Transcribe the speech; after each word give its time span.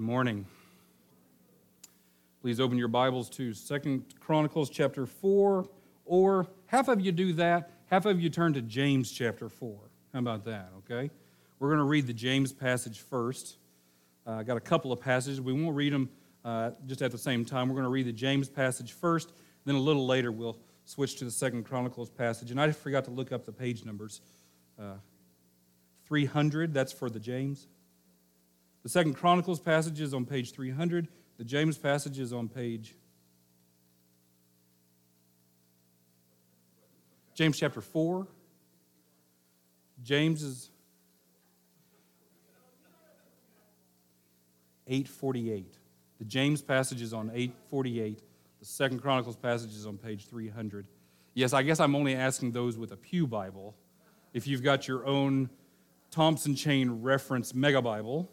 Good 0.00 0.06
morning. 0.06 0.46
Please 2.40 2.58
open 2.58 2.78
your 2.78 2.88
Bibles 2.88 3.28
to 3.32 3.52
Second 3.52 4.02
Chronicles 4.18 4.70
chapter 4.70 5.04
4, 5.04 5.68
or 6.06 6.46
half 6.64 6.88
of 6.88 7.02
you 7.02 7.12
do 7.12 7.34
that, 7.34 7.72
half 7.90 8.06
of 8.06 8.18
you 8.18 8.30
turn 8.30 8.54
to 8.54 8.62
James 8.62 9.12
chapter 9.12 9.50
4. 9.50 9.78
How 10.14 10.18
about 10.18 10.46
that, 10.46 10.70
okay? 10.78 11.10
We're 11.58 11.68
going 11.68 11.80
to 11.80 11.84
read 11.84 12.06
the 12.06 12.14
James 12.14 12.50
passage 12.50 13.00
first. 13.00 13.58
Uh, 14.26 14.36
I 14.36 14.42
got 14.42 14.56
a 14.56 14.60
couple 14.60 14.90
of 14.90 15.02
passages. 15.02 15.38
We 15.38 15.52
won't 15.52 15.76
read 15.76 15.92
them 15.92 16.08
uh, 16.46 16.70
just 16.86 17.02
at 17.02 17.10
the 17.12 17.18
same 17.18 17.44
time. 17.44 17.68
We're 17.68 17.74
going 17.74 17.84
to 17.84 17.90
read 17.90 18.06
the 18.06 18.12
James 18.14 18.48
passage 18.48 18.92
first, 18.92 19.34
then 19.66 19.74
a 19.74 19.80
little 19.80 20.06
later 20.06 20.32
we'll 20.32 20.56
switch 20.86 21.16
to 21.16 21.26
the 21.26 21.30
Second 21.30 21.64
Chronicles 21.64 22.08
passage. 22.08 22.50
And 22.50 22.58
I 22.58 22.72
forgot 22.72 23.04
to 23.04 23.10
look 23.10 23.32
up 23.32 23.44
the 23.44 23.52
page 23.52 23.84
numbers. 23.84 24.22
Uh, 24.78 24.94
300, 26.06 26.72
that's 26.72 26.90
for 26.90 27.10
the 27.10 27.20
James. 27.20 27.68
The 28.82 28.88
Second 28.88 29.14
Chronicles 29.14 29.60
passage 29.60 30.00
is 30.00 30.14
on 30.14 30.24
page 30.24 30.52
300. 30.52 31.08
The 31.38 31.44
James 31.44 31.76
passage 31.76 32.18
is 32.18 32.32
on 32.32 32.48
page 32.48 32.94
James 37.34 37.58
chapter 37.58 37.80
4. 37.80 38.26
James 40.02 40.42
is 40.42 40.70
848. 44.86 45.78
The 46.18 46.24
James 46.26 46.60
passage 46.60 47.00
is 47.00 47.14
on 47.14 47.30
848. 47.32 48.22
The 48.58 48.66
Second 48.66 49.00
Chronicles 49.00 49.36
passage 49.36 49.74
is 49.74 49.86
on 49.86 49.96
page 49.96 50.26
300. 50.26 50.86
Yes, 51.32 51.54
I 51.54 51.62
guess 51.62 51.80
I'm 51.80 51.96
only 51.96 52.14
asking 52.14 52.52
those 52.52 52.76
with 52.76 52.92
a 52.92 52.96
Pew 52.96 53.26
Bible. 53.26 53.74
If 54.34 54.46
you've 54.46 54.62
got 54.62 54.86
your 54.86 55.06
own 55.06 55.48
Thompson 56.10 56.54
Chain 56.54 57.00
reference 57.00 57.54
mega 57.54 57.80
Bible, 57.80 58.30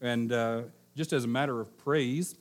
and 0.00 0.32
uh, 0.32 0.62
just 0.96 1.12
as 1.12 1.24
a 1.24 1.28
matter 1.28 1.60
of 1.60 1.76
praise, 1.78 2.36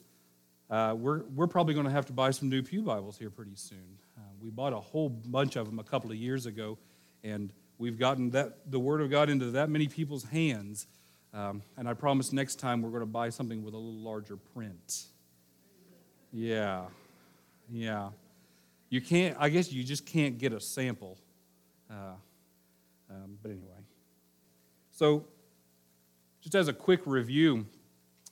uh, 0.70 0.96
we're, 0.98 1.24
we're 1.36 1.48
probably 1.48 1.74
going 1.74 1.86
to 1.86 1.92
have 1.92 2.06
to 2.06 2.14
buy 2.14 2.32
some 2.32 2.50
new 2.50 2.62
Pew 2.62 2.82
Bibles 2.82 3.18
here 3.18 3.30
pretty 3.30 3.56
soon. 3.56 4.00
Uh, 4.18 4.22
we 4.42 4.50
bought 4.50 4.74
a 4.74 4.80
whole 4.80 5.10
bunch 5.10 5.56
of 5.56 5.66
them 5.66 5.80
a 5.80 5.84
couple 5.84 6.12
of 6.12 6.18
years 6.18 6.46
ago, 6.46 6.78
and 7.24 7.54
we've 7.78 7.98
gotten 7.98 8.30
that, 8.32 8.70
the 8.72 8.80
Word 8.80 9.02
of 9.02 9.10
God 9.10 9.30
into 9.30 9.52
that 9.52 9.70
many 9.70 9.88
people's 9.88 10.24
hands. 10.26 10.88
Um, 11.34 11.62
and 11.78 11.88
I 11.88 11.94
promise 11.94 12.34
next 12.34 12.56
time 12.56 12.82
we're 12.82 12.90
going 12.90 13.02
to 13.02 13.06
buy 13.06 13.30
something 13.30 13.64
with 13.64 13.74
a 13.74 13.78
little 13.78 14.02
larger 14.02 14.38
print. 14.38 15.06
Yeah, 16.34 16.86
yeah. 17.72 18.10
You 18.90 19.02
can't, 19.02 19.38
I 19.40 19.50
guess 19.50 19.72
you 19.72 19.84
just 19.84 20.06
can't 20.06 20.38
get 20.38 20.54
a 20.54 20.60
sample. 20.60 21.18
Uh, 21.90 22.14
um, 23.10 23.38
but 23.42 23.52
anyway. 23.52 23.68
So, 24.92 25.26
just 26.42 26.56
as 26.56 26.68
a 26.68 26.74
quick 26.74 27.02
review, 27.06 27.66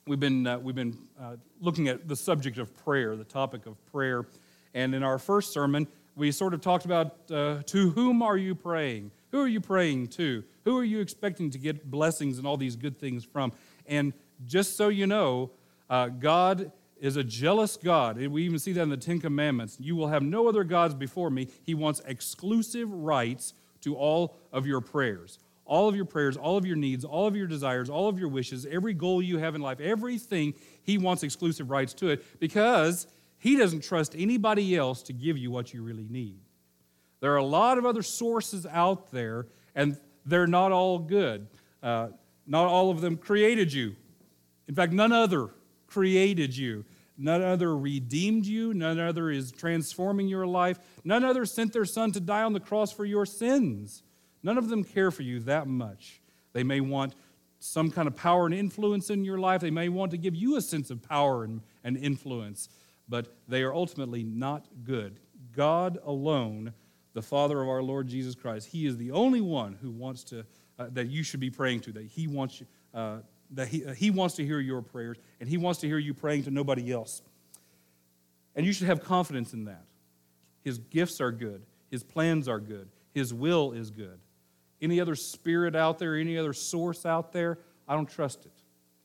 we've 0.08 0.20
been, 0.20 0.46
uh, 0.46 0.60
we've 0.60 0.76
been 0.76 0.98
uh, 1.20 1.36
looking 1.60 1.88
at 1.88 2.08
the 2.08 2.16
subject 2.16 2.58
of 2.58 2.76
prayer, 2.84 3.16
the 3.16 3.24
topic 3.24 3.66
of 3.66 3.84
prayer. 3.92 4.26
And 4.74 4.94
in 4.94 5.04
our 5.04 5.18
first 5.18 5.52
sermon, 5.52 5.88
we 6.16 6.32
sort 6.32 6.54
of 6.54 6.62
talked 6.62 6.86
about 6.86 7.16
uh, 7.32 7.62
to 7.66 7.90
whom 7.92 8.22
are 8.22 8.38
you 8.38 8.56
praying? 8.56 9.12
Who 9.32 9.42
are 9.42 9.48
you 9.48 9.60
praying 9.60 10.08
to? 10.10 10.44
Who 10.64 10.78
are 10.78 10.84
you 10.84 11.00
expecting 11.00 11.50
to 11.52 11.58
get 11.58 11.90
blessings 11.90 12.38
and 12.38 12.48
all 12.48 12.58
these 12.58 12.76
good 12.76 12.98
things 13.00 13.26
from? 13.26 13.52
And 13.86 14.14
just 14.46 14.78
so 14.78 14.88
you 14.90 15.08
know, 15.08 15.52
uh, 15.90 16.08
God 16.08 16.72
is 17.00 17.18
a 17.18 17.24
jealous 17.24 17.76
God. 17.76 18.18
We 18.18 18.44
even 18.44 18.60
see 18.60 18.72
that 18.74 18.82
in 18.82 18.90
the 18.90 18.98
Ten 18.98 19.20
Commandments. 19.20 19.78
You 19.80 19.96
will 19.96 20.08
have 20.08 20.24
no 20.24 20.48
other 20.48 20.64
gods 20.64 20.94
before 20.94 21.30
me. 21.30 21.50
He 21.64 21.74
wants 21.74 22.02
exclusive 22.06 22.90
rights 22.90 23.54
to 23.82 23.96
all 23.96 24.38
of 24.54 24.66
your 24.66 24.82
prayers 24.82 25.40
all 25.66 25.90
of 25.90 25.96
your 25.96 26.06
prayers, 26.06 26.38
all 26.38 26.58
of 26.58 26.66
your 26.66 26.76
needs, 26.76 27.04
all 27.04 27.28
of 27.28 27.36
your 27.36 27.48
desires, 27.48 27.90
all 27.90 28.08
of 28.08 28.20
your 28.20 28.30
wishes, 28.30 28.66
every 28.70 28.94
goal 28.94 29.22
you 29.22 29.40
have 29.40 29.56
in 29.56 29.62
life, 29.62 29.80
everything, 29.80 30.54
He 30.84 30.98
wants 30.98 31.24
exclusive 31.24 31.70
rights 31.70 31.94
to 31.96 32.10
it 32.10 32.40
because 32.40 33.08
He 33.38 33.58
doesn't 33.58 33.84
trust 33.84 34.16
anybody 34.18 34.76
else 34.76 35.02
to 35.04 35.14
give 35.14 35.38
you 35.38 35.52
what 35.52 35.74
you 35.74 35.84
really 35.84 36.08
need. 36.10 36.40
There 37.20 37.34
are 37.34 37.38
a 37.38 37.46
lot 37.46 37.78
of 37.78 37.86
other 37.86 38.04
sources 38.04 38.66
out 38.68 39.12
there, 39.12 39.48
and 39.74 39.98
they're 40.26 40.48
not 40.48 40.72
all 40.72 41.00
good. 41.00 41.48
Uh, 41.82 42.10
not 42.46 42.68
all 42.68 42.92
of 42.92 43.02
them 43.02 43.18
created 43.18 43.74
you. 43.74 43.96
In 44.68 44.76
fact, 44.76 44.94
none 44.94 45.12
other 45.12 45.50
created 45.88 46.56
you. 46.56 46.86
None 47.18 47.42
other 47.42 47.76
redeemed 47.78 48.46
you. 48.46 48.74
None 48.74 49.00
other 49.00 49.32
is 49.32 49.52
transforming 49.52 50.28
your 50.28 50.46
life. 50.46 50.80
None 51.04 51.24
other 51.24 51.46
sent 51.46 51.74
their 51.74 51.86
son 51.86 52.12
to 52.12 52.20
die 52.20 52.44
on 52.44 52.54
the 52.54 52.60
cross 52.60 52.92
for 52.92 53.06
your 53.06 53.26
sins. 53.26 54.04
None 54.46 54.60
of 54.60 54.70
them 54.70 54.84
care 54.84 55.10
for 55.10 55.24
you 55.24 55.40
that 55.40 55.66
much. 55.66 56.22
They 56.54 56.62
may 56.62 56.80
want 56.80 57.16
some 57.58 57.90
kind 57.90 58.08
of 58.08 58.16
power 58.16 58.46
and 58.46 58.54
influence 58.54 59.10
in 59.10 59.26
your 59.26 59.40
life. 59.40 59.60
They 59.60 59.72
may 59.72 59.90
want 59.90 60.12
to 60.12 60.18
give 60.18 60.36
you 60.36 60.56
a 60.56 60.62
sense 60.62 60.92
of 60.92 61.02
power 61.02 61.44
and, 61.44 61.62
and 61.84 61.98
influence, 61.98 62.70
but 63.10 63.36
they 63.48 63.64
are 63.64 63.74
ultimately 63.74 64.22
not 64.22 64.68
good. 64.84 65.20
God 65.56 65.98
alone, 66.06 66.74
the 67.14 67.24
Father 67.24 67.60
of 67.60 67.68
our 67.68 67.82
Lord 67.82 68.08
Jesus 68.08 68.36
Christ, 68.36 68.68
He 68.68 68.86
is 68.86 68.98
the 68.98 69.10
only 69.10 69.42
one 69.42 69.80
who 69.82 69.90
wants 69.90 70.24
to, 70.26 70.46
uh, 70.78 70.90
that 70.92 71.08
you 71.08 71.24
should 71.24 71.40
be 71.40 71.50
praying 71.50 71.80
to, 71.80 71.92
that 71.94 72.06
He 72.06 72.28
wants, 72.28 72.62
uh, 72.94 73.22
that 73.50 73.68
he, 73.70 73.84
uh, 73.84 73.94
he 73.96 74.12
wants 74.12 74.36
to 74.36 74.46
hear 74.46 74.60
your 74.60 74.84
prayers, 74.84 75.18
and 75.40 75.50
He 75.50 75.58
wants 75.58 75.80
to 75.80 75.88
hear 75.88 75.98
you 75.98 76.14
praying 76.14 76.44
to 76.44 76.52
nobody 76.52 76.92
else. 76.92 77.24
And 78.56 78.64
you 78.64 78.74
should 78.74 78.86
have 78.86 79.04
confidence 79.04 79.54
in 79.54 79.66
that. 79.66 79.86
His 80.64 80.78
gifts 80.78 81.20
are 81.20 81.32
good, 81.32 81.64
His 81.90 82.04
plans 82.04 82.48
are 82.48 82.60
good, 82.60 82.90
His 83.12 83.34
will 83.34 83.72
is 83.72 83.90
good 83.90 84.20
any 84.82 85.00
other 85.00 85.16
spirit 85.16 85.76
out 85.76 86.00
there, 86.00 86.16
any 86.16 86.38
other 86.38 86.54
source 86.54 87.06
out 87.06 87.32
there, 87.32 87.60
I 87.88 87.96
don't 87.96 88.10
trust 88.10 88.46
it. 88.46 88.52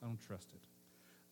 I 0.02 0.06
don't 0.06 0.20
trust 0.20 0.48
it. 0.52 0.60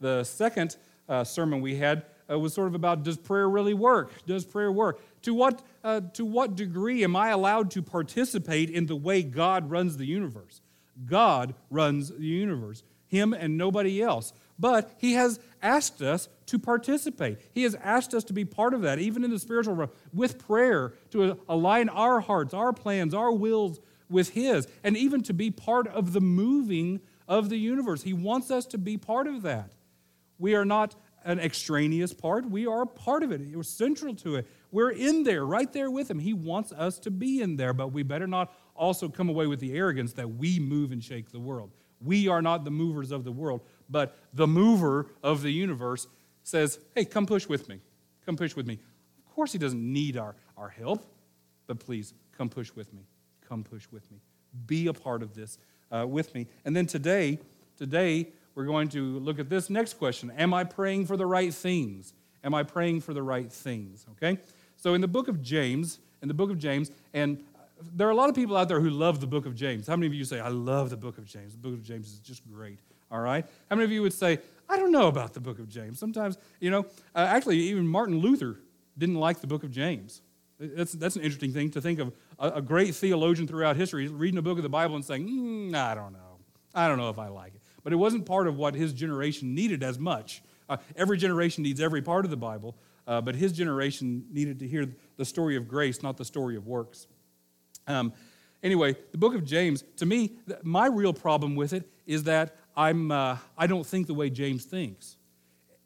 The 0.01 0.25
second 0.25 0.77
uh, 1.09 1.25
sermon 1.25 1.61
we 1.61 1.77
had 1.77 2.05
uh, 2.31 2.39
was 2.39 2.53
sort 2.53 2.69
of 2.69 2.75
about 2.75 3.03
does 3.03 3.17
prayer 3.17 3.49
really 3.49 3.75
work? 3.75 4.27
Does 4.27 4.45
prayer 4.45 4.71
work? 4.71 5.01
To 5.23 5.35
what, 5.35 5.63
uh, 5.83 6.03
to 6.15 6.25
what 6.25 6.57
degree 6.57 7.03
am 7.03 7.17
I 7.17 7.31
allowed 7.31 7.71
to 7.73 7.83
participate 7.83 8.71
in 8.71 8.87
the 8.87 8.97
way 8.97 9.23
God 9.23 9.71
runs 9.71 9.97
the 9.97 10.07
universe? 10.07 10.61
God 11.07 11.55
runs 11.71 12.11
the 12.11 12.27
universe, 12.27 12.83
Him 13.07 13.33
and 13.33 13.57
nobody 13.57 14.03
else. 14.03 14.33
But 14.59 14.93
He 14.99 15.15
has 15.15 15.41
asked 15.63 16.03
us 16.03 16.29
to 16.47 16.59
participate. 16.59 17.39
He 17.53 17.63
has 17.63 17.75
asked 17.77 18.15
us 18.15 18.25
to 18.25 18.33
be 18.33 18.45
part 18.45 18.75
of 18.75 18.83
that, 18.83 18.99
even 18.99 19.25
in 19.25 19.31
the 19.31 19.39
spiritual 19.39 19.75
realm, 19.75 19.91
with 20.13 20.39
prayer, 20.39 20.95
to 21.11 21.39
align 21.49 21.89
our 21.89 22.21
hearts, 22.21 22.53
our 22.53 22.73
plans, 22.73 23.15
our 23.15 23.33
wills 23.33 23.81
with 24.11 24.31
His, 24.31 24.67
and 24.83 24.97
even 24.97 25.23
to 25.25 25.35
be 25.35 25.51
part 25.51 25.87
of 25.89 26.13
the 26.13 26.21
moving 26.21 27.01
of 27.27 27.49
the 27.49 27.59
universe. 27.59 28.03
He 28.03 28.15
wants 28.15 28.51
us 28.51 28.67
to 28.67 28.79
be 28.79 28.97
part 28.97 29.27
of 29.27 29.43
that. 29.43 29.73
We 30.39 30.55
are 30.55 30.65
not 30.65 30.95
an 31.25 31.41
extraneous 31.41 32.15
part, 32.15 32.49
we 32.49 32.67
are 32.67 32.83
a 32.83 32.87
part 32.87 33.23
of 33.23 33.33
it. 33.33 33.41
We're 33.55 33.63
central 33.63 34.15
to 34.17 34.37
it. 34.37 34.47
We're 34.71 34.91
in 34.91 35.25
there, 35.25 35.45
right 35.45 35.71
there 35.73 35.91
with 35.91 36.11
Him. 36.11 36.19
He 36.19 36.33
wants 36.33 36.73
us 36.73 36.99
to 37.01 37.11
be 37.11 37.43
in 37.43 37.57
there, 37.57 37.73
but 37.73 37.93
we 37.93 38.03
better 38.03 38.27
not 38.27 38.55
also 38.75 39.09
come 39.09 39.29
away 39.29 39.47
with 39.47 39.61
the 39.61 39.75
arrogance 39.75 40.13
that 40.15 40.29
we 40.37 40.59
move 40.59 40.93
and 40.93 41.03
shake 41.03 41.31
the 41.31 41.41
world. 41.41 41.71
We 42.01 42.29
are 42.29 42.41
not 42.41 42.65
the 42.65 42.71
movers 42.71 43.11
of 43.11 43.25
the 43.25 43.33
world, 43.33 43.63
but 43.91 44.17
the 44.33 44.47
mover 44.47 45.11
of 45.23 45.43
the 45.43 45.51
universe 45.51 46.07
says, 46.45 46.79
Hey, 46.95 47.05
come 47.05 47.27
push 47.27 47.49
with 47.49 47.69
me. 47.69 47.81
Come 48.25 48.37
push 48.37 48.55
with 48.55 48.67
me. 48.67 48.79
Of 49.27 49.35
course, 49.35 49.53
He 49.53 49.59
doesn't 49.59 49.93
need 49.93 50.17
our, 50.17 50.37
our 50.57 50.69
help, 50.69 51.05
but 51.67 51.81
please 51.81 52.15
come 52.37 52.49
push 52.49 52.73
with 52.75 52.93
me 52.95 53.03
come 53.49 53.65
push 53.65 53.87
with 53.91 54.11
me. 54.11 54.19
Be 54.67 54.87
a 54.87 54.93
part 54.93 55.23
of 55.23 55.35
this 55.35 55.59
uh, 55.91 56.07
with 56.07 56.35
me. 56.35 56.47
And 56.65 56.77
then 56.77 56.87
today, 56.87 57.39
today, 57.77 58.29
we're 58.55 58.65
going 58.65 58.89
to 58.89 59.19
look 59.21 59.39
at 59.39 59.49
this 59.49 59.71
next 59.71 59.95
question 59.95 60.33
Am 60.37 60.53
I 60.53 60.65
praying 60.65 61.07
for 61.07 61.17
the 61.17 61.27
right 61.27 61.53
things? 61.53 62.13
Am 62.45 62.55
I 62.55 62.63
praying 62.63 63.01
for 63.01 63.15
the 63.15 63.23
right 63.23 63.53
things? 63.53 64.07
Okay? 64.13 64.39
So 64.77 64.95
in 64.95 65.01
the 65.01 65.09
book 65.09 65.29
of 65.29 65.43
James, 65.43 65.99
in 66.23 66.29
the 66.29 66.35
book 66.35 66.51
of 66.51 66.59
James, 66.59 66.91
and 67.13 67.43
there 67.95 68.07
are 68.07 68.11
a 68.11 68.15
lot 68.15 68.29
of 68.29 68.35
people 68.35 68.57
out 68.57 68.69
there 68.69 68.81
who 68.81 68.91
love 68.91 69.21
the 69.21 69.27
book 69.27 69.47
of 69.47 69.55
James. 69.55 69.87
How 69.87 69.97
many 69.97 70.07
of 70.07 70.15
you 70.15 70.25
say, 70.25 70.41
I 70.41 70.49
love 70.49 70.91
the 70.91 70.97
book 70.97 71.19
of 71.19 71.25
James? 71.25 71.53
The 71.53 71.59
book 71.59 71.73
of 71.73 71.83
James 71.83 72.13
is 72.13 72.19
just 72.19 72.43
great. 72.51 72.79
All 73.11 73.21
right? 73.21 73.45
How 73.71 73.77
many 73.77 73.85
of 73.85 73.93
you 73.93 74.03
would 74.03 74.13
say, 74.13 74.39
I 74.69 74.77
don't 74.77 74.93
know 74.93 75.09
about 75.09 75.35
the 75.35 75.41
book 75.41 75.59
of 75.59 75.69
James? 75.69 75.99
Sometimes, 75.99 76.39
you 76.61 76.71
know, 76.71 76.87
uh, 77.15 77.19
actually, 77.21 77.59
even 77.59 77.87
Martin 77.87 78.19
Luther 78.19 78.59
didn't 78.97 79.17
like 79.17 79.41
the 79.41 79.47
book 79.47 79.63
of 79.63 79.71
James. 79.71 80.21
That's, 80.59 80.93
that's 80.93 81.17
an 81.17 81.23
interesting 81.23 81.53
thing 81.53 81.71
to 81.71 81.81
think 81.81 82.01
of. 82.01 82.13
A, 82.39 82.49
a 82.49 82.63
great 82.63 82.95
theologian 82.95 83.47
throughout 83.47 83.77
history 83.77 84.09
reading 84.09 84.39
a 84.39 84.43
book 84.43 84.59
of 84.59 84.63
the 84.63 84.69
Bible 84.69 84.97
and 84.97 85.05
saying, 85.05 85.29
mm, 85.29 85.75
I 85.75 85.95
don't 85.95 86.13
know. 86.13 86.39
I 86.75 86.89
don't 86.89 86.99
know 86.99 87.11
if 87.11 87.19
I 87.19 87.29
like 87.29 87.55
it. 87.55 87.63
But 87.83 87.93
it 87.93 87.97
wasn't 87.97 88.27
part 88.27 88.47
of 88.47 88.57
what 88.57 88.75
his 88.75 88.93
generation 88.93 89.55
needed 89.55 89.83
as 89.83 89.99
much. 89.99 90.43
Uh, 90.69 90.77
every 90.97 91.17
generation 91.17 91.63
needs 91.63 91.81
every 91.81 92.03
part 92.03 92.25
of 92.25 92.31
the 92.31 92.37
Bible, 92.37 92.77
uh, 93.07 93.21
but 93.21 93.35
his 93.35 93.53
generation 93.53 94.25
needed 94.31 94.59
to 94.59 94.69
hear 94.69 94.87
the 95.17 95.25
story 95.25 95.57
of 95.57 95.67
grace, 95.67 96.03
not 96.03 96.17
the 96.17 96.25
story 96.25 96.57
of 96.57 96.67
works. 96.67 97.07
Um, 97.87 98.13
anyway, 98.63 98.97
the 99.13 99.19
book 99.19 99.35
of 99.35 99.45
James, 99.45 99.83
to 99.97 100.07
me, 100.07 100.33
my 100.63 100.87
real 100.87 101.15
problem 101.15 101.57
with 101.57 101.73
it 101.73 101.89
is 102.07 102.25
that 102.25 102.57
I'm, 102.77 103.11
uh, 103.11 103.39
I 103.57 103.67
don't 103.67 103.87
think 103.87 104.07
the 104.07 104.15
way 104.15 104.31
James 104.31 104.65
thinks. 104.65 105.17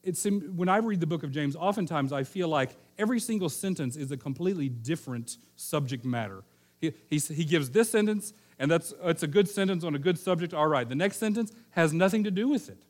When 0.04 0.68
I 0.68 0.78
read 0.78 1.00
the 1.00 1.06
book 1.06 1.22
of 1.22 1.30
James, 1.30 1.54
oftentimes 1.54 2.12
I 2.12 2.24
feel 2.24 2.48
like 2.48 2.70
every 2.98 3.20
single 3.20 3.48
sentence 3.48 3.96
is 3.96 4.10
a 4.10 4.16
completely 4.16 4.68
different 4.68 5.36
subject 5.56 6.04
matter. 6.04 6.42
He, 6.80 6.92
he, 7.08 7.18
he 7.18 7.44
gives 7.44 7.70
this 7.70 7.90
sentence, 7.90 8.32
And 8.62 8.70
that's 8.70 8.94
it's 9.02 9.24
a 9.24 9.26
good 9.26 9.48
sentence 9.48 9.82
on 9.82 9.96
a 9.96 9.98
good 9.98 10.16
subject. 10.16 10.54
All 10.54 10.68
right, 10.68 10.88
the 10.88 10.94
next 10.94 11.16
sentence 11.16 11.52
has 11.70 11.92
nothing 11.92 12.22
to 12.22 12.30
do 12.30 12.46
with 12.48 12.68
it, 12.68 12.84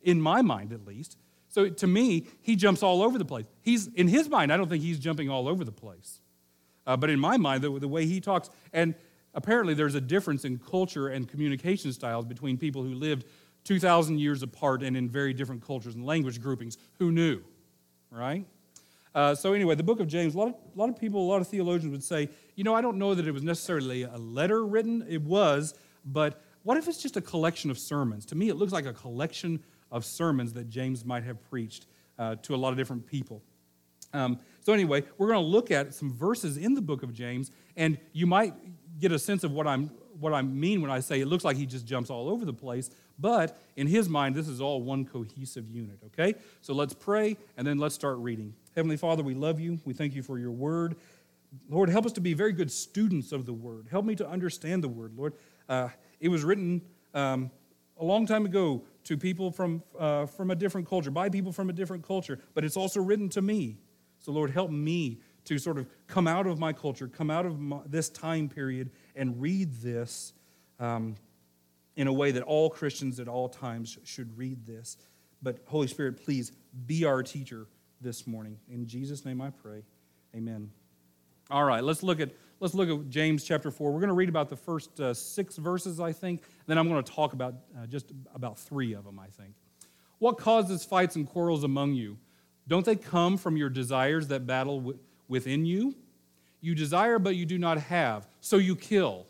in 0.00 0.18
my 0.18 0.40
mind 0.40 0.72
at 0.72 0.86
least. 0.86 1.18
So 1.48 1.68
to 1.68 1.86
me, 1.86 2.26
he 2.40 2.56
jumps 2.56 2.82
all 2.82 3.02
over 3.02 3.18
the 3.18 3.24
place. 3.26 3.44
He's 3.60 3.88
in 3.88 4.08
his 4.08 4.30
mind. 4.30 4.50
I 4.50 4.56
don't 4.56 4.68
think 4.68 4.82
he's 4.82 4.98
jumping 4.98 5.28
all 5.28 5.46
over 5.46 5.62
the 5.62 5.72
place, 5.72 6.22
uh, 6.86 6.96
but 6.96 7.10
in 7.10 7.20
my 7.20 7.36
mind, 7.36 7.62
the, 7.62 7.78
the 7.78 7.86
way 7.86 8.06
he 8.06 8.18
talks, 8.18 8.48
and 8.72 8.94
apparently 9.34 9.74
there's 9.74 9.94
a 9.94 10.00
difference 10.00 10.46
in 10.46 10.58
culture 10.58 11.08
and 11.08 11.28
communication 11.28 11.92
styles 11.92 12.24
between 12.24 12.56
people 12.56 12.82
who 12.82 12.94
lived 12.94 13.26
2,000 13.64 14.18
years 14.18 14.42
apart 14.42 14.82
and 14.82 14.96
in 14.96 15.08
very 15.08 15.32
different 15.32 15.64
cultures 15.64 15.94
and 15.94 16.04
language 16.04 16.40
groupings. 16.40 16.78
Who 16.98 17.12
knew, 17.12 17.42
right? 18.10 18.46
Uh, 19.14 19.34
so 19.34 19.52
anyway, 19.52 19.74
the 19.74 19.82
book 19.82 20.00
of 20.00 20.06
James. 20.06 20.34
A 20.34 20.38
lot 20.38 20.48
of, 20.48 20.54
a 20.54 20.78
lot 20.78 20.88
of 20.88 20.98
people, 20.98 21.20
a 21.20 21.28
lot 21.28 21.40
of 21.40 21.48
theologians 21.48 21.90
would 21.90 22.04
say, 22.04 22.28
you 22.54 22.64
know, 22.64 22.74
I 22.74 22.80
don't 22.80 22.96
know 22.98 23.14
that 23.14 23.26
it 23.26 23.32
was 23.32 23.42
necessarily 23.42 24.04
a 24.04 24.16
letter 24.16 24.64
written. 24.64 25.04
It 25.08 25.22
was, 25.22 25.74
but 26.04 26.42
what 26.62 26.76
if 26.76 26.88
it's 26.88 27.02
just 27.02 27.16
a 27.16 27.20
collection 27.20 27.70
of 27.70 27.78
sermons? 27.78 28.24
To 28.26 28.34
me, 28.34 28.48
it 28.48 28.54
looks 28.54 28.72
like 28.72 28.86
a 28.86 28.92
collection 28.92 29.62
of 29.90 30.04
sermons 30.04 30.52
that 30.52 30.68
James 30.68 31.04
might 31.04 31.24
have 31.24 31.42
preached 31.50 31.86
uh, 32.18 32.36
to 32.42 32.54
a 32.54 32.56
lot 32.56 32.70
of 32.70 32.76
different 32.76 33.06
people. 33.06 33.42
Um, 34.12 34.38
so, 34.60 34.72
anyway, 34.72 35.04
we're 35.18 35.28
going 35.28 35.42
to 35.42 35.46
look 35.46 35.70
at 35.70 35.94
some 35.94 36.12
verses 36.12 36.56
in 36.56 36.74
the 36.74 36.82
book 36.82 37.02
of 37.02 37.12
James, 37.12 37.50
and 37.76 37.98
you 38.12 38.26
might 38.26 38.54
get 38.98 39.12
a 39.12 39.18
sense 39.18 39.44
of 39.44 39.52
what, 39.52 39.66
I'm, 39.66 39.90
what 40.18 40.34
I 40.34 40.42
mean 40.42 40.82
when 40.82 40.90
I 40.90 41.00
say 41.00 41.20
it 41.20 41.26
looks 41.26 41.44
like 41.44 41.56
he 41.56 41.66
just 41.66 41.86
jumps 41.86 42.10
all 42.10 42.28
over 42.28 42.44
the 42.44 42.52
place, 42.52 42.90
but 43.20 43.60
in 43.76 43.86
his 43.86 44.08
mind, 44.08 44.34
this 44.34 44.48
is 44.48 44.60
all 44.60 44.82
one 44.82 45.04
cohesive 45.04 45.68
unit, 45.68 45.98
okay? 46.06 46.34
So, 46.60 46.74
let's 46.74 46.94
pray, 46.94 47.36
and 47.56 47.66
then 47.66 47.78
let's 47.78 47.94
start 47.94 48.18
reading. 48.18 48.54
Heavenly 48.74 48.96
Father, 48.96 49.22
we 49.22 49.34
love 49.34 49.60
you. 49.60 49.78
We 49.84 49.94
thank 49.94 50.14
you 50.14 50.22
for 50.22 50.38
your 50.38 50.52
word. 50.52 50.96
Lord, 51.68 51.88
help 51.88 52.06
us 52.06 52.12
to 52.12 52.20
be 52.20 52.34
very 52.34 52.52
good 52.52 52.70
students 52.70 53.32
of 53.32 53.46
the 53.46 53.52
word. 53.52 53.88
Help 53.90 54.04
me 54.04 54.14
to 54.16 54.28
understand 54.28 54.84
the 54.84 54.88
word, 54.88 55.12
Lord. 55.16 55.34
Uh, 55.68 55.88
it 56.20 56.28
was 56.28 56.44
written 56.44 56.82
um, 57.14 57.50
a 57.98 58.04
long 58.04 58.26
time 58.26 58.44
ago 58.44 58.82
to 59.04 59.16
people 59.16 59.50
from, 59.50 59.82
uh, 59.98 60.26
from 60.26 60.50
a 60.50 60.54
different 60.54 60.88
culture, 60.88 61.10
by 61.10 61.28
people 61.28 61.52
from 61.52 61.70
a 61.70 61.72
different 61.72 62.06
culture, 62.06 62.38
but 62.54 62.64
it's 62.64 62.76
also 62.76 63.00
written 63.00 63.28
to 63.30 63.42
me. 63.42 63.78
So, 64.18 64.32
Lord, 64.32 64.50
help 64.50 64.70
me 64.70 65.20
to 65.44 65.58
sort 65.58 65.78
of 65.78 65.86
come 66.06 66.26
out 66.26 66.46
of 66.46 66.58
my 66.58 66.72
culture, 66.72 67.08
come 67.08 67.30
out 67.30 67.46
of 67.46 67.58
my, 67.58 67.78
this 67.86 68.08
time 68.08 68.48
period, 68.48 68.90
and 69.16 69.40
read 69.40 69.72
this 69.82 70.32
um, 70.78 71.16
in 72.00 72.06
a 72.06 72.12
way 72.12 72.30
that 72.30 72.42
all 72.44 72.70
Christians 72.70 73.20
at 73.20 73.28
all 73.28 73.46
times 73.46 73.98
should 74.04 74.38
read 74.38 74.64
this. 74.64 74.96
But, 75.42 75.58
Holy 75.66 75.86
Spirit, 75.86 76.24
please 76.24 76.50
be 76.86 77.04
our 77.04 77.22
teacher 77.22 77.66
this 78.00 78.26
morning. 78.26 78.56
In 78.70 78.86
Jesus' 78.86 79.26
name 79.26 79.42
I 79.42 79.50
pray. 79.50 79.82
Amen. 80.34 80.70
All 81.50 81.62
right, 81.62 81.84
let's 81.84 82.02
look 82.02 82.18
at 82.18 82.30
let's 82.58 82.72
look 82.72 82.88
at 82.88 83.10
James 83.10 83.44
chapter 83.44 83.70
4. 83.70 83.92
We're 83.92 84.00
going 84.00 84.08
to 84.08 84.14
read 84.14 84.30
about 84.30 84.48
the 84.48 84.56
first 84.56 84.98
uh, 84.98 85.12
six 85.12 85.58
verses, 85.58 86.00
I 86.00 86.12
think. 86.12 86.42
Then 86.66 86.78
I'm 86.78 86.88
going 86.88 87.04
to 87.04 87.12
talk 87.12 87.34
about 87.34 87.56
uh, 87.76 87.86
just 87.86 88.12
about 88.34 88.58
three 88.58 88.94
of 88.94 89.04
them, 89.04 89.18
I 89.18 89.26
think. 89.26 89.52
What 90.20 90.38
causes 90.38 90.86
fights 90.86 91.16
and 91.16 91.28
quarrels 91.28 91.64
among 91.64 91.92
you? 91.92 92.16
Don't 92.66 92.86
they 92.86 92.96
come 92.96 93.36
from 93.36 93.58
your 93.58 93.68
desires 93.68 94.28
that 94.28 94.46
battle 94.46 94.78
w- 94.78 94.98
within 95.28 95.66
you? 95.66 95.94
You 96.62 96.74
desire, 96.74 97.18
but 97.18 97.36
you 97.36 97.44
do 97.44 97.58
not 97.58 97.76
have, 97.76 98.26
so 98.40 98.56
you 98.56 98.74
kill. 98.74 99.26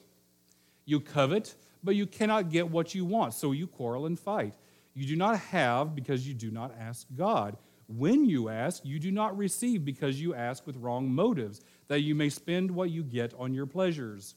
You 0.84 1.00
covet, 1.00 1.56
but 1.82 1.96
you 1.96 2.06
cannot 2.06 2.50
get 2.50 2.70
what 2.70 2.94
you 2.94 3.04
want, 3.04 3.34
so 3.34 3.52
you 3.52 3.66
quarrel 3.66 4.06
and 4.06 4.18
fight. 4.18 4.54
You 4.94 5.06
do 5.06 5.16
not 5.16 5.38
have 5.38 5.94
because 5.94 6.26
you 6.26 6.34
do 6.34 6.50
not 6.50 6.74
ask 6.78 7.06
God. 7.16 7.56
When 7.88 8.24
you 8.24 8.48
ask, 8.48 8.84
you 8.84 8.98
do 8.98 9.10
not 9.10 9.36
receive 9.36 9.84
because 9.84 10.20
you 10.20 10.34
ask 10.34 10.66
with 10.66 10.76
wrong 10.76 11.10
motives, 11.10 11.60
that 11.88 12.00
you 12.00 12.14
may 12.14 12.28
spend 12.28 12.70
what 12.70 12.90
you 12.90 13.02
get 13.02 13.34
on 13.34 13.52
your 13.52 13.66
pleasures. 13.66 14.34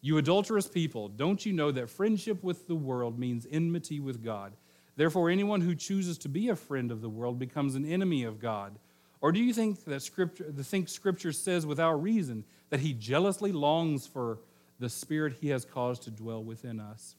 You 0.00 0.18
adulterous 0.18 0.66
people, 0.66 1.08
don't 1.08 1.44
you 1.44 1.52
know 1.52 1.70
that 1.70 1.90
friendship 1.90 2.42
with 2.42 2.66
the 2.66 2.74
world 2.74 3.18
means 3.18 3.46
enmity 3.50 4.00
with 4.00 4.24
God? 4.24 4.54
Therefore, 4.96 5.30
anyone 5.30 5.60
who 5.60 5.74
chooses 5.74 6.18
to 6.18 6.28
be 6.28 6.48
a 6.48 6.56
friend 6.56 6.90
of 6.90 7.00
the 7.00 7.08
world 7.08 7.38
becomes 7.38 7.74
an 7.74 7.84
enemy 7.84 8.24
of 8.24 8.40
God. 8.40 8.78
Or 9.20 9.32
do 9.32 9.40
you 9.40 9.52
think 9.52 9.84
that 9.84 10.02
scripture, 10.02 10.50
think 10.62 10.88
Scripture 10.88 11.32
says 11.32 11.66
without 11.66 12.02
reason 12.02 12.44
that 12.70 12.80
He 12.80 12.94
jealously 12.94 13.52
longs 13.52 14.06
for 14.06 14.40
the 14.80 14.88
Spirit 14.88 15.34
He 15.40 15.50
has 15.50 15.64
caused 15.64 16.02
to 16.02 16.10
dwell 16.10 16.42
within 16.42 16.80
us? 16.80 17.14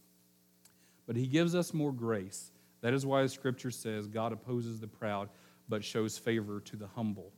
But 1.08 1.16
He 1.16 1.28
gives 1.28 1.56
us 1.56 1.74
more 1.74 1.94
grace. 1.94 2.52
That 2.82 2.94
is 2.94 3.06
why 3.06 3.22
the 3.24 3.30
Scripture 3.30 3.72
says 3.72 4.08
God 4.08 4.34
opposes 4.34 4.82
the 4.82 4.88
proud 4.88 5.30
but 5.70 5.84
shows 5.84 6.18
favor 6.18 6.60
to 6.60 6.76
the 6.76 6.88
humble. 6.88 7.32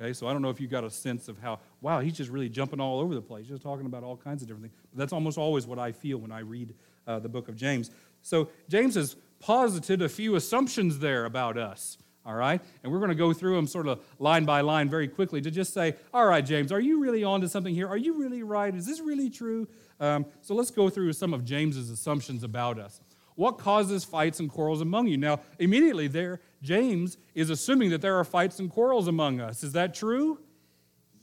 Okay, 0.00 0.12
so 0.12 0.28
I 0.28 0.32
don't 0.32 0.42
know 0.42 0.50
if 0.50 0.60
you 0.60 0.68
got 0.68 0.84
a 0.84 0.90
sense 0.90 1.28
of 1.28 1.38
how, 1.38 1.58
wow, 1.80 2.00
he's 2.00 2.16
just 2.16 2.30
really 2.30 2.48
jumping 2.48 2.80
all 2.80 3.00
over 3.00 3.14
the 3.14 3.22
place, 3.22 3.46
just 3.46 3.62
talking 3.62 3.86
about 3.86 4.04
all 4.04 4.16
kinds 4.16 4.42
of 4.42 4.48
different 4.48 4.66
things. 4.66 4.74
But 4.92 4.98
that's 4.98 5.12
almost 5.12 5.38
always 5.38 5.66
what 5.66 5.78
I 5.78 5.90
feel 5.90 6.18
when 6.18 6.30
I 6.30 6.40
read 6.40 6.74
uh, 7.06 7.18
the 7.18 7.28
book 7.28 7.48
of 7.48 7.56
James. 7.56 7.90
So 8.22 8.48
James 8.68 8.94
has 8.94 9.16
posited 9.40 10.02
a 10.02 10.08
few 10.08 10.36
assumptions 10.36 10.98
there 10.98 11.24
about 11.24 11.56
us, 11.56 11.98
all 12.28 12.34
right? 12.34 12.60
And 12.82 12.92
we're 12.92 12.98
going 12.98 13.08
to 13.08 13.14
go 13.14 13.32
through 13.32 13.56
them 13.56 13.66
sort 13.66 13.88
of 13.88 14.00
line 14.18 14.44
by 14.44 14.60
line 14.60 14.90
very 14.90 15.08
quickly 15.08 15.40
to 15.40 15.50
just 15.50 15.72
say, 15.72 15.96
all 16.12 16.26
right, 16.26 16.44
James, 16.44 16.70
are 16.70 16.80
you 16.80 17.00
really 17.00 17.24
on 17.24 17.40
to 17.40 17.48
something 17.48 17.74
here? 17.74 17.88
Are 17.88 17.96
you 17.96 18.20
really 18.20 18.42
right? 18.42 18.74
Is 18.74 18.86
this 18.86 19.00
really 19.00 19.30
true? 19.30 19.66
Um, 19.98 20.26
so 20.42 20.54
let's 20.54 20.70
go 20.70 20.90
through 20.90 21.14
some 21.14 21.32
of 21.32 21.42
James's 21.42 21.88
assumptions 21.88 22.44
about 22.44 22.78
us. 22.78 23.00
What 23.34 23.58
causes 23.58 24.04
fights 24.04 24.40
and 24.40 24.50
quarrels 24.50 24.82
among 24.82 25.06
you? 25.06 25.16
Now, 25.16 25.40
immediately 25.58 26.06
there, 26.06 26.40
James 26.60 27.16
is 27.34 27.48
assuming 27.48 27.90
that 27.90 28.02
there 28.02 28.16
are 28.16 28.24
fights 28.24 28.58
and 28.58 28.68
quarrels 28.70 29.08
among 29.08 29.40
us. 29.40 29.64
Is 29.64 29.72
that 29.72 29.94
true? 29.94 30.38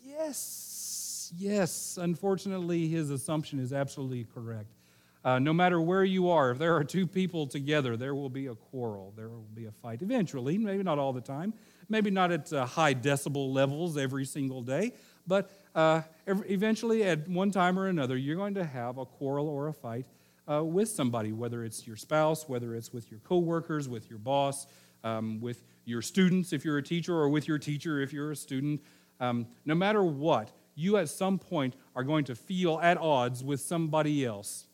Yes. 0.01 1.31
Yes. 1.37 1.99
Unfortunately, 2.01 2.87
his 2.87 3.11
assumption 3.11 3.59
is 3.59 3.73
absolutely 3.73 4.25
correct. 4.33 4.74
Uh, 5.25 5.39
no 5.39 5.51
matter 5.51 5.81
where 5.81 6.03
you 6.03 6.29
are, 6.29 6.51
if 6.51 6.59
there 6.59 6.75
are 6.75 6.83
two 6.83 7.07
people 7.07 7.47
together, 7.47 7.97
there 7.97 8.13
will 8.13 8.29
be 8.29 8.45
a 8.45 8.53
quarrel. 8.53 9.11
There 9.17 9.27
will 9.27 9.47
be 9.55 9.65
a 9.65 9.71
fight 9.71 10.03
eventually, 10.03 10.59
maybe 10.59 10.83
not 10.83 10.99
all 10.99 11.13
the 11.13 11.19
time, 11.19 11.51
maybe 11.89 12.11
not 12.11 12.31
at 12.31 12.53
uh, 12.53 12.63
high 12.63 12.93
decibel 12.93 13.51
levels 13.51 13.97
every 13.97 14.23
single 14.25 14.61
day, 14.61 14.93
but 15.25 15.49
uh, 15.73 16.03
eventually, 16.27 17.03
at 17.03 17.27
one 17.27 17.49
time 17.49 17.79
or 17.79 17.87
another, 17.87 18.15
you're 18.15 18.35
going 18.35 18.53
to 18.53 18.63
have 18.63 18.99
a 18.99 19.05
quarrel 19.05 19.49
or 19.49 19.67
a 19.67 19.73
fight 19.73 20.05
uh, 20.49 20.63
with 20.63 20.89
somebody, 20.89 21.31
whether 21.31 21.65
it's 21.65 21.87
your 21.87 21.95
spouse, 21.95 22.47
whether 22.47 22.75
it's 22.75 22.93
with 22.93 23.09
your 23.09 23.19
coworkers, 23.21 23.89
with 23.89 24.07
your 24.07 24.19
boss, 24.19 24.67
um, 25.03 25.41
with 25.41 25.63
your 25.85 26.03
students 26.03 26.53
if 26.53 26.63
you're 26.63 26.77
a 26.77 26.83
teacher, 26.83 27.15
or 27.15 27.29
with 27.29 27.47
your 27.47 27.57
teacher 27.57 27.99
if 27.99 28.13
you're 28.13 28.31
a 28.31 28.35
student. 28.35 28.79
Um, 29.19 29.47
no 29.65 29.73
matter 29.73 30.03
what, 30.03 30.51
you 30.75 30.97
at 30.97 31.09
some 31.09 31.39
point 31.39 31.75
are 31.95 32.03
going 32.03 32.25
to 32.25 32.35
feel 32.35 32.79
at 32.79 32.97
odds 32.99 33.43
with 33.43 33.59
somebody 33.59 34.23
else. 34.23 34.67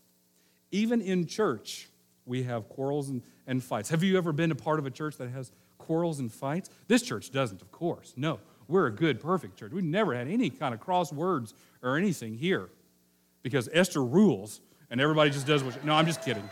Even 0.72 1.02
in 1.02 1.28
church, 1.28 1.90
we 2.26 2.44
have 2.44 2.70
quarrels 2.70 3.10
and, 3.10 3.22
and 3.48 3.64
fights. 3.64 3.90
Have 3.90 4.04
you 4.04 4.18
ever 4.18 4.32
been 4.32 4.52
a 4.52 4.56
part 4.56 4.80
of 4.80 4.86
a 4.86 4.92
church 4.92 5.18
that 5.18 5.30
has 5.30 5.52
quarrels 5.78 6.20
and 6.20 6.32
fights? 6.32 6.70
This 6.88 7.02
church 7.02 7.32
doesn't, 7.32 7.62
of 7.62 7.72
course. 7.72 8.14
No, 8.16 8.40
we're 8.68 8.88
a 8.88 8.92
good, 8.92 9.20
perfect 9.20 9.58
church. 9.58 9.72
We've 9.72 9.84
never 9.84 10.16
had 10.16 10.28
any 10.28 10.50
kind 10.50 10.74
of 10.74 10.80
cross 10.80 11.12
words 11.12 11.54
or 11.82 11.98
anything 11.98 12.36
here 12.36 12.70
because 13.44 13.68
Esther 13.74 14.04
rules 14.04 14.62
and 14.90 15.02
everybody 15.02 15.30
just 15.30 15.48
does 15.48 15.64
what. 15.64 15.74
She, 15.74 15.80
no, 15.84 15.94
I'm 15.94 16.06
just 16.06 16.24
kidding. 16.24 16.50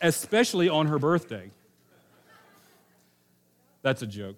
Especially 0.00 0.68
on 0.68 0.86
her 0.86 0.98
birthday. 0.98 1.50
That's 3.82 4.02
a 4.02 4.06
joke. 4.06 4.36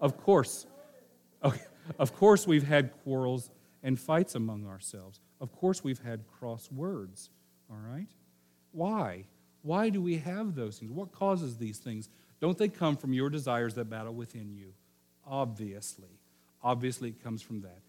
Of 0.00 0.16
course. 0.16 0.66
Okay. 1.42 1.60
Of 1.98 2.14
course, 2.14 2.46
we've 2.46 2.62
had 2.62 2.92
quarrels 3.02 3.50
and 3.82 3.98
fights 3.98 4.34
among 4.34 4.66
ourselves. 4.66 5.18
Of 5.40 5.52
course, 5.52 5.82
we've 5.82 6.00
had 6.00 6.26
cross 6.26 6.70
words. 6.70 7.30
All 7.70 7.78
right? 7.78 8.08
Why? 8.72 9.24
Why 9.62 9.88
do 9.88 10.00
we 10.00 10.18
have 10.18 10.54
those 10.54 10.78
things? 10.78 10.90
What 10.90 11.12
causes 11.12 11.56
these 11.56 11.78
things? 11.78 12.08
Don't 12.40 12.56
they 12.56 12.68
come 12.68 12.96
from 12.96 13.12
your 13.12 13.30
desires 13.30 13.74
that 13.74 13.90
battle 13.90 14.14
within 14.14 14.50
you? 14.50 14.72
Obviously. 15.26 16.18
Obviously, 16.62 17.10
it 17.10 17.22
comes 17.22 17.42
from 17.42 17.62
that 17.62 17.80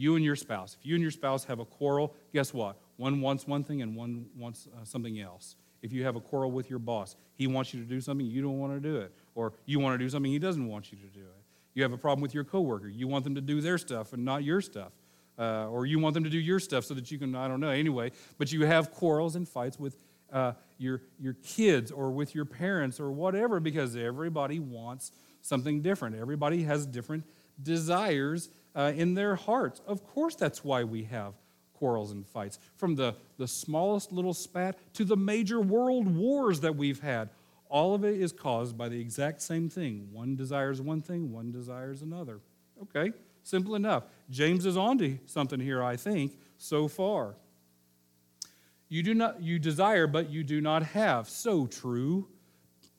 you 0.00 0.16
and 0.16 0.24
your 0.24 0.34
spouse. 0.34 0.78
If 0.80 0.86
you 0.86 0.94
and 0.94 1.02
your 1.02 1.10
spouse 1.10 1.44
have 1.44 1.58
a 1.58 1.64
quarrel, 1.66 2.14
guess 2.32 2.54
what? 2.54 2.78
One 2.96 3.20
wants 3.20 3.46
one 3.46 3.62
thing 3.62 3.82
and 3.82 3.94
one 3.94 4.24
wants 4.34 4.66
uh, 4.66 4.82
something 4.82 5.20
else. 5.20 5.56
If 5.82 5.92
you 5.92 6.04
have 6.04 6.16
a 6.16 6.20
quarrel 6.20 6.50
with 6.50 6.70
your 6.70 6.78
boss, 6.78 7.16
he 7.34 7.46
wants 7.46 7.74
you 7.74 7.80
to 7.80 7.86
do 7.86 8.00
something, 8.00 8.26
you 8.26 8.40
don't 8.40 8.58
want 8.58 8.72
to 8.72 8.80
do 8.80 8.96
it. 8.96 9.12
Or 9.34 9.52
you 9.66 9.78
want 9.78 9.92
to 9.92 9.98
do 10.02 10.08
something, 10.08 10.32
he 10.32 10.38
doesn't 10.38 10.66
want 10.66 10.90
you 10.90 10.96
to 10.96 11.06
do 11.06 11.20
it. 11.20 11.44
You 11.74 11.82
have 11.82 11.92
a 11.92 11.98
problem 11.98 12.22
with 12.22 12.32
your 12.32 12.44
coworker, 12.44 12.88
you 12.88 13.08
want 13.08 13.24
them 13.24 13.34
to 13.34 13.42
do 13.42 13.60
their 13.60 13.76
stuff 13.76 14.14
and 14.14 14.24
not 14.24 14.42
your 14.42 14.62
stuff. 14.62 14.92
Uh, 15.40 15.68
or 15.68 15.86
you 15.86 15.98
want 15.98 16.12
them 16.12 16.24
to 16.24 16.30
do 16.30 16.38
your 16.38 16.60
stuff 16.60 16.84
so 16.84 16.92
that 16.92 17.10
you 17.10 17.18
can, 17.18 17.34
I 17.34 17.48
don't 17.48 17.60
know, 17.60 17.70
anyway. 17.70 18.12
But 18.36 18.52
you 18.52 18.66
have 18.66 18.92
quarrels 18.92 19.36
and 19.36 19.48
fights 19.48 19.78
with 19.78 19.96
uh, 20.30 20.52
your, 20.76 21.00
your 21.18 21.34
kids 21.42 21.90
or 21.90 22.10
with 22.10 22.34
your 22.34 22.44
parents 22.44 23.00
or 23.00 23.10
whatever 23.10 23.58
because 23.58 23.96
everybody 23.96 24.58
wants 24.58 25.12
something 25.40 25.80
different. 25.80 26.16
Everybody 26.16 26.62
has 26.64 26.84
different 26.84 27.24
desires 27.62 28.50
uh, 28.76 28.92
in 28.94 29.14
their 29.14 29.34
hearts. 29.34 29.80
Of 29.86 30.06
course, 30.06 30.34
that's 30.34 30.62
why 30.62 30.84
we 30.84 31.04
have 31.04 31.34
quarrels 31.74 32.12
and 32.12 32.26
fights. 32.26 32.58
From 32.76 32.94
the, 32.94 33.16
the 33.38 33.48
smallest 33.48 34.12
little 34.12 34.34
spat 34.34 34.76
to 34.94 35.04
the 35.04 35.16
major 35.16 35.60
world 35.60 36.06
wars 36.14 36.60
that 36.60 36.76
we've 36.76 37.00
had, 37.00 37.30
all 37.70 37.94
of 37.94 38.04
it 38.04 38.20
is 38.20 38.32
caused 38.32 38.76
by 38.76 38.88
the 38.88 39.00
exact 39.00 39.40
same 39.40 39.70
thing. 39.70 40.08
One 40.12 40.36
desires 40.36 40.80
one 40.82 41.00
thing, 41.00 41.32
one 41.32 41.50
desires 41.50 42.02
another. 42.02 42.40
Okay, 42.82 43.12
Simple 43.50 43.74
enough. 43.74 44.04
James 44.30 44.64
is 44.64 44.76
on 44.76 44.96
to 44.98 45.18
something 45.26 45.58
here, 45.58 45.82
I 45.82 45.96
think, 45.96 46.38
so 46.56 46.86
far. 46.86 47.34
You 48.88 49.02
do 49.02 49.12
not 49.12 49.42
you 49.42 49.58
desire, 49.58 50.06
but 50.06 50.30
you 50.30 50.44
do 50.44 50.60
not 50.60 50.84
have. 50.84 51.28
So 51.28 51.66
true. 51.66 52.28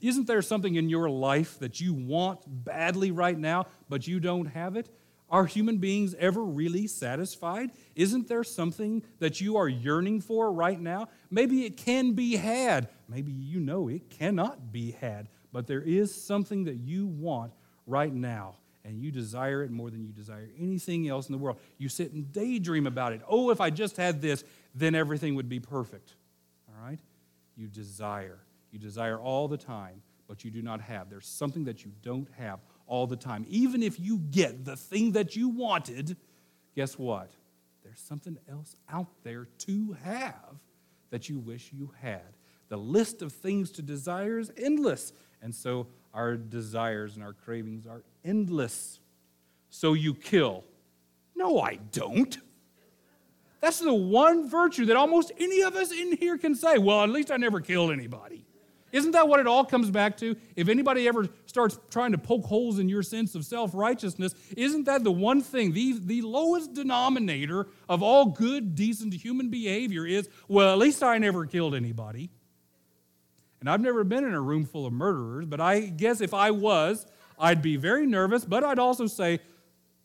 Isn't 0.01 0.27
there 0.27 0.41
something 0.41 0.75
in 0.75 0.89
your 0.89 1.09
life 1.09 1.57
that 1.59 1.79
you 1.79 1.93
want 1.93 2.41
badly 2.45 3.11
right 3.11 3.39
now, 3.39 3.67
but 3.87 4.07
you 4.07 4.19
don't 4.19 4.47
have 4.47 4.75
it? 4.75 4.89
Are 5.29 5.45
human 5.45 5.77
beings 5.77 6.15
ever 6.19 6.43
really 6.43 6.85
satisfied? 6.85 7.71
Isn't 7.95 8.27
there 8.27 8.43
something 8.43 9.03
that 9.19 9.39
you 9.39 9.55
are 9.55 9.69
yearning 9.69 10.19
for 10.19 10.51
right 10.51 10.81
now? 10.81 11.07
Maybe 11.29 11.63
it 11.63 11.77
can 11.77 12.11
be 12.11 12.35
had. 12.35 12.89
Maybe 13.07 13.31
you 13.31 13.61
know 13.61 13.87
it 13.87 14.09
cannot 14.09 14.73
be 14.73 14.97
had, 14.99 15.29
but 15.53 15.67
there 15.67 15.81
is 15.81 16.13
something 16.13 16.65
that 16.65 16.75
you 16.75 17.07
want 17.07 17.53
right 17.87 18.13
now, 18.13 18.55
and 18.83 19.01
you 19.01 19.11
desire 19.11 19.63
it 19.63 19.71
more 19.71 19.89
than 19.89 20.03
you 20.03 20.11
desire 20.11 20.49
anything 20.59 21.07
else 21.07 21.27
in 21.27 21.33
the 21.33 21.37
world. 21.37 21.59
You 21.77 21.89
sit 21.89 22.13
and 22.13 22.31
daydream 22.31 22.87
about 22.87 23.13
it. 23.13 23.21
Oh, 23.27 23.51
if 23.51 23.61
I 23.61 23.69
just 23.69 23.97
had 23.97 24.21
this, 24.21 24.43
then 24.73 24.95
everything 24.95 25.35
would 25.35 25.49
be 25.49 25.59
perfect. 25.59 26.15
All 26.69 26.83
right? 26.83 26.99
You 27.55 27.67
desire. 27.67 28.39
You 28.71 28.79
desire 28.79 29.19
all 29.19 29.47
the 29.47 29.57
time, 29.57 30.01
but 30.27 30.43
you 30.43 30.51
do 30.51 30.61
not 30.61 30.81
have. 30.81 31.09
There's 31.09 31.27
something 31.27 31.65
that 31.65 31.85
you 31.85 31.91
don't 32.01 32.27
have 32.37 32.59
all 32.87 33.07
the 33.07 33.15
time. 33.15 33.45
Even 33.49 33.83
if 33.83 33.99
you 33.99 34.17
get 34.17 34.65
the 34.65 34.75
thing 34.75 35.11
that 35.11 35.35
you 35.35 35.49
wanted, 35.49 36.17
guess 36.75 36.97
what? 36.97 37.31
There's 37.83 37.99
something 37.99 38.37
else 38.49 38.75
out 38.89 39.09
there 39.23 39.47
to 39.59 39.97
have 40.03 40.59
that 41.09 41.29
you 41.29 41.39
wish 41.39 41.71
you 41.73 41.91
had. 42.01 42.37
The 42.69 42.77
list 42.77 43.21
of 43.21 43.33
things 43.33 43.69
to 43.71 43.81
desire 43.81 44.39
is 44.39 44.51
endless. 44.55 45.11
And 45.41 45.53
so 45.53 45.87
our 46.13 46.35
desires 46.35 47.15
and 47.15 47.23
our 47.23 47.33
cravings 47.33 47.87
are 47.87 48.03
endless. 48.23 48.99
So 49.69 49.93
you 49.93 50.13
kill. 50.13 50.63
No, 51.35 51.59
I 51.59 51.75
don't. 51.91 52.37
That's 53.61 53.79
the 53.79 53.93
one 53.93 54.49
virtue 54.49 54.85
that 54.85 54.97
almost 54.97 55.31
any 55.39 55.61
of 55.61 55.75
us 55.75 55.91
in 55.91 56.17
here 56.17 56.37
can 56.37 56.55
say, 56.55 56.77
well, 56.77 57.03
at 57.03 57.09
least 57.09 57.31
I 57.31 57.37
never 57.37 57.61
killed 57.61 57.91
anybody. 57.91 58.43
Isn't 58.91 59.11
that 59.11 59.27
what 59.27 59.39
it 59.39 59.47
all 59.47 59.63
comes 59.63 59.89
back 59.89 60.17
to? 60.17 60.35
If 60.55 60.67
anybody 60.67 61.07
ever 61.07 61.29
starts 61.45 61.79
trying 61.89 62.11
to 62.11 62.17
poke 62.17 62.43
holes 62.43 62.77
in 62.79 62.89
your 62.89 63.03
sense 63.03 63.35
of 63.35 63.45
self 63.45 63.71
righteousness, 63.73 64.35
isn't 64.57 64.83
that 64.85 65.03
the 65.03 65.11
one 65.11 65.41
thing, 65.41 65.71
the, 65.71 65.97
the 65.99 66.21
lowest 66.21 66.73
denominator 66.73 67.67
of 67.87 68.03
all 68.03 68.25
good, 68.25 68.75
decent 68.75 69.13
human 69.13 69.49
behavior 69.49 70.05
is, 70.05 70.27
well, 70.47 70.73
at 70.73 70.77
least 70.77 71.03
I 71.03 71.17
never 71.19 71.45
killed 71.45 71.73
anybody? 71.73 72.29
And 73.61 73.69
I've 73.69 73.79
never 73.79 74.03
been 74.03 74.25
in 74.25 74.33
a 74.33 74.41
room 74.41 74.65
full 74.65 74.87
of 74.87 74.91
murderers, 74.91 75.45
but 75.45 75.61
I 75.61 75.81
guess 75.81 76.19
if 76.19 76.33
I 76.33 76.49
was, 76.49 77.05
I'd 77.39 77.61
be 77.61 77.77
very 77.77 78.07
nervous, 78.07 78.43
but 78.43 78.63
I'd 78.63 78.79
also 78.79 79.05
say, 79.05 79.35
at 79.35 79.41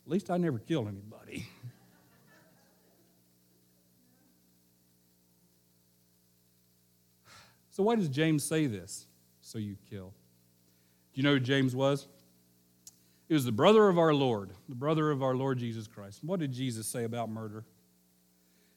least 0.06 0.30
I 0.30 0.36
never 0.36 0.58
killed 0.58 0.88
anybody. 0.88 1.48
So, 7.70 7.82
why 7.82 7.96
does 7.96 8.08
James 8.08 8.42
say 8.42 8.66
this? 8.66 9.06
So 9.42 9.58
you 9.58 9.76
kill. 9.90 10.14
Do 11.12 11.20
you 11.20 11.22
know 11.22 11.34
who 11.34 11.40
James 11.40 11.76
was? 11.76 12.08
He 13.28 13.34
was 13.34 13.44
the 13.44 13.52
brother 13.52 13.90
of 13.90 13.98
our 13.98 14.14
Lord, 14.14 14.52
the 14.66 14.74
brother 14.74 15.10
of 15.10 15.22
our 15.22 15.34
Lord 15.34 15.58
Jesus 15.58 15.86
Christ. 15.86 16.24
What 16.24 16.40
did 16.40 16.52
Jesus 16.52 16.86
say 16.86 17.04
about 17.04 17.28
murder? 17.28 17.66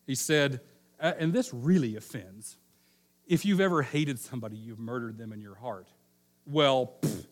He 0.06 0.16
said, 0.16 0.60
and 1.00 1.32
this 1.32 1.54
really 1.54 1.96
offends 1.96 2.58
if 3.30 3.46
you've 3.46 3.62
ever 3.62 3.84
hated 3.84 4.20
somebody, 4.20 4.58
you've 4.58 4.80
murdered 4.80 5.18
them 5.18 5.32
in 5.32 5.40
your 5.40 5.56
heart. 5.56 5.88
Well, 6.46 6.96
pfft, 7.02 7.28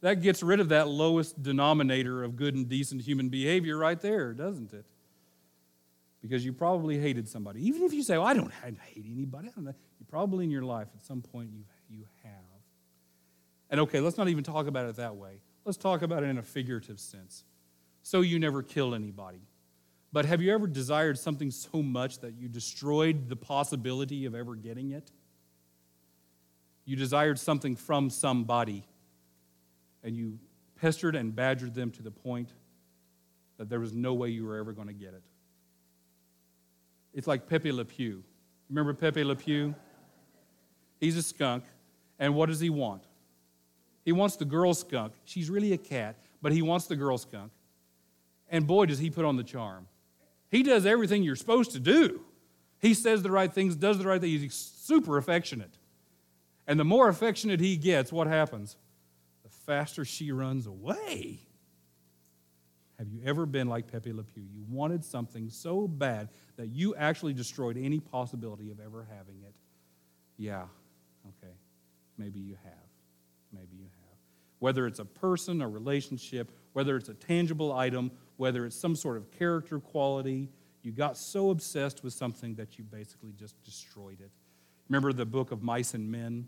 that 0.00 0.22
gets 0.22 0.42
rid 0.42 0.58
of 0.58 0.70
that 0.70 0.88
lowest 0.88 1.42
denominator 1.42 2.24
of 2.24 2.36
good 2.36 2.54
and 2.54 2.68
decent 2.68 3.02
human 3.02 3.28
behavior 3.28 3.76
right 3.76 4.00
there, 4.00 4.32
doesn't 4.32 4.72
it? 4.72 4.86
Because 6.22 6.44
you 6.44 6.52
probably 6.52 6.98
hated 6.98 7.28
somebody. 7.28 7.66
Even 7.66 7.82
if 7.82 7.92
you 7.92 8.02
say, 8.02 8.16
well, 8.16 8.26
I 8.26 8.34
don't 8.34 8.52
hate 8.52 9.04
anybody, 9.10 9.50
don't. 9.54 9.66
You 9.66 10.06
probably 10.08 10.44
in 10.44 10.50
your 10.50 10.62
life 10.62 10.88
at 10.94 11.04
some 11.04 11.22
point 11.22 11.50
you, 11.52 11.64
you 11.88 12.04
have. 12.22 12.32
And 13.68 13.80
okay, 13.80 14.00
let's 14.00 14.16
not 14.16 14.28
even 14.28 14.44
talk 14.44 14.66
about 14.66 14.86
it 14.88 14.96
that 14.96 15.16
way. 15.16 15.40
Let's 15.64 15.78
talk 15.78 16.02
about 16.02 16.22
it 16.22 16.26
in 16.26 16.38
a 16.38 16.42
figurative 16.42 17.00
sense. 17.00 17.44
So 18.02 18.20
you 18.20 18.38
never 18.38 18.62
kill 18.62 18.94
anybody. 18.94 19.42
But 20.16 20.24
have 20.24 20.40
you 20.40 20.50
ever 20.54 20.66
desired 20.66 21.18
something 21.18 21.50
so 21.50 21.82
much 21.82 22.20
that 22.20 22.38
you 22.38 22.48
destroyed 22.48 23.28
the 23.28 23.36
possibility 23.36 24.24
of 24.24 24.34
ever 24.34 24.54
getting 24.54 24.92
it? 24.92 25.12
You 26.86 26.96
desired 26.96 27.38
something 27.38 27.76
from 27.76 28.08
somebody, 28.08 28.86
and 30.02 30.16
you 30.16 30.38
pestered 30.80 31.16
and 31.16 31.36
badgered 31.36 31.74
them 31.74 31.90
to 31.90 32.02
the 32.02 32.10
point 32.10 32.48
that 33.58 33.68
there 33.68 33.78
was 33.78 33.92
no 33.92 34.14
way 34.14 34.30
you 34.30 34.46
were 34.46 34.56
ever 34.56 34.72
going 34.72 34.88
to 34.88 34.94
get 34.94 35.12
it. 35.12 35.22
It's 37.12 37.26
like 37.26 37.46
Pepe 37.46 37.70
Le 37.70 37.84
Pew. 37.84 38.24
Remember 38.70 38.94
Pepe 38.94 39.22
Le 39.22 39.36
Pew? 39.36 39.74
He's 40.98 41.18
a 41.18 41.22
skunk, 41.22 41.62
and 42.18 42.34
what 42.34 42.48
does 42.48 42.60
he 42.60 42.70
want? 42.70 43.02
He 44.02 44.12
wants 44.12 44.36
the 44.36 44.46
girl 44.46 44.72
skunk. 44.72 45.12
She's 45.26 45.50
really 45.50 45.74
a 45.74 45.78
cat, 45.78 46.16
but 46.40 46.52
he 46.52 46.62
wants 46.62 46.86
the 46.86 46.96
girl 46.96 47.18
skunk. 47.18 47.52
And 48.48 48.66
boy, 48.66 48.86
does 48.86 48.98
he 48.98 49.10
put 49.10 49.26
on 49.26 49.36
the 49.36 49.44
charm. 49.44 49.86
He 50.56 50.62
does 50.62 50.86
everything 50.86 51.22
you're 51.22 51.36
supposed 51.36 51.72
to 51.72 51.80
do. 51.80 52.22
He 52.80 52.94
says 52.94 53.22
the 53.22 53.30
right 53.30 53.52
things, 53.52 53.76
does 53.76 53.98
the 53.98 54.06
right 54.06 54.18
things. 54.18 54.40
He's 54.40 54.54
super 54.54 55.18
affectionate. 55.18 55.76
And 56.66 56.80
the 56.80 56.84
more 56.84 57.10
affectionate 57.10 57.60
he 57.60 57.76
gets, 57.76 58.10
what 58.10 58.26
happens? 58.26 58.78
The 59.42 59.50
faster 59.50 60.02
she 60.06 60.32
runs 60.32 60.66
away. 60.66 61.40
Have 62.98 63.10
you 63.10 63.20
ever 63.26 63.44
been 63.44 63.68
like 63.68 63.92
Pepe 63.92 64.14
Le 64.14 64.22
Pew? 64.22 64.44
You 64.50 64.64
wanted 64.70 65.04
something 65.04 65.50
so 65.50 65.86
bad 65.86 66.30
that 66.56 66.68
you 66.68 66.94
actually 66.94 67.34
destroyed 67.34 67.76
any 67.76 68.00
possibility 68.00 68.70
of 68.70 68.80
ever 68.80 69.06
having 69.14 69.42
it. 69.46 69.54
Yeah, 70.38 70.62
okay. 71.28 71.52
Maybe 72.16 72.40
you 72.40 72.56
have. 72.64 72.88
Maybe 73.52 73.76
you 73.76 73.84
have. 73.84 74.18
Whether 74.60 74.86
it's 74.86 75.00
a 75.00 75.04
person, 75.04 75.60
a 75.60 75.68
relationship, 75.68 76.50
whether 76.72 76.96
it's 76.96 77.10
a 77.10 77.14
tangible 77.14 77.74
item, 77.74 78.10
whether 78.36 78.64
it's 78.66 78.76
some 78.76 78.94
sort 78.94 79.16
of 79.16 79.30
character 79.30 79.78
quality, 79.78 80.50
you 80.82 80.92
got 80.92 81.16
so 81.16 81.50
obsessed 81.50 82.04
with 82.04 82.12
something 82.12 82.54
that 82.54 82.78
you 82.78 82.84
basically 82.84 83.32
just 83.32 83.60
destroyed 83.64 84.20
it. 84.20 84.30
Remember 84.88 85.12
the 85.12 85.26
book 85.26 85.50
of 85.50 85.62
Mice 85.62 85.94
and 85.94 86.10
Men? 86.10 86.46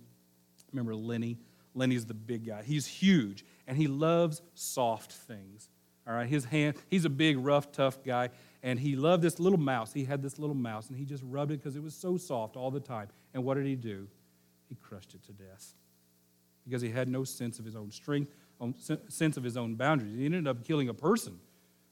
Remember 0.73 0.95
Lennie? 0.95 1.39
Lennie's 1.75 2.07
the 2.07 2.15
big 2.15 2.47
guy. 2.47 2.63
He's 2.63 2.87
huge, 2.87 3.45
and 3.67 3.77
he 3.77 3.87
loves 3.87 4.43
soft 4.55 5.13
things. 5.13 5.69
All 6.07 6.15
right, 6.15 6.29
his 6.29 6.45
hand, 6.45 6.77
he's 6.89 7.05
a 7.05 7.11
big, 7.11 7.37
rough, 7.39 7.71
tough 7.71 8.03
guy, 8.03 8.31
and 8.63 8.79
he 8.79 8.97
loved 8.97 9.23
this 9.23 9.39
little 9.39 9.59
mouse. 9.59 9.93
He 9.93 10.05
had 10.05 10.23
this 10.23 10.39
little 10.39 10.57
mouse, 10.57 10.89
and 10.89 10.97
he 10.97 11.05
just 11.05 11.23
rubbed 11.27 11.53
it 11.53 11.59
because 11.63 11.77
it 11.77 11.83
was 11.83 11.95
so 11.95 12.17
soft 12.17 12.57
all 12.57 12.71
the 12.71 12.81
time. 12.81 13.09
And 13.35 13.45
what 13.45 13.55
did 13.55 13.67
he 13.67 13.77
do? 13.77 14.09
He 14.69 14.75
crushed 14.75 15.15
it 15.15 15.23
to 15.25 15.33
death 15.33 15.75
because 16.65 16.83
he 16.83 16.91
had 16.91 17.09
no 17.09 17.25
sense 17.25 17.59
of 17.59 17.65
his 17.65 17.77
own 17.77 17.91
strength, 17.91 18.33
sense 19.09 19.37
of 19.37 19.43
his 19.43 19.57
own 19.57 19.75
boundaries. 19.75 20.17
He 20.17 20.27
ended 20.27 20.47
up 20.47 20.65
killing 20.65 20.89
a 20.89 20.95
person 20.95 21.39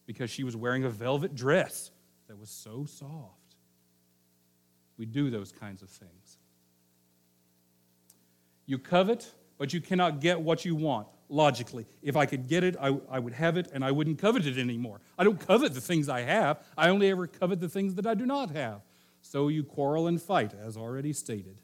because 0.06 0.30
she 0.30 0.44
was 0.44 0.56
wearing 0.56 0.84
a 0.84 0.90
velvet 0.90 1.34
dress 1.34 1.90
that 2.28 2.38
was 2.38 2.48
so 2.48 2.84
soft. 2.84 3.56
We 4.96 5.06
do 5.06 5.30
those 5.30 5.52
kinds 5.52 5.82
of 5.82 5.88
things. 5.88 6.38
You 8.64 8.78
covet, 8.78 9.30
but 9.58 9.72
you 9.72 9.80
cannot 9.80 10.20
get 10.20 10.40
what 10.40 10.64
you 10.64 10.74
want 10.74 11.06
logically. 11.28 11.86
If 12.02 12.16
I 12.16 12.26
could 12.26 12.48
get 12.48 12.64
it, 12.64 12.76
I, 12.80 12.96
I 13.10 13.18
would 13.18 13.34
have 13.34 13.56
it 13.56 13.68
and 13.72 13.84
I 13.84 13.90
wouldn't 13.90 14.18
covet 14.18 14.46
it 14.46 14.58
anymore. 14.58 15.00
I 15.18 15.24
don't 15.24 15.38
covet 15.38 15.74
the 15.74 15.80
things 15.80 16.08
I 16.08 16.22
have, 16.22 16.62
I 16.76 16.88
only 16.88 17.10
ever 17.10 17.26
covet 17.26 17.60
the 17.60 17.68
things 17.68 17.94
that 17.96 18.06
I 18.06 18.14
do 18.14 18.26
not 18.26 18.50
have. 18.50 18.82
So 19.22 19.48
you 19.48 19.64
quarrel 19.64 20.06
and 20.06 20.22
fight, 20.22 20.54
as 20.54 20.76
already 20.76 21.12
stated. 21.12 21.60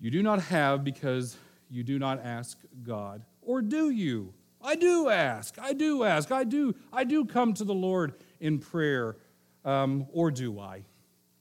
You 0.00 0.10
do 0.10 0.22
not 0.22 0.42
have 0.42 0.82
because 0.82 1.36
you 1.70 1.82
do 1.82 1.98
not 1.98 2.24
ask 2.24 2.58
God, 2.82 3.22
or 3.42 3.62
do 3.62 3.90
you? 3.90 4.34
I 4.62 4.74
do 4.74 5.08
ask. 5.08 5.56
I 5.60 5.72
do 5.72 6.04
ask. 6.04 6.30
I 6.32 6.44
do. 6.44 6.74
I 6.92 7.04
do 7.04 7.24
come 7.24 7.54
to 7.54 7.64
the 7.64 7.74
Lord 7.74 8.14
in 8.40 8.58
prayer, 8.58 9.16
um, 9.64 10.06
or 10.12 10.30
do 10.30 10.58
I? 10.58 10.84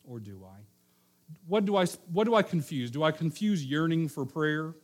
Or 0.06 0.20
do 0.20 0.44
I? 0.46 0.60
What 1.48 1.66
do 1.66 1.76
I? 1.76 1.86
What 2.12 2.26
do 2.26 2.36
I 2.36 2.42
confuse? 2.42 2.92
Do 2.92 3.04
I 3.04 3.12
confuse 3.12 3.66
yearning 3.66 4.08
for 4.08 4.26
prayer? 4.26 4.76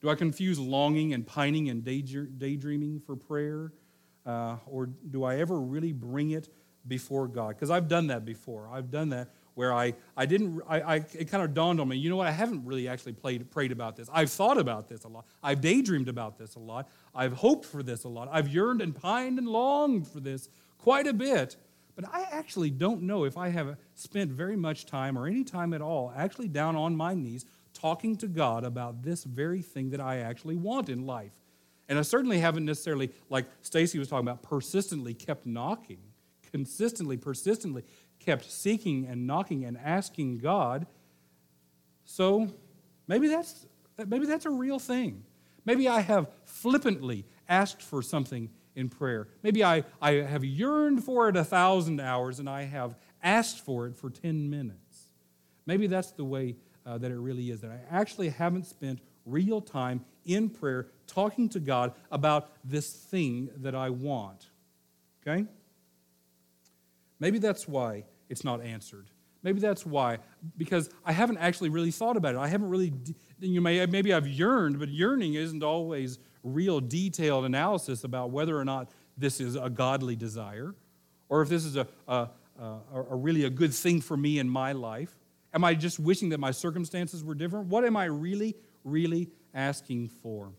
Do 0.00 0.10
I 0.10 0.14
confuse 0.14 0.58
longing 0.58 1.14
and 1.14 1.26
pining 1.26 1.68
and 1.68 1.84
daydreaming 1.84 3.00
for 3.00 3.14
prayer? 3.14 3.72
Uh, 4.26 4.56
or 4.66 4.86
do 4.86 5.24
I 5.24 5.36
ever 5.36 5.60
really 5.60 5.92
bring 5.92 6.30
it 6.30 6.48
before 6.86 7.28
God? 7.28 7.50
Because 7.50 7.70
I've 7.70 7.88
done 7.88 8.08
that 8.08 8.24
before. 8.24 8.68
I've 8.72 8.90
done 8.90 9.10
that 9.10 9.30
where 9.54 9.72
I, 9.72 9.94
I 10.16 10.26
didn't, 10.26 10.62
I, 10.66 10.80
I, 10.80 10.94
it 10.96 11.30
kind 11.30 11.42
of 11.42 11.54
dawned 11.54 11.80
on 11.80 11.88
me, 11.88 11.96
you 11.96 12.08
know 12.08 12.16
what, 12.16 12.26
I 12.26 12.32
haven't 12.32 12.64
really 12.64 12.88
actually 12.88 13.12
played, 13.12 13.50
prayed 13.50 13.72
about 13.72 13.96
this. 13.96 14.08
I've 14.12 14.30
thought 14.30 14.58
about 14.58 14.88
this 14.88 15.04
a 15.04 15.08
lot. 15.08 15.26
I've 15.42 15.60
daydreamed 15.60 16.08
about 16.08 16.38
this 16.38 16.54
a 16.54 16.58
lot. 16.58 16.88
I've 17.14 17.34
hoped 17.34 17.66
for 17.66 17.82
this 17.82 18.04
a 18.04 18.08
lot. 18.08 18.28
I've 18.32 18.48
yearned 18.48 18.80
and 18.80 18.94
pined 18.94 19.38
and 19.38 19.48
longed 19.48 20.08
for 20.08 20.20
this 20.20 20.48
quite 20.78 21.06
a 21.06 21.12
bit. 21.12 21.56
But 21.94 22.06
I 22.10 22.26
actually 22.30 22.70
don't 22.70 23.02
know 23.02 23.24
if 23.24 23.36
I 23.36 23.50
have 23.50 23.76
spent 23.94 24.30
very 24.30 24.56
much 24.56 24.86
time 24.86 25.18
or 25.18 25.26
any 25.26 25.44
time 25.44 25.74
at 25.74 25.82
all 25.82 26.12
actually 26.16 26.48
down 26.48 26.74
on 26.74 26.96
my 26.96 27.14
knees 27.14 27.44
talking 27.74 28.16
to 28.16 28.28
God 28.28 28.64
about 28.64 29.02
this 29.02 29.24
very 29.24 29.62
thing 29.62 29.90
that 29.90 30.00
I 30.00 30.18
actually 30.18 30.56
want 30.56 30.88
in 30.88 31.06
life. 31.06 31.32
And 31.88 31.98
I 31.98 32.02
certainly 32.02 32.38
haven't 32.38 32.64
necessarily, 32.64 33.10
like 33.28 33.46
Stacy 33.60 33.98
was 33.98 34.08
talking 34.08 34.26
about, 34.26 34.42
persistently 34.42 35.14
kept 35.14 35.46
knocking, 35.46 35.98
consistently, 36.50 37.16
persistently 37.16 37.82
kept 38.24 38.50
seeking 38.50 39.06
and 39.06 39.26
knocking 39.26 39.64
and 39.64 39.78
asking 39.78 40.38
God. 40.38 40.86
So 42.04 42.48
maybe 43.06 43.28
that's, 43.28 43.66
maybe 44.06 44.26
that's 44.26 44.46
a 44.46 44.50
real 44.50 44.78
thing. 44.78 45.24
Maybe 45.64 45.88
I 45.88 46.00
have 46.00 46.28
flippantly 46.44 47.24
asked 47.48 47.82
for 47.82 48.02
something 48.02 48.50
in 48.74 48.88
prayer. 48.88 49.28
Maybe 49.42 49.62
I, 49.62 49.84
I 50.00 50.12
have 50.14 50.44
yearned 50.44 51.04
for 51.04 51.28
it 51.28 51.36
a 51.36 51.44
thousand 51.44 52.00
hours 52.00 52.38
and 52.38 52.48
I 52.48 52.64
have 52.64 52.96
asked 53.22 53.60
for 53.60 53.86
it 53.86 53.96
for 53.96 54.10
10 54.10 54.50
minutes. 54.50 55.08
Maybe 55.66 55.86
that's 55.86 56.12
the 56.12 56.24
way 56.24 56.56
uh, 56.84 56.98
that 56.98 57.10
it 57.10 57.18
really 57.18 57.50
is, 57.50 57.60
that 57.60 57.70
I 57.70 57.80
actually 57.90 58.30
haven't 58.30 58.66
spent 58.66 59.00
real 59.24 59.60
time 59.60 60.04
in 60.24 60.48
prayer 60.48 60.88
talking 61.06 61.48
to 61.50 61.60
God 61.60 61.92
about 62.10 62.50
this 62.64 62.90
thing 62.90 63.50
that 63.58 63.74
I 63.74 63.90
want. 63.90 64.46
Okay? 65.22 65.46
Maybe 67.20 67.38
that's 67.38 67.68
why 67.68 68.04
it's 68.32 68.44
not 68.44 68.62
answered. 68.62 69.10
Maybe 69.42 69.60
that's 69.60 69.84
why, 69.84 70.18
because 70.56 70.88
I 71.04 71.12
haven't 71.12 71.38
actually 71.38 71.68
really 71.68 71.90
thought 71.90 72.16
about 72.16 72.34
it. 72.34 72.38
I 72.38 72.48
haven't 72.48 72.70
really, 72.70 72.92
you 73.40 73.60
may, 73.60 73.84
maybe 73.86 74.14
I've 74.14 74.26
yearned, 74.26 74.78
but 74.78 74.88
yearning 74.88 75.34
isn't 75.34 75.62
always 75.62 76.18
real 76.42 76.80
detailed 76.80 77.44
analysis 77.44 78.04
about 78.04 78.30
whether 78.30 78.58
or 78.58 78.64
not 78.64 78.90
this 79.18 79.40
is 79.40 79.54
a 79.54 79.68
godly 79.68 80.16
desire 80.16 80.74
or 81.28 81.42
if 81.42 81.48
this 81.48 81.64
is 81.64 81.76
a, 81.76 81.86
a, 82.08 82.28
a, 82.58 82.80
a 83.10 83.16
really 83.16 83.44
a 83.44 83.50
good 83.50 83.74
thing 83.74 84.00
for 84.00 84.16
me 84.16 84.38
in 84.38 84.48
my 84.48 84.72
life. 84.72 85.14
Am 85.52 85.62
I 85.62 85.74
just 85.74 85.98
wishing 85.98 86.30
that 86.30 86.40
my 86.40 86.52
circumstances 86.52 87.22
were 87.22 87.34
different? 87.34 87.66
What 87.66 87.84
am 87.84 87.96
I 87.96 88.06
really, 88.06 88.56
really 88.84 89.28
asking 89.52 90.08
for? 90.08 90.52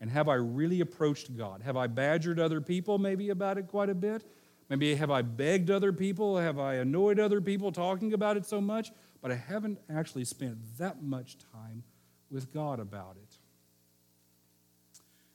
And 0.00 0.10
have 0.10 0.28
I 0.28 0.34
really 0.34 0.80
approached 0.80 1.36
God? 1.36 1.62
Have 1.62 1.76
I 1.76 1.88
badgered 1.88 2.38
other 2.38 2.60
people 2.60 2.98
maybe 2.98 3.30
about 3.30 3.58
it 3.58 3.66
quite 3.66 3.90
a 3.90 3.94
bit? 3.94 4.22
Maybe 4.68 4.94
have 4.94 5.10
I 5.10 5.22
begged 5.22 5.70
other 5.70 5.92
people? 5.92 6.38
Have 6.38 6.58
I 6.58 6.74
annoyed 6.74 7.20
other 7.20 7.40
people 7.40 7.70
talking 7.70 8.12
about 8.12 8.36
it 8.36 8.46
so 8.46 8.60
much? 8.60 8.92
But 9.20 9.30
I 9.30 9.34
haven't 9.34 9.78
actually 9.94 10.24
spent 10.24 10.56
that 10.78 11.02
much 11.02 11.36
time 11.52 11.82
with 12.30 12.52
God 12.52 12.80
about 12.80 13.16
it. 13.22 13.36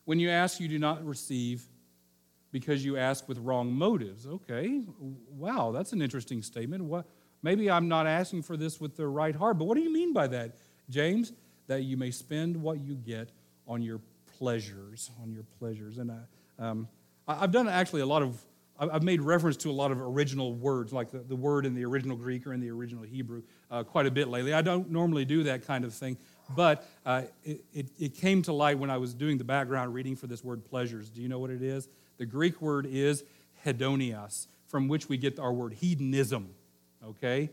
When 0.06 0.20
you 0.20 0.30
ask, 0.30 0.60
you 0.60 0.68
do 0.68 0.80
not 0.80 1.06
receive 1.06 1.64
because 2.52 2.84
you 2.84 2.98
ask 2.98 3.28
with 3.28 3.38
wrong 3.38 3.72
motives. 3.72 4.26
Okay, 4.26 4.82
wow, 5.00 5.72
that's 5.72 5.94
an 5.94 6.02
interesting 6.02 6.42
statement. 6.42 6.84
What, 6.84 7.06
maybe 7.44 7.70
I'm 7.70 7.88
not 7.88 8.08
asking 8.08 8.42
for 8.42 8.58
this 8.58 8.82
with 8.82 8.98
the 8.98 9.08
right 9.08 9.36
heart, 9.36 9.60
but 9.60 9.66
what 9.66 9.76
do 9.76 9.82
you 9.82 9.94
mean 9.94 10.14
by 10.14 10.26
that, 10.28 10.56
James? 10.90 11.32
That 11.68 11.84
you 11.84 11.96
may 11.96 12.10
spend 12.10 12.58
what 12.58 12.82
you 12.82 12.96
get 12.96 13.32
on 13.68 13.84
your 13.84 14.02
pleasures, 14.40 15.12
on 15.22 15.32
your 15.32 15.44
pleasures. 15.60 16.00
And 16.00 16.12
I, 16.12 16.18
um, 16.58 16.88
I've 17.28 17.52
done 17.52 17.70
actually 17.70 18.02
a 18.02 18.08
lot 18.08 18.24
of 18.24 18.42
I've 18.80 19.04
made 19.04 19.22
reference 19.22 19.58
to 19.58 19.70
a 19.70 19.74
lot 19.74 19.92
of 19.92 20.00
original 20.00 20.54
words, 20.54 20.94
like 20.94 21.12
the, 21.12 21.20
the 21.20 21.36
word 21.36 21.66
in 21.66 21.76
the 21.76 21.84
original 21.84 22.16
Greek 22.16 22.48
or 22.48 22.54
in 22.54 22.62
the 22.62 22.70
original 22.70 23.04
Hebrew, 23.04 23.44
uh, 23.70 23.84
quite 23.84 24.06
a 24.06 24.12
bit 24.12 24.30
lately. 24.30 24.54
I 24.54 24.62
don't 24.62 24.90
normally 24.90 25.26
do 25.26 25.44
that 25.44 25.68
kind 25.68 25.84
of 25.84 25.94
thing, 25.94 26.18
but 26.56 26.88
uh, 27.06 27.24
it, 27.44 27.62
it, 27.74 27.88
it, 28.00 28.16
came 28.16 28.42
to 28.44 28.54
light 28.54 28.80
when 28.80 28.90
I 28.90 28.98
was 28.98 29.14
doing 29.14 29.38
the 29.38 29.44
background 29.44 29.94
reading 29.94 30.16
for 30.16 30.28
this 30.28 30.44
word 30.44 30.64
pleasures. 30.64 31.10
Do 31.10 31.22
you 31.22 31.28
know 31.28 31.40
what 31.40 31.50
it 31.50 31.62
is? 31.62 31.90
The 32.18 32.26
Greek 32.26 32.62
word 32.62 32.86
is 32.86 33.26
hedonias, 33.66 34.48
from 34.68 34.88
which 34.88 35.10
we 35.10 35.18
get 35.18 35.40
our 35.40 35.52
word 35.52 35.74
hedonism. 35.74 36.50
Okay? 37.04 37.50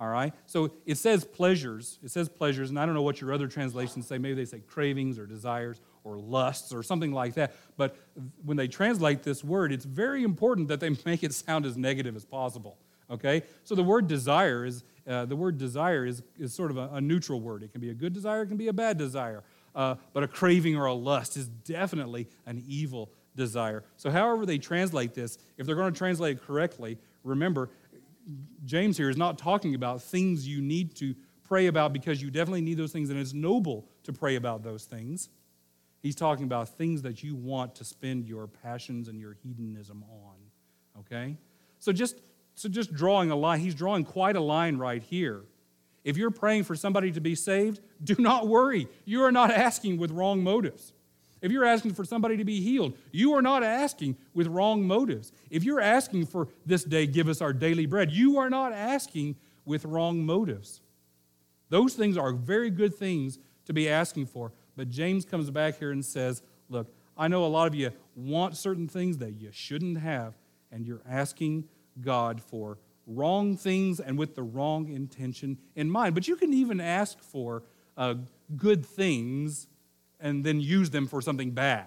All 0.00 0.08
right? 0.08 0.32
So 0.46 0.72
it 0.86 0.96
says 0.98 1.24
pleasures. 1.24 1.98
It 2.02 2.10
says 2.10 2.28
pleasures, 2.28 2.70
and 2.70 2.78
I 2.78 2.84
don't 2.84 2.94
know 2.94 3.02
what 3.02 3.20
your 3.20 3.32
other 3.32 3.46
translations 3.46 4.06
say. 4.06 4.18
Maybe 4.18 4.34
they 4.34 4.44
say 4.44 4.60
cravings 4.60 5.18
or 5.18 5.26
desires 5.26 5.80
or 6.02 6.18
lusts 6.18 6.72
or 6.72 6.82
something 6.82 7.12
like 7.12 7.34
that. 7.34 7.54
But 7.76 7.96
when 8.44 8.56
they 8.56 8.68
translate 8.68 9.22
this 9.22 9.44
word, 9.44 9.72
it's 9.72 9.84
very 9.84 10.22
important 10.22 10.68
that 10.68 10.80
they 10.80 10.90
make 11.06 11.22
it 11.22 11.32
sound 11.32 11.64
as 11.64 11.76
negative 11.76 12.16
as 12.16 12.24
possible. 12.24 12.76
Okay? 13.10 13.42
So 13.64 13.74
the 13.74 13.82
word 13.82 14.08
desire 14.08 14.64
is 14.64 14.84
uh, 15.06 15.26
the 15.26 15.36
word 15.36 15.58
desire 15.58 16.06
is, 16.06 16.22
is 16.38 16.54
sort 16.54 16.70
of 16.70 16.78
a, 16.78 16.88
a, 16.94 17.00
neutral 17.00 17.40
word. 17.40 17.62
It 17.62 17.72
can 17.72 17.80
be 17.80 17.90
a 17.90 17.94
good 17.94 18.14
desire, 18.14 18.42
it 18.42 18.46
can 18.46 18.56
be 18.56 18.68
a 18.68 18.72
bad 18.72 18.96
desire. 18.96 19.42
Uh, 19.74 19.96
but 20.12 20.22
a 20.22 20.28
craving 20.28 20.76
or 20.76 20.86
a 20.86 20.94
lust 20.94 21.36
is 21.36 21.48
definitely 21.48 22.26
an 22.46 22.64
evil 22.66 23.10
desire. 23.36 23.84
So, 23.96 24.10
however 24.10 24.46
they 24.46 24.58
translate 24.58 25.14
this, 25.14 25.38
if 25.58 25.66
they're 25.66 25.74
going 25.74 25.92
to 25.92 25.98
translate 25.98 26.38
it 26.38 26.46
correctly, 26.46 26.96
remember, 27.22 27.70
James 28.64 28.96
here 28.96 29.10
is 29.10 29.16
not 29.16 29.38
talking 29.38 29.74
about 29.74 30.02
things 30.02 30.46
you 30.46 30.60
need 30.60 30.94
to 30.96 31.14
pray 31.44 31.66
about 31.66 31.92
because 31.92 32.22
you 32.22 32.30
definitely 32.30 32.62
need 32.62 32.78
those 32.78 32.92
things 32.92 33.10
and 33.10 33.18
it's 33.18 33.34
noble 33.34 33.86
to 34.04 34.12
pray 34.12 34.36
about 34.36 34.62
those 34.62 34.84
things. 34.84 35.28
He's 36.00 36.14
talking 36.14 36.44
about 36.44 36.68
things 36.70 37.02
that 37.02 37.22
you 37.22 37.34
want 37.34 37.74
to 37.76 37.84
spend 37.84 38.26
your 38.26 38.46
passions 38.46 39.08
and 39.08 39.20
your 39.20 39.36
hedonism 39.42 40.04
on. 40.10 41.00
Okay? 41.00 41.36
So 41.78 41.92
just 41.92 42.16
so 42.54 42.68
just 42.68 42.94
drawing 42.94 43.30
a 43.30 43.36
line, 43.36 43.60
he's 43.60 43.74
drawing 43.74 44.04
quite 44.04 44.36
a 44.36 44.40
line 44.40 44.76
right 44.76 45.02
here. 45.02 45.42
If 46.04 46.16
you're 46.16 46.30
praying 46.30 46.64
for 46.64 46.76
somebody 46.76 47.10
to 47.12 47.20
be 47.20 47.34
saved, 47.34 47.80
do 48.04 48.16
not 48.18 48.48
worry. 48.48 48.88
You 49.04 49.22
are 49.24 49.32
not 49.32 49.50
asking 49.50 49.98
with 49.98 50.10
wrong 50.10 50.42
motives. 50.42 50.92
If 51.44 51.52
you're 51.52 51.66
asking 51.66 51.92
for 51.92 52.06
somebody 52.06 52.38
to 52.38 52.44
be 52.44 52.62
healed, 52.62 52.96
you 53.12 53.34
are 53.34 53.42
not 53.42 53.62
asking 53.62 54.16
with 54.32 54.46
wrong 54.46 54.86
motives. 54.86 55.30
If 55.50 55.62
you're 55.62 55.78
asking 55.78 56.24
for 56.24 56.48
this 56.64 56.84
day, 56.84 57.06
give 57.06 57.28
us 57.28 57.42
our 57.42 57.52
daily 57.52 57.84
bread, 57.84 58.10
you 58.10 58.38
are 58.38 58.48
not 58.48 58.72
asking 58.72 59.36
with 59.66 59.84
wrong 59.84 60.24
motives. 60.24 60.80
Those 61.68 61.92
things 61.92 62.16
are 62.16 62.32
very 62.32 62.70
good 62.70 62.94
things 62.94 63.38
to 63.66 63.74
be 63.74 63.90
asking 63.90 64.24
for, 64.24 64.52
but 64.74 64.88
James 64.88 65.26
comes 65.26 65.50
back 65.50 65.78
here 65.78 65.90
and 65.90 66.02
says, 66.02 66.40
Look, 66.70 66.94
I 67.14 67.28
know 67.28 67.44
a 67.44 67.46
lot 67.46 67.66
of 67.66 67.74
you 67.74 67.90
want 68.16 68.56
certain 68.56 68.88
things 68.88 69.18
that 69.18 69.34
you 69.34 69.50
shouldn't 69.52 69.98
have, 69.98 70.38
and 70.72 70.86
you're 70.86 71.02
asking 71.06 71.68
God 72.00 72.40
for 72.40 72.78
wrong 73.06 73.54
things 73.54 74.00
and 74.00 74.16
with 74.16 74.34
the 74.34 74.42
wrong 74.42 74.88
intention 74.88 75.58
in 75.76 75.90
mind. 75.90 76.14
But 76.14 76.26
you 76.26 76.36
can 76.36 76.54
even 76.54 76.80
ask 76.80 77.22
for 77.22 77.64
uh, 77.98 78.14
good 78.56 78.86
things 78.86 79.68
and 80.24 80.42
then 80.42 80.58
use 80.58 80.90
them 80.90 81.06
for 81.06 81.22
something 81.22 81.52
bad. 81.52 81.86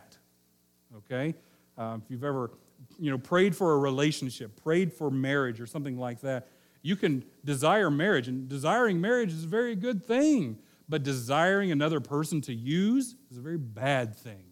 Okay? 0.95 1.35
Uh, 1.77 1.97
if 2.01 2.09
you've 2.09 2.23
ever 2.23 2.51
you 2.99 3.11
know, 3.11 3.17
prayed 3.17 3.55
for 3.55 3.73
a 3.73 3.77
relationship, 3.77 4.63
prayed 4.63 4.93
for 4.93 5.09
marriage 5.09 5.59
or 5.59 5.65
something 5.65 5.97
like 5.97 6.21
that, 6.21 6.47
you 6.83 6.95
can 6.95 7.25
desire 7.43 7.89
marriage, 7.89 8.27
and 8.27 8.47
desiring 8.47 9.01
marriage 9.01 9.33
is 9.33 9.43
a 9.43 9.47
very 9.47 9.75
good 9.75 10.05
thing. 10.05 10.59
But 10.87 11.03
desiring 11.03 11.71
another 11.71 11.99
person 11.99 12.39
to 12.41 12.53
use 12.53 13.15
is 13.29 13.37
a 13.37 13.41
very 13.41 13.57
bad 13.57 14.15
thing. 14.15 14.45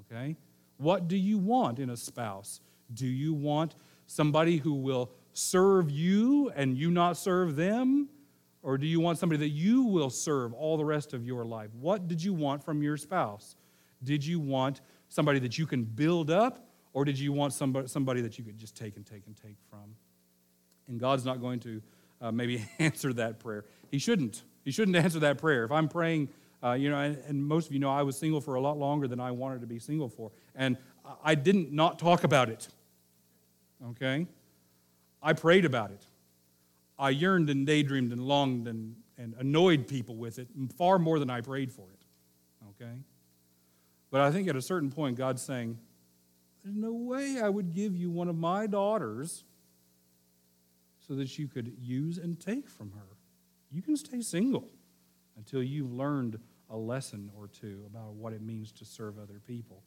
Okay? 0.00 0.36
What 0.76 1.08
do 1.08 1.16
you 1.16 1.38
want 1.38 1.78
in 1.78 1.88
a 1.88 1.96
spouse? 1.96 2.60
Do 2.92 3.06
you 3.06 3.32
want 3.32 3.76
somebody 4.06 4.58
who 4.58 4.74
will 4.74 5.12
serve 5.32 5.90
you 5.90 6.50
and 6.54 6.76
you 6.76 6.90
not 6.90 7.16
serve 7.16 7.56
them? 7.56 8.08
Or 8.64 8.78
do 8.78 8.86
you 8.86 8.98
want 8.98 9.18
somebody 9.18 9.38
that 9.40 9.50
you 9.50 9.82
will 9.82 10.08
serve 10.08 10.54
all 10.54 10.78
the 10.78 10.84
rest 10.86 11.12
of 11.12 11.24
your 11.24 11.44
life? 11.44 11.68
What 11.78 12.08
did 12.08 12.22
you 12.22 12.32
want 12.32 12.64
from 12.64 12.82
your 12.82 12.96
spouse? 12.96 13.56
Did 14.02 14.24
you 14.24 14.40
want 14.40 14.80
somebody 15.08 15.38
that 15.40 15.58
you 15.58 15.66
can 15.66 15.84
build 15.84 16.30
up, 16.30 16.66
or 16.94 17.04
did 17.04 17.18
you 17.18 17.30
want 17.30 17.52
somebody, 17.52 17.88
somebody 17.88 18.22
that 18.22 18.38
you 18.38 18.44
could 18.44 18.56
just 18.56 18.74
take 18.74 18.96
and 18.96 19.04
take 19.04 19.26
and 19.26 19.36
take 19.36 19.58
from? 19.68 19.94
And 20.88 20.98
God's 20.98 21.26
not 21.26 21.42
going 21.42 21.60
to 21.60 21.82
uh, 22.22 22.32
maybe 22.32 22.64
answer 22.78 23.12
that 23.12 23.38
prayer. 23.38 23.66
He 23.90 23.98
shouldn't. 23.98 24.42
He 24.64 24.70
shouldn't 24.70 24.96
answer 24.96 25.18
that 25.20 25.36
prayer. 25.36 25.64
If 25.64 25.70
I'm 25.70 25.88
praying, 25.88 26.30
uh, 26.62 26.72
you 26.72 26.88
know, 26.88 26.98
and, 26.98 27.18
and, 27.28 27.44
most 27.44 27.66
of 27.66 27.74
you 27.74 27.80
know 27.80 27.90
I 27.90 28.02
was 28.02 28.16
single 28.16 28.40
for 28.40 28.54
a 28.54 28.60
lot 28.62 28.78
longer 28.78 29.06
than 29.06 29.20
I 29.20 29.30
wanted 29.30 29.60
to 29.60 29.66
be 29.66 29.78
single 29.78 30.08
for. 30.08 30.32
And 30.54 30.78
I 31.22 31.34
didn't 31.34 31.70
not 31.70 31.98
talk 31.98 32.24
about 32.24 32.48
it. 32.48 32.68
Okay? 33.90 34.26
I 35.22 35.34
prayed 35.34 35.66
about 35.66 35.90
it. 35.90 36.06
I 36.98 37.10
yearned 37.10 37.50
and 37.50 37.66
daydreamed 37.66 38.12
and 38.12 38.22
longed 38.22 38.68
and, 38.68 38.96
and 39.18 39.34
annoyed 39.38 39.88
people 39.88 40.16
with 40.16 40.38
it 40.38 40.48
far 40.78 40.98
more 40.98 41.18
than 41.18 41.30
I 41.30 41.40
prayed 41.40 41.72
for 41.72 41.86
it. 41.92 42.04
Okay? 42.70 42.94
But 44.10 44.20
I 44.20 44.30
think 44.30 44.48
at 44.48 44.56
a 44.56 44.62
certain 44.62 44.90
point, 44.90 45.16
God's 45.16 45.42
saying, 45.42 45.78
There's 46.62 46.76
no 46.76 46.92
way 46.92 47.40
I 47.40 47.48
would 47.48 47.72
give 47.72 47.96
you 47.96 48.10
one 48.10 48.28
of 48.28 48.36
my 48.36 48.66
daughters 48.66 49.44
so 51.06 51.14
that 51.16 51.38
you 51.38 51.48
could 51.48 51.76
use 51.80 52.18
and 52.18 52.40
take 52.40 52.68
from 52.68 52.92
her 52.92 53.14
you 53.74 53.82
can 53.82 53.96
stay 53.96 54.20
single 54.20 54.68
until 55.36 55.60
you've 55.60 55.92
learned 55.92 56.38
a 56.70 56.76
lesson 56.76 57.30
or 57.36 57.48
two 57.48 57.82
about 57.86 58.14
what 58.14 58.32
it 58.32 58.40
means 58.40 58.70
to 58.70 58.84
serve 58.84 59.18
other 59.18 59.40
people. 59.44 59.82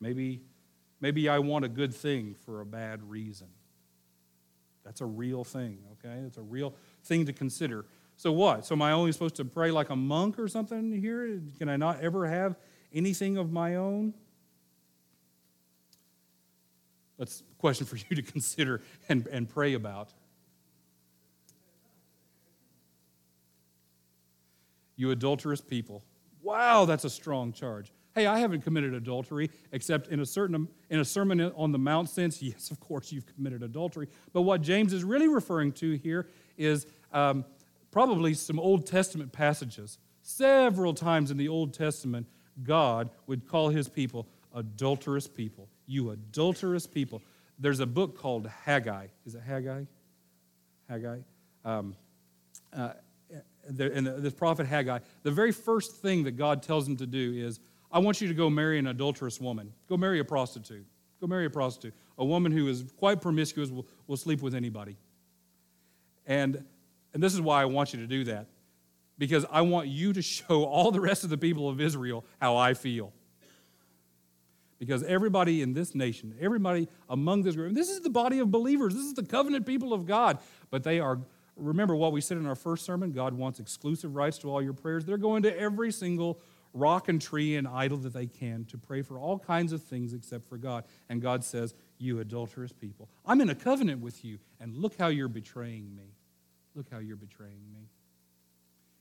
Maybe, 0.00 0.40
maybe 1.02 1.28
I 1.28 1.38
want 1.38 1.66
a 1.66 1.68
good 1.68 1.94
thing 1.94 2.34
for 2.34 2.62
a 2.62 2.66
bad 2.66 3.02
reason. 3.08 3.48
That's 4.90 5.00
a 5.00 5.06
real 5.06 5.44
thing, 5.44 5.78
okay? 5.92 6.18
It's 6.26 6.36
a 6.36 6.42
real 6.42 6.74
thing 7.04 7.26
to 7.26 7.32
consider. 7.32 7.84
So 8.16 8.32
what? 8.32 8.66
So 8.66 8.74
am 8.74 8.82
I 8.82 8.90
only 8.90 9.12
supposed 9.12 9.36
to 9.36 9.44
pray 9.44 9.70
like 9.70 9.90
a 9.90 9.94
monk 9.94 10.36
or 10.36 10.48
something 10.48 11.00
here? 11.00 11.40
Can 11.58 11.68
I 11.68 11.76
not 11.76 12.00
ever 12.00 12.26
have 12.26 12.56
anything 12.92 13.36
of 13.36 13.52
my 13.52 13.76
own? 13.76 14.14
That's 17.20 17.40
a 17.40 17.60
question 17.60 17.86
for 17.86 17.96
you 18.08 18.16
to 18.16 18.22
consider 18.22 18.82
and, 19.08 19.28
and 19.28 19.48
pray 19.48 19.74
about. 19.74 20.12
you 24.96 25.12
adulterous 25.12 25.62
people. 25.62 26.02
Wow, 26.42 26.84
that's 26.84 27.04
a 27.04 27.10
strong 27.10 27.52
charge. 27.52 27.90
Hey, 28.14 28.26
I 28.26 28.40
haven't 28.40 28.62
committed 28.62 28.92
adultery, 28.92 29.50
except 29.70 30.08
in 30.08 30.20
a 30.20 30.26
certain 30.26 30.68
in 30.88 30.98
a 30.98 31.04
sermon 31.04 31.40
on 31.40 31.72
the 31.72 31.78
mount 31.78 32.08
sense. 32.08 32.42
Yes, 32.50 32.70
of 32.70 32.80
course 32.80 33.12
you've 33.12 33.26
committed 33.26 33.62
adultery. 33.62 34.08
But 34.32 34.42
what 34.42 34.62
James 34.62 34.92
is 34.92 35.04
really 35.04 35.28
referring 35.28 35.72
to 35.72 35.92
here 35.92 36.26
is 36.56 36.86
um, 37.12 37.44
probably 37.90 38.34
some 38.34 38.58
Old 38.58 38.86
Testament 38.86 39.32
passages. 39.32 39.98
Several 40.22 40.92
times 40.92 41.30
in 41.30 41.36
the 41.36 41.48
Old 41.48 41.72
Testament, 41.72 42.26
God 42.62 43.10
would 43.26 43.46
call 43.46 43.68
his 43.68 43.88
people 43.88 44.26
adulterous 44.54 45.28
people. 45.28 45.68
You 45.86 46.10
adulterous 46.10 46.86
people. 46.86 47.22
There's 47.58 47.80
a 47.80 47.86
book 47.86 48.18
called 48.18 48.48
Haggai. 48.64 49.06
Is 49.24 49.34
it 49.34 49.42
Haggai? 49.42 49.84
Haggai. 50.88 51.18
Um, 51.64 51.94
uh, 52.72 52.92
and 53.66 54.06
the, 54.06 54.12
the 54.12 54.30
prophet 54.30 54.66
Haggai, 54.66 55.00
the 55.22 55.30
very 55.30 55.52
first 55.52 55.96
thing 55.96 56.24
that 56.24 56.32
God 56.32 56.62
tells 56.62 56.88
him 56.88 56.96
to 56.96 57.06
do 57.06 57.32
is, 57.34 57.60
I 57.92 57.98
want 57.98 58.20
you 58.20 58.28
to 58.28 58.34
go 58.34 58.48
marry 58.48 58.78
an 58.78 58.86
adulterous 58.86 59.40
woman. 59.40 59.72
Go 59.88 59.96
marry 59.96 60.20
a 60.20 60.24
prostitute. 60.24 60.86
Go 61.20 61.26
marry 61.26 61.46
a 61.46 61.50
prostitute. 61.50 61.94
A 62.18 62.24
woman 62.24 62.52
who 62.52 62.68
is 62.68 62.84
quite 62.98 63.20
promiscuous 63.20 63.70
will, 63.70 63.86
will 64.06 64.16
sleep 64.16 64.42
with 64.42 64.54
anybody. 64.54 64.96
And, 66.26 66.64
and 67.12 67.22
this 67.22 67.34
is 67.34 67.40
why 67.40 67.62
I 67.62 67.64
want 67.64 67.92
you 67.92 68.00
to 68.00 68.06
do 68.06 68.24
that. 68.24 68.46
Because 69.18 69.44
I 69.50 69.62
want 69.62 69.88
you 69.88 70.12
to 70.12 70.22
show 70.22 70.64
all 70.64 70.90
the 70.90 71.00
rest 71.00 71.24
of 71.24 71.30
the 71.30 71.38
people 71.38 71.68
of 71.68 71.80
Israel 71.80 72.24
how 72.40 72.56
I 72.56 72.74
feel. 72.74 73.12
Because 74.78 75.02
everybody 75.02 75.60
in 75.60 75.74
this 75.74 75.94
nation, 75.94 76.34
everybody 76.40 76.88
among 77.08 77.42
this 77.42 77.54
group, 77.54 77.74
this 77.74 77.90
is 77.90 78.00
the 78.00 78.08
body 78.08 78.38
of 78.38 78.50
believers, 78.50 78.94
this 78.94 79.04
is 79.04 79.12
the 79.12 79.24
covenant 79.24 79.66
people 79.66 79.92
of 79.92 80.06
God, 80.06 80.38
but 80.70 80.84
they 80.84 81.00
are 81.00 81.18
remember 81.56 81.94
what 81.94 82.12
we 82.12 82.22
said 82.22 82.38
in 82.38 82.46
our 82.46 82.54
first 82.54 82.84
sermon 82.86 83.12
God 83.12 83.34
wants 83.34 83.60
exclusive 83.60 84.16
rights 84.16 84.38
to 84.38 84.50
all 84.50 84.62
your 84.62 84.72
prayers. 84.72 85.04
They're 85.04 85.18
going 85.18 85.42
to 85.42 85.58
every 85.58 85.92
single 85.92 86.40
rock 86.72 87.08
and 87.08 87.20
tree 87.20 87.56
and 87.56 87.66
idol 87.66 87.98
that 87.98 88.12
they 88.12 88.26
can 88.26 88.64
to 88.66 88.78
pray 88.78 89.02
for 89.02 89.18
all 89.18 89.38
kinds 89.38 89.72
of 89.72 89.82
things 89.82 90.14
except 90.14 90.48
for 90.48 90.56
God. 90.56 90.84
And 91.08 91.20
God 91.20 91.44
says, 91.44 91.74
You 91.98 92.20
adulterous 92.20 92.72
people, 92.72 93.08
I'm 93.24 93.40
in 93.40 93.50
a 93.50 93.54
covenant 93.54 94.00
with 94.00 94.24
you, 94.24 94.38
and 94.60 94.76
look 94.76 94.96
how 94.96 95.08
you're 95.08 95.28
betraying 95.28 95.94
me. 95.94 96.14
Look 96.74 96.86
how 96.90 96.98
you're 96.98 97.16
betraying 97.16 97.64
me. 97.72 97.88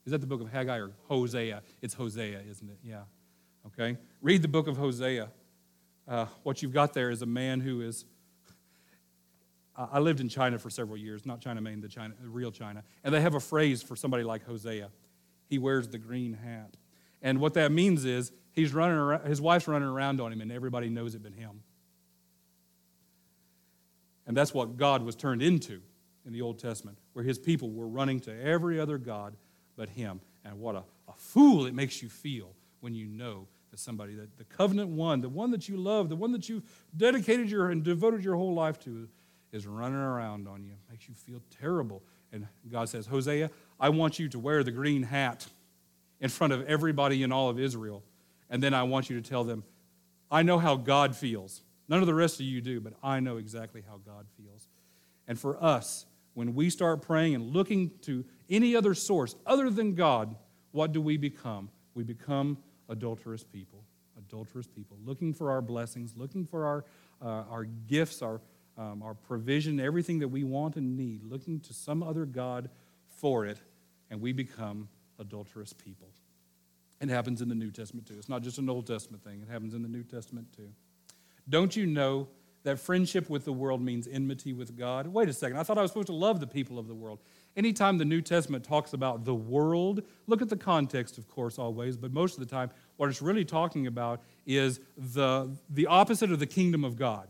Is 0.05 0.11
that 0.11 0.21
the 0.21 0.27
book 0.27 0.41
of 0.41 0.51
Haggai 0.51 0.77
or 0.77 0.91
Hosea? 1.07 1.61
It's 1.81 1.93
Hosea, 1.93 2.41
isn't 2.49 2.69
it? 2.69 2.79
Yeah. 2.83 3.01
Okay. 3.67 3.97
Read 4.21 4.41
the 4.41 4.47
book 4.47 4.67
of 4.67 4.77
Hosea. 4.77 5.29
Uh, 6.07 6.25
what 6.41 6.63
you've 6.63 6.73
got 6.73 6.93
there 6.93 7.11
is 7.11 7.21
a 7.21 7.27
man 7.27 7.59
who 7.59 7.81
is 7.81 8.05
I 9.79 9.99
lived 9.99 10.19
in 10.19 10.27
China 10.27 10.59
for 10.59 10.69
several 10.69 10.97
years, 10.97 11.25
not 11.25 11.39
China, 11.39 11.61
Maine, 11.61 11.79
the 11.79 11.87
China, 11.87 12.13
the 12.21 12.27
real 12.27 12.51
China, 12.51 12.83
and 13.03 13.13
they 13.13 13.21
have 13.21 13.35
a 13.35 13.39
phrase 13.39 13.81
for 13.81 13.95
somebody 13.95 14.23
like 14.23 14.45
Hosea. 14.45 14.89
He 15.47 15.57
wears 15.57 15.87
the 15.87 15.97
green 15.97 16.33
hat, 16.33 16.75
and 17.21 17.39
what 17.39 17.53
that 17.55 17.71
means 17.71 18.05
is 18.05 18.31
he's 18.51 18.73
running 18.73 18.97
around, 18.97 19.25
his 19.27 19.41
wife's 19.41 19.67
running 19.67 19.87
around 19.87 20.21
on 20.21 20.31
him, 20.31 20.41
and 20.41 20.51
everybody 20.51 20.89
knows 20.89 21.15
it 21.15 21.23
but 21.23 21.33
him. 21.33 21.61
And 24.27 24.37
that's 24.37 24.53
what 24.53 24.77
God 24.77 25.03
was 25.03 25.15
turned 25.15 25.41
into 25.41 25.81
in 26.25 26.33
the 26.33 26.41
Old 26.41 26.59
Testament, 26.59 26.97
where 27.13 27.25
his 27.25 27.39
people 27.39 27.71
were 27.71 27.87
running 27.87 28.19
to 28.21 28.41
every 28.41 28.79
other 28.79 28.97
God 28.97 29.35
but 29.75 29.89
him. 29.89 30.21
And 30.45 30.59
what 30.59 30.75
a, 30.75 30.83
a 31.07 31.13
fool 31.17 31.65
it 31.65 31.73
makes 31.73 32.03
you 32.03 32.09
feel 32.09 32.53
when 32.81 32.93
you 32.93 33.07
know 33.07 33.47
that 33.71 33.79
somebody, 33.79 34.15
that 34.15 34.37
the 34.37 34.43
covenant 34.43 34.89
one, 34.89 35.21
the 35.21 35.29
one 35.29 35.51
that 35.51 35.67
you 35.67 35.77
love, 35.77 36.09
the 36.09 36.15
one 36.15 36.31
that 36.31 36.47
you've 36.47 36.63
dedicated 36.95 37.49
your 37.49 37.69
and 37.69 37.83
devoted 37.83 38.23
your 38.23 38.35
whole 38.35 38.53
life 38.53 38.79
to, 38.81 39.07
is 39.51 39.65
running 39.65 39.97
around 39.97 40.47
on 40.47 40.63
you. 40.63 40.71
It 40.71 40.91
Makes 40.91 41.09
you 41.09 41.15
feel 41.15 41.41
terrible. 41.59 42.03
And 42.31 42.47
God 42.71 42.89
says, 42.89 43.07
Hosea, 43.07 43.49
I 43.79 43.89
want 43.89 44.19
you 44.19 44.29
to 44.29 44.39
wear 44.39 44.63
the 44.63 44.71
green 44.71 45.03
hat 45.03 45.47
in 46.19 46.29
front 46.29 46.53
of 46.53 46.65
everybody 46.67 47.23
in 47.23 47.31
all 47.31 47.49
of 47.49 47.59
Israel. 47.59 48.03
And 48.49 48.61
then 48.61 48.73
I 48.73 48.83
want 48.83 49.09
you 49.09 49.21
to 49.21 49.29
tell 49.29 49.43
them, 49.43 49.63
I 50.31 50.43
know 50.43 50.59
how 50.59 50.75
God 50.75 51.15
feels. 51.15 51.63
None 51.87 52.01
of 52.01 52.07
the 52.07 52.13
rest 52.13 52.39
of 52.39 52.45
you 52.45 52.61
do, 52.61 52.79
but 52.79 52.93
I 53.01 53.19
know 53.19 53.37
exactly 53.37 53.83
how 53.87 53.97
God 53.97 54.25
feels. 54.37 54.67
And 55.27 55.39
for 55.39 55.61
us, 55.63 56.05
when 56.33 56.55
we 56.55 56.69
start 56.69 57.01
praying 57.01 57.35
and 57.35 57.53
looking 57.53 57.91
to 58.01 58.25
any 58.49 58.75
other 58.75 58.93
source 58.93 59.35
other 59.45 59.69
than 59.69 59.95
God, 59.95 60.35
what 60.71 60.91
do 60.91 61.01
we 61.01 61.17
become? 61.17 61.69
We 61.93 62.03
become 62.03 62.57
adulterous 62.87 63.43
people. 63.43 63.83
Adulterous 64.17 64.67
people, 64.67 64.97
looking 65.05 65.33
for 65.33 65.49
our 65.49 65.61
blessings, 65.61 66.13
looking 66.15 66.45
for 66.45 66.65
our, 66.65 66.85
uh, 67.19 67.49
our 67.49 67.63
gifts, 67.63 68.21
our, 68.21 68.41
um, 68.77 69.01
our 69.01 69.15
provision, 69.15 69.79
everything 69.79 70.19
that 70.19 70.27
we 70.27 70.43
want 70.43 70.75
and 70.75 70.95
need, 70.95 71.23
looking 71.23 71.59
to 71.61 71.73
some 71.73 72.03
other 72.03 72.25
God 72.25 72.69
for 73.07 73.45
it, 73.45 73.57
and 74.11 74.21
we 74.21 74.31
become 74.31 74.87
adulterous 75.19 75.73
people. 75.73 76.07
It 77.01 77.09
happens 77.09 77.41
in 77.41 77.49
the 77.49 77.55
New 77.55 77.71
Testament 77.71 78.07
too. 78.07 78.15
It's 78.17 78.29
not 78.29 78.41
just 78.41 78.57
an 78.57 78.69
Old 78.69 78.87
Testament 78.87 79.23
thing, 79.23 79.41
it 79.41 79.51
happens 79.51 79.73
in 79.73 79.81
the 79.81 79.87
New 79.87 80.03
Testament 80.03 80.47
too. 80.55 80.69
Don't 81.47 81.75
you 81.75 81.85
know 81.85 82.27
that 82.63 82.77
friendship 82.77 83.29
with 83.29 83.45
the 83.45 83.53
world 83.53 83.81
means 83.81 84.07
enmity 84.07 84.51
with 84.51 84.77
God? 84.77 85.07
Wait 85.07 85.29
a 85.29 85.33
second, 85.33 85.57
I 85.57 85.63
thought 85.63 85.77
I 85.77 85.81
was 85.81 85.91
supposed 85.91 86.07
to 86.07 86.13
love 86.13 86.39
the 86.39 86.47
people 86.47 86.77
of 86.77 86.87
the 86.87 86.93
world. 86.93 87.19
Anytime 87.55 87.97
the 87.97 88.05
New 88.05 88.21
Testament 88.21 88.63
talks 88.63 88.93
about 88.93 89.23
the 89.23 89.33
world, 89.33 90.03
look 90.27 90.41
at 90.41 90.49
the 90.49 90.57
context, 90.57 91.17
of 91.17 91.27
course, 91.27 91.57
always, 91.57 91.97
but 91.97 92.13
most 92.13 92.33
of 92.33 92.41
the 92.41 92.45
time, 92.45 92.69
what 92.97 93.09
it's 93.09 93.21
really 93.21 93.45
talking 93.45 93.87
about 93.87 94.21
is 94.45 94.81
the, 94.97 95.49
the 95.69 95.87
opposite 95.87 96.31
of 96.31 96.39
the 96.39 96.45
kingdom 96.45 96.83
of 96.83 96.95
God. 96.97 97.27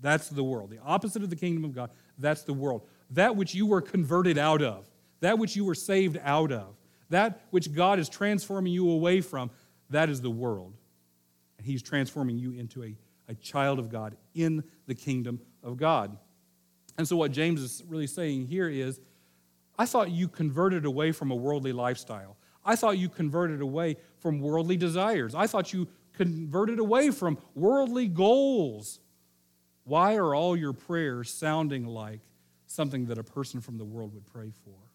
That's 0.00 0.28
the 0.28 0.42
world. 0.42 0.70
The 0.70 0.80
opposite 0.84 1.22
of 1.22 1.30
the 1.30 1.36
kingdom 1.36 1.64
of 1.64 1.72
God, 1.72 1.90
that's 2.18 2.42
the 2.42 2.52
world. 2.52 2.82
That 3.10 3.36
which 3.36 3.54
you 3.54 3.66
were 3.66 3.80
converted 3.80 4.36
out 4.36 4.60
of, 4.60 4.90
that 5.20 5.38
which 5.38 5.54
you 5.54 5.64
were 5.64 5.76
saved 5.76 6.18
out 6.24 6.50
of, 6.50 6.74
that 7.12 7.40
which 7.50 7.72
God 7.72 7.98
is 7.98 8.08
transforming 8.08 8.72
you 8.72 8.90
away 8.90 9.20
from, 9.20 9.50
that 9.90 10.08
is 10.08 10.20
the 10.20 10.30
world. 10.30 10.74
And 11.58 11.66
He's 11.66 11.82
transforming 11.82 12.38
you 12.38 12.52
into 12.52 12.82
a, 12.82 12.96
a 13.28 13.34
child 13.34 13.78
of 13.78 13.90
God 13.90 14.16
in 14.34 14.64
the 14.86 14.94
kingdom 14.94 15.40
of 15.62 15.76
God. 15.76 16.16
And 16.98 17.06
so, 17.06 17.16
what 17.16 17.30
James 17.30 17.60
is 17.60 17.82
really 17.86 18.06
saying 18.06 18.46
here 18.46 18.68
is 18.68 19.00
I 19.78 19.86
thought 19.86 20.10
you 20.10 20.28
converted 20.28 20.84
away 20.84 21.12
from 21.12 21.30
a 21.30 21.34
worldly 21.34 21.72
lifestyle. 21.72 22.36
I 22.64 22.76
thought 22.76 22.98
you 22.98 23.08
converted 23.08 23.60
away 23.60 23.96
from 24.20 24.40
worldly 24.40 24.76
desires. 24.76 25.34
I 25.34 25.46
thought 25.46 25.72
you 25.72 25.88
converted 26.12 26.78
away 26.78 27.10
from 27.10 27.38
worldly 27.54 28.06
goals. 28.08 29.00
Why 29.84 30.14
are 30.16 30.34
all 30.34 30.56
your 30.56 30.72
prayers 30.72 31.32
sounding 31.32 31.86
like 31.86 32.20
something 32.66 33.06
that 33.06 33.18
a 33.18 33.24
person 33.24 33.60
from 33.60 33.78
the 33.78 33.84
world 33.84 34.14
would 34.14 34.26
pray 34.26 34.52
for? 34.64 34.91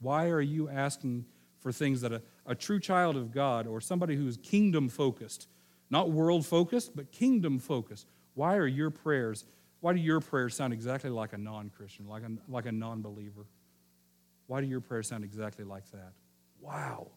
Why 0.00 0.28
are 0.28 0.40
you 0.40 0.68
asking 0.68 1.24
for 1.60 1.72
things 1.72 2.00
that 2.02 2.12
a, 2.12 2.22
a 2.46 2.54
true 2.54 2.80
child 2.80 3.16
of 3.16 3.32
God 3.32 3.66
or 3.66 3.80
somebody 3.80 4.16
who 4.16 4.26
is 4.26 4.36
kingdom 4.36 4.88
focused, 4.88 5.48
not 5.90 6.10
world 6.10 6.46
focused, 6.46 6.94
but 6.94 7.10
kingdom 7.12 7.58
focused, 7.58 8.06
why 8.34 8.56
are 8.56 8.66
your 8.66 8.90
prayers, 8.90 9.44
why 9.80 9.92
do 9.92 10.00
your 10.00 10.20
prayers 10.20 10.54
sound 10.54 10.72
exactly 10.72 11.10
like 11.10 11.32
a 11.32 11.38
non 11.38 11.70
Christian, 11.70 12.06
like 12.06 12.22
a, 12.22 12.30
like 12.50 12.66
a 12.66 12.72
non 12.72 13.02
believer? 13.02 13.46
Why 14.46 14.60
do 14.60 14.66
your 14.66 14.80
prayers 14.80 15.08
sound 15.08 15.24
exactly 15.24 15.64
like 15.64 15.90
that? 15.90 16.12
Wow. 16.60 17.08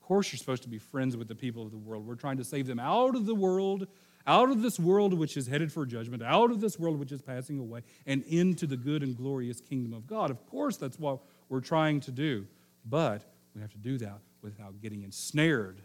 Of 0.00 0.06
course, 0.06 0.32
you're 0.32 0.38
supposed 0.38 0.62
to 0.62 0.68
be 0.68 0.78
friends 0.78 1.16
with 1.16 1.28
the 1.28 1.34
people 1.34 1.64
of 1.64 1.70
the 1.70 1.76
world. 1.78 2.06
We're 2.06 2.14
trying 2.14 2.38
to 2.38 2.44
save 2.44 2.66
them 2.66 2.80
out 2.80 3.14
of 3.14 3.26
the 3.26 3.34
world 3.34 3.86
out 4.26 4.50
of 4.50 4.62
this 4.62 4.78
world 4.78 5.14
which 5.14 5.36
is 5.36 5.46
headed 5.46 5.72
for 5.72 5.86
judgment, 5.86 6.22
out 6.22 6.50
of 6.50 6.60
this 6.60 6.78
world 6.78 6.98
which 6.98 7.12
is 7.12 7.22
passing 7.22 7.58
away, 7.58 7.82
and 8.06 8.22
into 8.24 8.66
the 8.66 8.76
good 8.76 9.02
and 9.02 9.16
glorious 9.16 9.60
kingdom 9.60 9.92
of 9.92 10.06
God. 10.06 10.30
Of 10.30 10.46
course, 10.46 10.76
that's 10.76 10.98
what 10.98 11.20
we're 11.50 11.60
trying 11.60 12.00
to 12.00 12.10
do. 12.10 12.46
But 12.86 13.22
we 13.54 13.60
have 13.60 13.72
to 13.72 13.78
do 13.78 13.98
that 13.98 14.20
without 14.40 14.80
getting 14.80 15.02
ensnared 15.02 15.82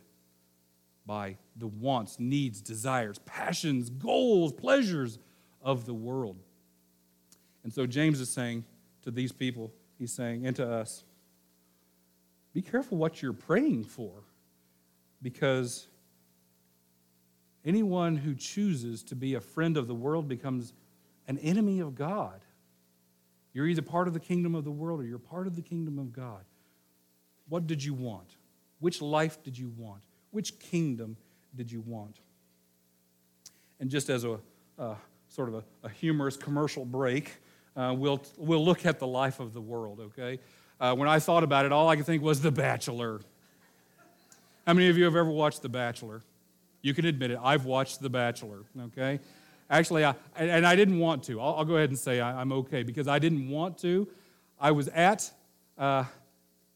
by 1.05 1.35
the 1.57 1.67
wants, 1.67 2.17
needs, 2.17 2.61
desires, 2.61 3.19
passions, 3.25 3.89
goals, 3.89 4.53
pleasures 4.53 5.19
of 5.61 5.85
the 5.85 5.93
world. 5.93 6.37
And 7.65 7.73
so 7.73 7.85
James 7.85 8.21
is 8.21 8.29
saying 8.29 8.63
to 9.01 9.11
these 9.11 9.33
people, 9.33 9.73
he's 9.99 10.13
saying, 10.13 10.47
and 10.47 10.55
to 10.55 10.65
us, 10.65 11.03
be 12.53 12.61
careful 12.61 12.97
what 12.97 13.21
you're 13.21 13.33
praying 13.33 13.83
for 13.83 14.23
because 15.21 15.89
Anyone 17.65 18.15
who 18.15 18.35
chooses 18.35 19.01
to 19.03 19.15
be 19.15 19.33
a 19.33 19.41
friend 19.41 19.75
of 19.75 19.87
the 19.87 19.95
world 19.95 20.27
becomes 20.27 20.73
an 21.27 21.39
enemy 21.39 21.79
of 21.79 21.95
God. 21.95 22.44
You're 23.55 23.67
either 23.67 23.81
part 23.81 24.09
of 24.09 24.13
the 24.13 24.19
kingdom 24.19 24.53
of 24.53 24.65
the 24.65 24.71
world 24.71 24.99
or 24.99 25.05
you're 25.05 25.17
part 25.17 25.47
of 25.47 25.55
the 25.55 25.61
kingdom 25.61 25.97
of 25.97 26.11
God. 26.11 26.43
What 27.47 27.65
did 27.65 27.81
you 27.81 27.93
want? 27.93 28.35
Which 28.79 29.01
life 29.01 29.41
did 29.43 29.57
you 29.57 29.71
want? 29.77 30.03
Which 30.31 30.59
kingdom 30.59 31.15
did 31.55 31.71
you 31.71 31.79
want? 31.79 32.19
And 33.79 33.89
just 33.89 34.09
as 34.09 34.25
a 34.25 34.39
sort 35.29 35.47
of 35.47 35.55
a, 35.55 35.63
a, 35.83 35.89
humorous 35.89 36.35
commercial 36.35 36.83
break, 36.83 37.37
uh, 37.77 37.95
we'll, 37.97 38.21
we'll 38.37 38.63
look 38.63 38.85
at 38.85 38.99
the 38.99 39.07
life 39.07 39.39
of 39.39 39.53
the 39.53 39.61
world, 39.61 40.01
okay? 40.01 40.39
Uh, 40.79 40.93
when 40.93 41.07
I 41.07 41.19
thought 41.19 41.43
about 41.43 41.65
it, 41.65 41.71
all 41.71 41.87
I 41.87 41.95
could 41.95 42.05
think 42.05 42.21
was 42.21 42.41
The 42.41 42.51
Bachelor. 42.51 43.21
How 44.67 44.73
many 44.73 44.89
of 44.89 44.97
you 44.97 45.05
have 45.05 45.15
ever 45.15 45.29
watched 45.29 45.61
The 45.61 45.69
Bachelor? 45.69 46.21
You 46.81 46.93
can 46.93 47.05
admit 47.05 47.31
it. 47.31 47.39
I've 47.41 47.63
watched 47.63 48.01
The 48.01 48.09
Bachelor, 48.09 48.63
okay? 48.87 49.19
Actually, 49.69 50.05
I, 50.05 50.15
and 50.35 50.65
I 50.65 50.75
didn't 50.75 50.99
want 50.99 51.23
to. 51.23 51.41
I'll, 51.41 51.55
I'll 51.55 51.65
go 51.65 51.75
ahead 51.77 51.89
and 51.89 51.97
say 51.97 52.19
I, 52.19 52.41
am 52.41 52.51
okay 52.51 52.83
because 52.83 53.07
I 53.07 53.19
didn't 53.19 53.49
want 53.49 53.77
to. 53.79 54.07
I 54.59 54.71
was 54.71 54.87
at, 54.89 55.31
uh, 55.77 56.05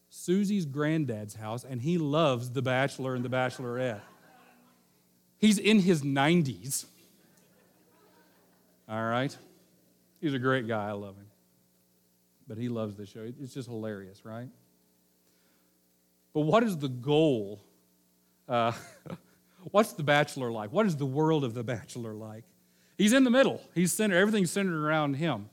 Susie's 0.08 0.66
granddad's 0.66 1.34
house, 1.34 1.64
and 1.64 1.80
he 1.80 1.96
loves 1.96 2.50
The 2.50 2.62
Bachelor 2.62 3.14
and 3.14 3.24
The 3.24 3.28
Bachelorette. 3.28 4.00
He's 5.38 5.56
in 5.58 5.78
his 5.78 6.02
90s. 6.02 6.84
All 8.88 9.02
right? 9.02 9.34
He's 10.20 10.34
a 10.34 10.38
great 10.38 10.66
guy. 10.66 10.88
I 10.88 10.92
love 10.92 11.16
him. 11.16 11.28
But 12.48 12.58
he 12.58 12.68
loves 12.68 12.96
this 12.96 13.08
show. 13.08 13.20
It's 13.40 13.54
just 13.54 13.68
hilarious, 13.68 14.24
right? 14.24 14.48
But 16.34 16.40
what 16.40 16.64
is 16.64 16.76
the 16.76 16.88
goal? 16.88 17.62
Uh, 18.48 18.72
what's 19.70 19.92
The 19.92 20.02
Bachelor 20.02 20.50
like? 20.50 20.72
What 20.72 20.86
is 20.86 20.96
the 20.96 21.06
world 21.06 21.44
of 21.44 21.54
The 21.54 21.62
Bachelor 21.62 22.12
like? 22.12 22.44
He's 23.00 23.14
in 23.14 23.24
the 23.24 23.30
middle. 23.30 23.62
He's 23.74 23.94
centered. 23.94 24.18
Everything's 24.18 24.50
centered 24.50 24.78
around 24.78 25.14
him. 25.14 25.48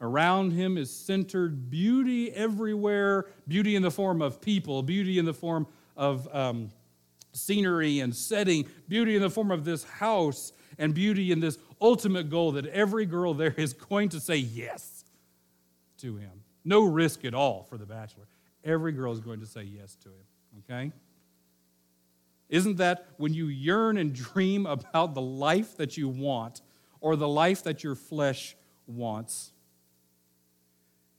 Around 0.00 0.52
him 0.52 0.78
is 0.78 0.94
centered 0.94 1.70
beauty 1.70 2.32
everywhere 2.32 3.26
beauty 3.48 3.74
in 3.74 3.82
the 3.82 3.90
form 3.90 4.22
of 4.22 4.40
people, 4.40 4.84
beauty 4.84 5.18
in 5.18 5.24
the 5.24 5.34
form 5.34 5.66
of 5.96 6.32
um, 6.32 6.70
scenery 7.32 7.98
and 7.98 8.14
setting, 8.14 8.64
beauty 8.86 9.16
in 9.16 9.22
the 9.22 9.28
form 9.28 9.50
of 9.50 9.64
this 9.64 9.82
house, 9.82 10.52
and 10.78 10.94
beauty 10.94 11.32
in 11.32 11.40
this 11.40 11.58
ultimate 11.80 12.30
goal 12.30 12.52
that 12.52 12.66
every 12.66 13.06
girl 13.06 13.34
there 13.34 13.54
is 13.56 13.72
going 13.72 14.10
to 14.10 14.20
say 14.20 14.36
yes 14.36 15.04
to 15.96 16.14
him. 16.14 16.44
No 16.64 16.84
risk 16.84 17.24
at 17.24 17.34
all 17.34 17.64
for 17.64 17.76
the 17.76 17.86
bachelor. 17.86 18.28
Every 18.64 18.92
girl 18.92 19.12
is 19.12 19.18
going 19.18 19.40
to 19.40 19.46
say 19.46 19.64
yes 19.64 19.96
to 20.04 20.10
him, 20.10 20.62
okay? 20.70 20.92
Isn't 22.48 22.76
that 22.76 23.08
when 23.16 23.34
you 23.34 23.48
yearn 23.48 23.98
and 23.98 24.12
dream 24.12 24.64
about 24.64 25.14
the 25.14 25.20
life 25.20 25.76
that 25.76 25.96
you 25.96 26.08
want 26.08 26.62
or 27.00 27.16
the 27.16 27.28
life 27.28 27.62
that 27.64 27.84
your 27.84 27.94
flesh 27.94 28.56
wants? 28.86 29.52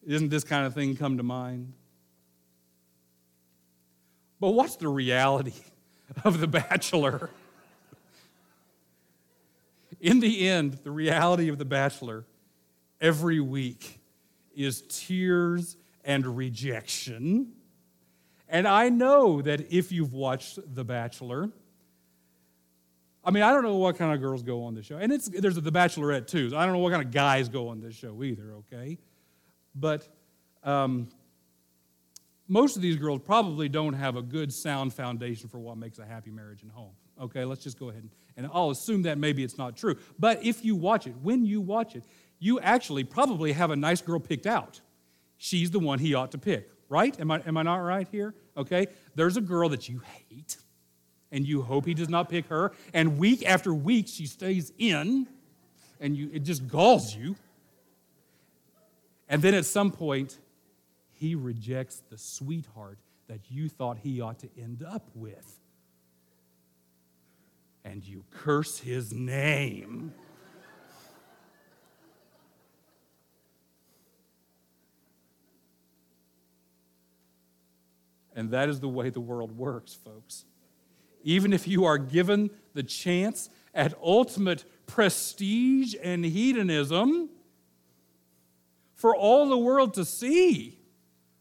Isn't 0.06 0.30
this 0.30 0.44
kind 0.44 0.66
of 0.66 0.74
thing 0.74 0.96
come 0.96 1.18
to 1.18 1.24
mind? 1.24 1.74
But 4.40 4.52
what's 4.52 4.78
the 4.78 4.88
reality 4.88 5.54
of 6.24 6.40
The 6.40 6.48
Bachelor? 6.48 7.30
In 10.00 10.22
the 10.22 10.48
end, 10.48 10.80
the 10.84 10.92
reality 10.92 11.50
of 11.50 11.58
The 11.58 11.66
Bachelor 11.66 12.26
every 13.02 13.40
week 13.40 14.00
is 14.56 14.84
tears 14.88 15.76
and 16.06 16.38
rejection. 16.38 17.54
And 18.48 18.68
I 18.68 18.90
know 18.90 19.42
that 19.42 19.72
if 19.74 19.92
you've 19.92 20.14
watched 20.14 20.60
The 20.74 20.86
Bachelor, 20.86 21.50
I 23.24 23.32
mean, 23.32 23.44
I 23.44 23.52
don't 23.52 23.64
know 23.64 23.76
what 23.76 23.98
kind 23.98 24.14
of 24.14 24.22
girls 24.22 24.44
go 24.44 24.64
on 24.64 24.76
this 24.76 24.86
show. 24.86 24.98
And 24.98 25.12
it's, 25.12 25.28
there's 25.28 25.56
The 25.56 25.72
Bachelorette 25.72 26.28
too. 26.28 26.50
So 26.50 26.58
I 26.58 26.66
don't 26.66 26.74
know 26.74 26.80
what 26.80 26.92
kind 26.92 27.06
of 27.06 27.12
guys 27.12 27.50
go 27.50 27.68
on 27.68 27.82
this 27.82 27.96
show 27.96 28.24
either, 28.24 28.54
okay? 28.54 28.98
But 29.76 30.08
um, 30.64 31.10
most 32.48 32.76
of 32.76 32.82
these 32.82 32.96
girls 32.96 33.22
probably 33.24 33.70
don't 33.70 33.94
have 33.94 34.16
a 34.16 34.22
good, 34.22 34.54
sound 34.54 34.94
foundation 34.94 35.50
for 35.50 35.60
what 35.60 35.78
makes 35.78 36.00
a 36.00 36.06
happy 36.06 36.32
marriage 36.32 36.64
and 36.64 36.72
home. 36.72 36.92
Okay, 37.22 37.44
let's 37.44 37.62
just 37.62 37.78
go 37.78 37.90
ahead 37.90 38.04
and, 38.04 38.12
and 38.38 38.50
I'll 38.54 38.70
assume 38.70 39.02
that 39.04 39.18
maybe 39.18 39.44
it's 39.44 39.58
not 39.58 39.76
true. 39.76 39.98
But 40.18 40.44
if 40.44 40.64
you 40.64 40.76
watch 40.76 41.06
it, 41.06 41.14
when 41.22 41.46
you 41.46 41.60
watch 41.60 41.96
it, 41.96 42.06
you 42.40 42.60
actually 42.62 43.04
probably 43.04 43.52
have 43.52 43.72
a 43.72 43.76
nice 43.76 44.02
girl 44.02 44.20
picked 44.20 44.48
out. 44.48 44.80
She's 45.38 45.70
the 45.72 45.80
one 45.80 46.00
he 46.00 46.14
ought 46.14 46.32
to 46.32 46.38
pick, 46.38 46.70
right? 46.88 47.18
Am 47.20 47.30
I, 47.32 47.42
am 47.46 47.58
I 47.58 47.64
not 47.64 47.78
right 47.78 48.08
here? 48.10 48.34
Okay, 48.56 48.88
there's 49.16 49.36
a 49.36 49.42
girl 49.42 49.70
that 49.70 49.90
you 49.90 50.02
hate, 50.30 50.58
and 51.32 51.48
you 51.48 51.62
hope 51.62 51.86
he 51.86 51.94
does 51.94 52.10
not 52.10 52.30
pick 52.30 52.48
her, 52.48 52.72
and 52.94 53.18
week 53.18 53.46
after 53.46 53.74
week 53.74 54.08
she 54.08 54.26
stays 54.26 54.72
in, 54.78 55.28
and 56.00 56.16
you, 56.16 56.30
it 56.34 56.40
just 56.40 56.68
galls 56.68 57.16
you. 57.16 57.36
And 59.28 59.42
then 59.42 59.54
at 59.54 59.66
some 59.66 59.92
point, 59.92 60.40
he 61.14 61.36
rejects 61.36 62.02
the 62.10 62.18
sweetheart 62.18 62.98
that 63.28 63.42
you 63.50 63.70
thought 63.70 64.00
he 64.00 64.22
ought 64.22 64.40
to 64.40 64.50
end 64.58 64.84
up 64.84 65.08
with. 65.14 65.60
And 67.86 68.04
you 68.04 68.24
curse 68.32 68.80
his 68.80 69.14
name. 69.14 70.14
And 78.36 78.52
that 78.52 78.70
is 78.70 78.80
the 78.80 78.88
way 78.88 79.10
the 79.10 79.20
world 79.20 79.58
works, 79.58 79.94
folks. 79.94 80.46
Even 81.30 81.54
if 81.54 81.68
you 81.68 81.86
are 81.86 82.00
given 82.00 82.50
the 82.74 82.82
chance 82.82 83.50
at 83.72 83.94
ultimate 84.02 84.66
prestige 84.88 85.94
and 86.02 86.26
hedonism, 86.26 87.30
for 88.96 89.16
all 89.16 89.48
the 89.48 89.58
world 89.58 89.94
to 89.94 90.04
see. 90.04 90.80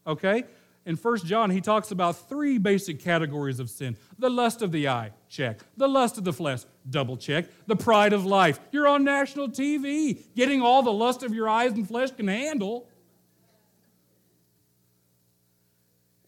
Okay? 0.05 0.43
In 0.85 0.95
1 0.95 1.17
John, 1.25 1.49
he 1.49 1.59
talks 1.59 1.89
about 1.89 2.29
three 2.29 2.59
basic 2.59 2.99
categories 2.99 3.59
of 3.59 3.67
sin 3.71 3.97
the 4.19 4.29
lust 4.29 4.61
of 4.61 4.71
the 4.71 4.87
eye, 4.87 5.11
check. 5.27 5.59
The 5.75 5.87
lust 5.87 6.19
of 6.19 6.23
the 6.23 6.33
flesh, 6.33 6.65
double 6.87 7.17
check. 7.17 7.45
The 7.65 7.75
pride 7.75 8.13
of 8.13 8.27
life. 8.27 8.59
You're 8.71 8.87
on 8.87 9.03
national 9.03 9.49
TV, 9.49 10.19
getting 10.35 10.61
all 10.61 10.83
the 10.83 10.93
lust 10.93 11.23
of 11.23 11.33
your 11.33 11.49
eyes 11.49 11.71
and 11.71 11.87
flesh 11.87 12.11
can 12.11 12.27
handle. 12.27 12.87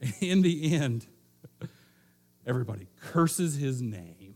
In 0.20 0.42
the 0.42 0.74
end, 0.74 1.06
everybody 2.46 2.88
curses 3.00 3.56
his 3.56 3.82
name. 3.82 4.36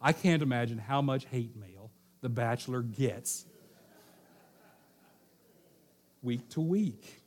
I 0.00 0.12
can't 0.12 0.42
imagine 0.42 0.78
how 0.78 1.00
much 1.02 1.24
hate 1.26 1.56
mail 1.56 1.90
the 2.20 2.28
bachelor 2.28 2.82
gets 2.82 3.46
week 6.22 6.48
to 6.50 6.60
week. 6.60 7.22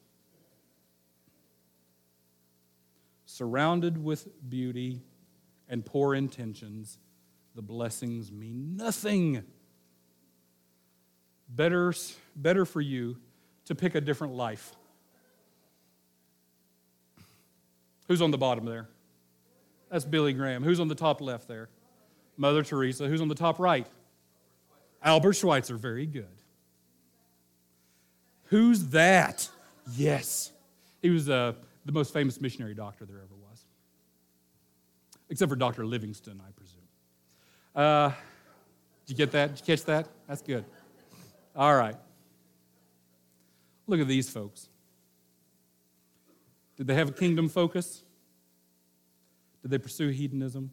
Surrounded 3.25 4.03
with 4.03 4.27
beauty 4.49 5.01
and 5.69 5.85
poor 5.85 6.15
intentions, 6.15 6.97
the 7.55 7.61
blessings 7.61 8.31
mean 8.31 8.75
nothing. 8.75 9.43
Better, 11.47 11.93
better 12.35 12.65
for 12.65 12.81
you 12.81 13.17
to 13.65 13.75
pick 13.75 13.95
a 13.95 14.01
different 14.01 14.33
life. 14.33 14.73
Who's 18.07 18.21
on 18.21 18.31
the 18.31 18.37
bottom 18.37 18.65
there? 18.65 18.87
That's 19.89 20.05
Billy 20.05 20.33
Graham. 20.33 20.63
Who's 20.63 20.79
on 20.79 20.87
the 20.87 20.95
top 20.95 21.21
left 21.21 21.47
there? 21.47 21.69
Mother 22.35 22.63
Teresa. 22.63 23.07
Who's 23.07 23.21
on 23.21 23.27
the 23.27 23.35
top 23.35 23.59
right? 23.59 23.87
Albert 25.01 25.33
Schweitzer. 25.33 25.77
Very 25.77 26.05
good. 26.05 26.27
Who's 28.45 28.87
that? 28.87 29.49
Yes. 29.95 30.51
He 31.01 31.09
was 31.09 31.29
uh, 31.29 31.53
the 31.85 31.91
most 31.91 32.13
famous 32.13 32.39
missionary 32.39 32.73
doctor 32.73 33.05
there 33.05 33.17
ever 33.17 33.35
was. 33.49 33.65
Except 35.29 35.49
for 35.49 35.55
Dr. 35.55 35.85
Livingstone, 35.85 36.41
I 36.45 36.51
presume. 36.51 36.81
Uh, 37.75 38.09
did 39.05 39.13
you 39.13 39.15
get 39.15 39.31
that? 39.31 39.55
Did 39.55 39.59
you 39.59 39.75
catch 39.75 39.85
that? 39.85 40.07
That's 40.27 40.41
good. 40.41 40.65
All 41.55 41.75
right. 41.75 41.95
Look 43.87 43.99
at 43.99 44.07
these 44.07 44.29
folks. 44.29 44.67
Did 46.75 46.87
they 46.87 46.95
have 46.95 47.09
a 47.09 47.13
kingdom 47.13 47.49
focus? 47.49 48.03
Did 49.61 49.71
they 49.71 49.77
pursue 49.77 50.09
hedonism? 50.09 50.71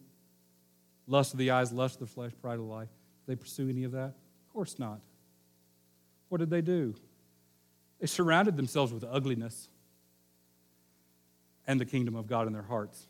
Lust 1.07 1.33
of 1.33 1.39
the 1.39 1.51
eyes, 1.51 1.71
lust 1.71 2.01
of 2.01 2.07
the 2.07 2.13
flesh, 2.13 2.31
pride 2.41 2.59
of 2.59 2.65
life? 2.65 2.89
Did 3.25 3.35
they 3.37 3.41
pursue 3.41 3.69
any 3.69 3.83
of 3.83 3.91
that? 3.91 4.13
Of 4.47 4.53
course 4.53 4.79
not. 4.79 5.01
What 6.29 6.39
did 6.39 6.49
they 6.49 6.61
do? 6.61 6.95
They 7.99 8.07
surrounded 8.07 8.57
themselves 8.57 8.91
with 8.91 9.03
ugliness 9.03 9.69
and 11.67 11.79
the 11.79 11.85
kingdom 11.85 12.15
of 12.15 12.27
God 12.27 12.47
in 12.47 12.53
their 12.53 12.63
hearts. 12.63 13.07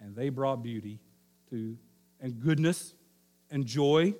And 0.00 0.16
they 0.16 0.28
brought 0.28 0.62
beauty 0.62 0.98
to 1.50 1.76
and 2.20 2.40
goodness 2.40 2.94
and 3.50 3.66
joy 3.66 4.14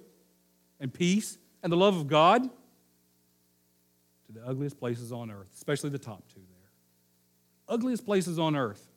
and 0.80 0.92
peace 0.92 1.38
and 1.62 1.72
the 1.72 1.76
love 1.76 1.96
of 1.96 2.08
God 2.08 2.42
to 2.42 4.32
the 4.32 4.46
ugliest 4.46 4.78
places 4.78 5.12
on 5.12 5.30
earth, 5.30 5.48
especially 5.54 5.90
the 5.90 5.98
top 5.98 6.24
two 6.28 6.40
there. 6.40 6.70
Ugliest 7.68 8.04
places 8.04 8.38
on 8.38 8.56
earth. 8.56 8.91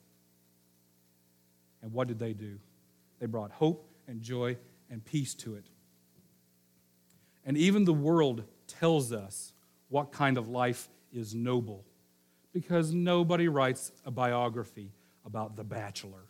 And 1.86 1.93
what 1.93 2.08
did 2.08 2.17
they 2.17 2.34
do? 2.34 2.58
They 3.19 3.28
brought 3.28 3.52
hope 3.52 3.88
and 4.08 4.19
joy 4.19 4.58
and 4.89 5.06
peace 5.06 5.36
to 5.36 5.54
it. 5.54 5.67
And 7.45 7.56
even 7.56 7.86
the 7.86 7.93
world 7.93 8.43
tells 8.65 9.13
us 9.13 9.54
what 9.89 10.12
kind 10.12 10.39
of 10.39 10.48
life 10.48 10.89
is 11.13 11.36
noble. 11.36 11.86
Because 12.54 12.91
nobody 12.91 13.48
writes 13.48 13.91
a 14.04 14.10
biography 14.10 14.93
about 15.28 15.56
The 15.56 15.63
Bachelor. 15.63 16.26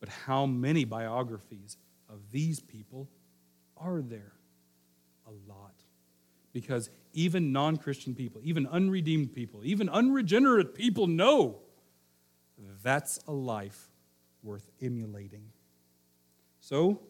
But 0.00 0.08
how 0.08 0.44
many 0.44 0.84
biographies 0.84 1.76
of 2.08 2.32
these 2.32 2.58
people 2.58 3.08
are 3.76 4.02
there? 4.02 4.32
A 5.28 5.30
lot. 5.48 5.74
Because 6.52 6.90
even 7.12 7.52
non 7.52 7.76
Christian 7.76 8.16
people, 8.16 8.40
even 8.42 8.66
unredeemed 8.66 9.32
people, 9.32 9.60
even 9.62 9.88
unregenerate 9.88 10.74
people 10.74 11.06
know 11.06 11.60
that's 12.82 13.20
a 13.26 13.32
life 13.32 13.90
worth 14.42 14.68
emulating. 14.80 15.44
So 16.60 17.00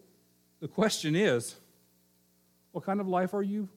the 0.61 0.69
question 0.69 1.17
is 1.17 1.57
what 2.73 2.85
kind 2.85 3.01
of 3.01 3.09
life 3.09 3.35
are 3.35 3.43
you 3.43 3.69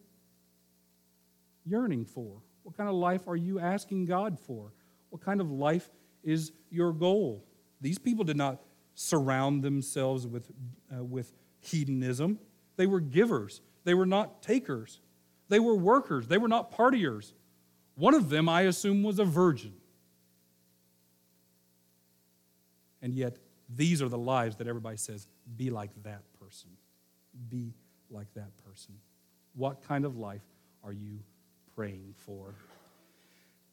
yearning 1.66 2.06
for? 2.06 2.42
What 2.64 2.78
kind 2.78 2.90
of 2.90 2.96
life 2.96 3.28
are 3.28 3.36
you 3.36 3.60
asking 3.60 4.06
God 4.06 4.40
for? 4.40 4.74
What 5.10 5.22
kind 5.22 5.42
of 5.42 5.52
life 5.52 5.90
is 6.24 6.52
your 6.70 6.94
goal? 6.94 7.44
These 7.80 7.98
people 7.98 8.24
did 8.24 8.38
not 8.38 8.62
surround 8.94 9.64
themselves 9.64 10.28
with, 10.28 10.52
uh, 10.96 11.04
with 11.04 11.34
hedonism. 11.60 12.40
They 12.76 12.88
were 12.88 13.00
givers, 13.00 13.62
they 13.84 13.94
were 13.94 14.06
not 14.06 14.42
takers. 14.42 15.00
They 15.50 15.60
were 15.60 15.76
workers, 15.76 16.28
they 16.28 16.38
were 16.38 16.48
not 16.48 16.72
partiers. 16.72 17.34
One 17.96 18.14
of 18.14 18.30
them, 18.30 18.48
I 18.48 18.62
assume, 18.62 19.04
was 19.04 19.20
a 19.20 19.26
virgin. 19.26 19.74
And 23.02 23.14
yet, 23.14 23.38
these 23.74 24.02
are 24.02 24.10
the 24.10 24.18
lives 24.18 24.58
that 24.58 24.68
everybody 24.68 24.98
says, 24.98 25.28
be 25.56 25.70
like 25.70 25.92
that 26.04 26.22
person. 26.40 26.70
Be 27.50 27.74
like 28.10 28.34
that 28.34 28.52
person. 28.66 28.96
What 29.56 29.82
kind 29.88 30.06
of 30.06 30.18
life 30.18 30.44
are 30.84 30.94
you 30.94 31.20
praying 31.76 32.14
for? 32.18 32.56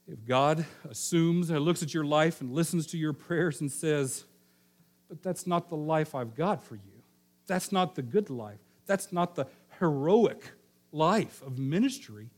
If 0.07 0.25
God 0.25 0.65
assumes 0.89 1.49
and 1.49 1.59
looks 1.59 1.83
at 1.83 1.93
your 1.93 2.05
life 2.05 2.41
and 2.41 2.51
listens 2.51 2.87
to 2.87 2.97
your 2.97 3.13
prayers 3.13 3.61
and 3.61 3.71
says, 3.71 4.25
but 5.07 5.21
that's 5.21 5.45
not 5.45 5.69
the 5.69 5.75
life 5.75 6.15
I've 6.15 6.35
got 6.35 6.63
for 6.63 6.75
you, 6.75 7.03
that's 7.45 7.71
not 7.71 7.95
the 7.95 8.01
good 8.01 8.29
life, 8.29 8.59
that's 8.85 9.11
not 9.11 9.35
the 9.35 9.47
heroic 9.79 10.51
life 10.91 11.41
of 11.45 11.59
ministry 11.59 12.29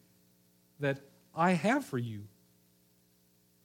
that 0.79 0.99
I 1.33 1.51
have 1.51 1.85
for 1.85 1.97
you, 1.97 2.23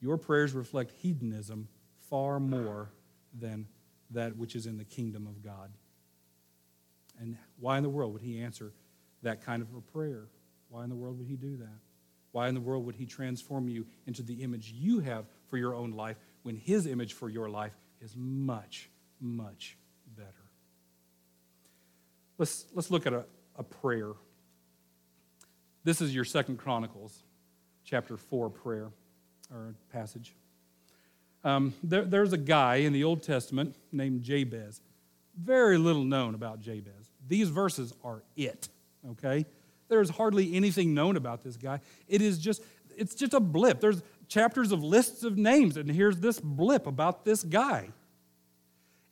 your 0.00 0.16
prayers 0.16 0.52
reflect 0.52 0.92
hedonism 0.92 1.68
far 2.08 2.38
more 2.38 2.90
than 3.38 3.66
that 4.10 4.36
which 4.36 4.54
is 4.54 4.66
in 4.66 4.76
the 4.76 4.84
kingdom 4.84 5.26
of 5.26 5.42
God. 5.42 5.70
And 7.20 7.36
why 7.58 7.76
in 7.76 7.82
the 7.82 7.88
world 7.88 8.12
would 8.12 8.22
he 8.22 8.40
answer 8.40 8.72
that 9.22 9.44
kind 9.44 9.62
of 9.62 9.68
a 9.74 9.80
prayer? 9.80 10.28
Why 10.68 10.84
in 10.84 10.90
the 10.90 10.96
world 10.96 11.18
would 11.18 11.26
he 11.26 11.36
do 11.36 11.56
that? 11.56 11.78
Why 12.32 12.48
in 12.48 12.54
the 12.54 12.60
world 12.60 12.84
would 12.84 12.96
he 12.96 13.06
transform 13.06 13.68
you 13.68 13.86
into 14.06 14.22
the 14.22 14.42
image 14.42 14.70
you 14.70 15.00
have 15.00 15.24
for 15.46 15.56
your 15.56 15.74
own 15.74 15.92
life 15.92 16.18
when 16.42 16.56
his 16.56 16.86
image 16.86 17.14
for 17.14 17.30
your 17.30 17.48
life 17.48 17.72
is 18.00 18.14
much, 18.14 18.90
much 19.20 19.78
better? 20.16 20.28
Let's, 22.38 22.66
let's 22.74 22.90
look 22.90 23.06
at 23.06 23.14
a, 23.14 23.24
a 23.56 23.62
prayer. 23.62 24.12
This 25.84 26.02
is 26.02 26.14
your 26.14 26.24
Second 26.24 26.58
Chronicles, 26.58 27.22
chapter 27.84 28.16
4 28.16 28.50
prayer 28.50 28.90
or 29.50 29.74
passage. 29.90 30.34
Um, 31.46 31.74
there, 31.84 32.04
there's 32.04 32.32
a 32.32 32.38
guy 32.38 32.76
in 32.76 32.92
the 32.92 33.04
Old 33.04 33.22
Testament 33.22 33.76
named 33.92 34.24
Jabez. 34.24 34.80
Very 35.40 35.78
little 35.78 36.02
known 36.02 36.34
about 36.34 36.60
Jabez. 36.60 37.12
These 37.28 37.50
verses 37.50 37.92
are 38.02 38.24
it, 38.36 38.68
okay? 39.12 39.46
There's 39.86 40.10
hardly 40.10 40.56
anything 40.56 40.92
known 40.92 41.16
about 41.16 41.44
this 41.44 41.56
guy. 41.56 41.78
It 42.08 42.20
is 42.20 42.38
just, 42.38 42.64
it's 42.96 43.14
just 43.14 43.32
a 43.32 43.38
blip. 43.38 43.80
There's 43.80 44.02
chapters 44.26 44.72
of 44.72 44.82
lists 44.82 45.22
of 45.22 45.38
names, 45.38 45.76
and 45.76 45.88
here's 45.88 46.18
this 46.18 46.40
blip 46.40 46.88
about 46.88 47.24
this 47.24 47.44
guy. 47.44 47.90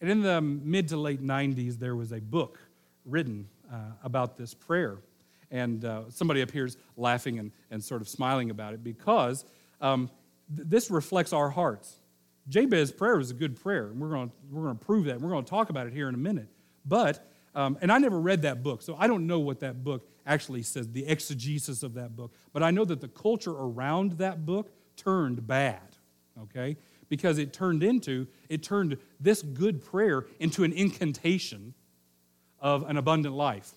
And 0.01 0.11
in 0.11 0.23
the 0.23 0.41
mid 0.41 0.89
to 0.89 0.97
late 0.97 1.23
90s, 1.23 1.79
there 1.79 1.95
was 1.95 2.11
a 2.11 2.21
book 2.21 2.59
written 3.05 3.49
uh, 3.73 3.77
about 4.03 4.37
this 4.37 4.55
prayer. 4.55 4.99
And 5.53 5.85
uh, 5.85 6.11
somebody 6.11 6.41
appears 6.41 6.79
laughing 6.97 7.39
and, 7.39 7.53
and 7.71 7.83
sort 7.83 8.03
of 8.03 8.09
smiling 8.09 8.51
about 8.51 8.75
it 8.75 8.83
because 8.83 9.45
um, 9.81 10.11
th- 10.57 10.69
this 10.69 10.91
reflects 10.91 11.33
our 11.33 11.49
hearts. 11.49 12.01
Jabez's 12.49 12.93
prayer 12.93 13.17
was 13.17 13.31
a 13.31 13.35
good 13.35 13.61
prayer, 13.61 13.87
and 13.87 14.01
we're 14.01 14.11
going 14.11 14.31
we're 14.51 14.65
going 14.65 14.79
to 14.79 14.85
prove 14.85 15.07
that. 15.07 15.21
We're 15.21 15.31
going 15.31 15.45
to 15.45 15.51
talk 15.51 15.71
about 15.71 15.87
it 15.87 15.93
here 15.93 16.09
in 16.09 16.15
a 16.15 16.19
minute. 16.19 16.49
But, 16.85 17.27
um, 17.55 17.79
and 17.81 17.91
I 17.91 17.99
never 17.99 18.21
read 18.21 18.43
that 18.43 18.63
book, 18.63 18.83
so 18.83 18.97
I 18.99 19.07
don't 19.07 19.27
know 19.27 19.41
what 19.41 19.61
that 19.61 19.83
book 19.83 20.07
actually 20.27 20.63
says, 20.63 20.89
the 20.89 21.07
exegesis 21.07 21.83
of 21.83 21.95
that 21.95 22.17
book. 22.17 22.33
But 22.53 22.63
I 22.63 22.71
know 22.71 22.85
that 22.85 23.01
the 23.01 23.09
culture 23.09 23.53
around 23.53 24.13
that 24.13 24.45
book 24.45 24.73
turned 24.97 25.47
bad, 25.47 25.97
okay? 26.43 26.77
Because 27.09 27.39
it 27.39 27.53
turned 27.53 27.83
into, 27.83 28.27
it 28.49 28.63
turned 28.63 28.99
this 29.21 29.43
good 29.43 29.85
prayer 29.85 30.27
into 30.39 30.65
an 30.65 30.73
incantation 30.73 31.75
of 32.59 32.89
an 32.89 32.97
abundant 32.97 33.35
life. 33.35 33.73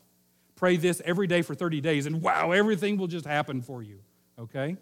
Pray 0.56 0.78
this 0.78 1.02
every 1.06 1.28
day 1.28 1.42
for 1.42 1.54
30 1.54 1.82
days, 1.82 2.06
and 2.06 2.22
wow, 2.22 2.52
everything 2.52 2.98
will 2.98 3.08
just 3.08 3.26
happen 3.26 3.62
for 3.62 3.84
you, 3.84 4.00
okay? 4.40 4.76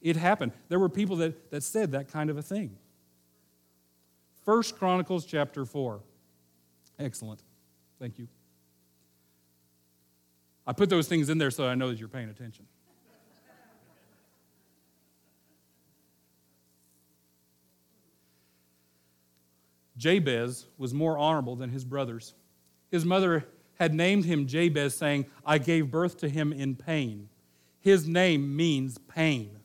It 0.00 0.16
happened. 0.16 0.52
There 0.68 0.78
were 0.78 0.88
people 0.88 1.16
that, 1.16 1.50
that 1.50 1.62
said 1.62 1.92
that 1.92 2.08
kind 2.08 2.28
of 2.28 2.36
a 2.36 2.42
thing. 2.42 2.76
First 4.44 4.78
Chronicles 4.78 5.24
chapter 5.24 5.64
4. 5.64 6.00
Excellent. 6.98 7.42
Thank 7.98 8.18
you. 8.18 8.28
I 10.66 10.72
put 10.72 10.90
those 10.90 11.08
things 11.08 11.28
in 11.30 11.38
there 11.38 11.50
so 11.50 11.66
I 11.66 11.74
know 11.74 11.88
that 11.88 11.98
you're 11.98 12.08
paying 12.08 12.28
attention. 12.28 12.66
Jabez 19.96 20.66
was 20.76 20.92
more 20.92 21.16
honorable 21.16 21.56
than 21.56 21.70
his 21.70 21.84
brothers. 21.84 22.34
His 22.90 23.04
mother 23.04 23.46
had 23.78 23.94
named 23.94 24.24
him 24.24 24.46
Jabez, 24.46 24.94
saying, 24.94 25.26
I 25.46 25.58
gave 25.58 25.90
birth 25.90 26.18
to 26.18 26.28
him 26.28 26.52
in 26.52 26.74
pain. 26.76 27.28
His 27.80 28.06
name 28.06 28.56
means 28.56 28.98
pain. 28.98 29.58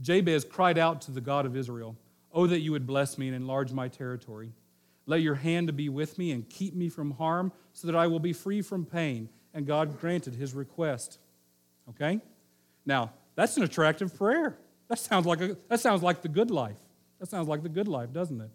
Jabez 0.00 0.44
cried 0.44 0.78
out 0.78 1.00
to 1.02 1.10
the 1.10 1.20
God 1.20 1.46
of 1.46 1.56
Israel, 1.56 1.96
Oh, 2.32 2.46
that 2.46 2.60
you 2.60 2.72
would 2.72 2.86
bless 2.86 3.18
me 3.18 3.28
and 3.28 3.36
enlarge 3.36 3.72
my 3.72 3.88
territory. 3.88 4.52
Let 5.06 5.20
your 5.20 5.34
hand 5.34 5.74
be 5.76 5.88
with 5.88 6.18
me 6.18 6.30
and 6.30 6.48
keep 6.48 6.74
me 6.74 6.88
from 6.88 7.12
harm 7.12 7.52
so 7.72 7.86
that 7.86 7.96
I 7.96 8.06
will 8.06 8.20
be 8.20 8.32
free 8.32 8.62
from 8.62 8.86
pain. 8.86 9.28
And 9.52 9.66
God 9.66 10.00
granted 10.00 10.34
his 10.34 10.54
request. 10.54 11.18
Okay? 11.90 12.20
Now, 12.86 13.12
that's 13.34 13.56
an 13.56 13.64
attractive 13.64 14.16
prayer. 14.16 14.56
That 14.88 14.98
sounds 14.98 15.26
like, 15.26 15.40
a, 15.40 15.56
that 15.68 15.80
sounds 15.80 16.02
like 16.02 16.22
the 16.22 16.28
good 16.28 16.50
life. 16.50 16.76
That 17.18 17.28
sounds 17.28 17.48
like 17.48 17.62
the 17.62 17.68
good 17.68 17.88
life, 17.88 18.12
doesn't 18.12 18.40
it? 18.40 18.50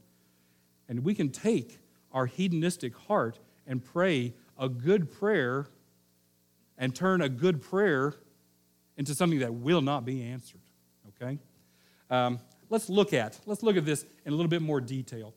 And 0.89 1.03
we 1.03 1.13
can 1.13 1.29
take 1.29 1.77
our 2.11 2.25
hedonistic 2.25 2.95
heart 2.95 3.39
and 3.65 3.83
pray 3.83 4.33
a 4.57 4.69
good 4.69 5.11
prayer 5.11 5.67
and 6.77 6.95
turn 6.95 7.21
a 7.21 7.29
good 7.29 7.61
prayer 7.61 8.15
into 8.95 9.13
something 9.13 9.39
that 9.39 9.53
will 9.53 9.81
not 9.81 10.05
be 10.05 10.23
answered. 10.23 10.61
Okay? 11.21 11.37
Um, 12.09 12.39
let's 12.69 12.89
look 12.89 13.13
at 13.13 13.39
let's 13.45 13.63
look 13.63 13.77
at 13.77 13.85
this 13.85 14.05
in 14.25 14.33
a 14.33 14.35
little 14.35 14.49
bit 14.49 14.61
more 14.61 14.81
detail. 14.81 15.33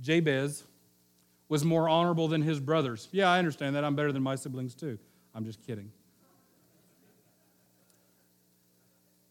Jabez 0.00 0.64
was 1.48 1.64
more 1.64 1.88
honorable 1.88 2.28
than 2.28 2.42
his 2.42 2.58
brothers. 2.60 3.08
Yeah, 3.12 3.30
I 3.30 3.38
understand 3.38 3.76
that. 3.76 3.84
I'm 3.84 3.94
better 3.94 4.12
than 4.12 4.22
my 4.22 4.34
siblings 4.34 4.74
too. 4.74 4.98
I'm 5.34 5.44
just 5.44 5.64
kidding. 5.66 5.90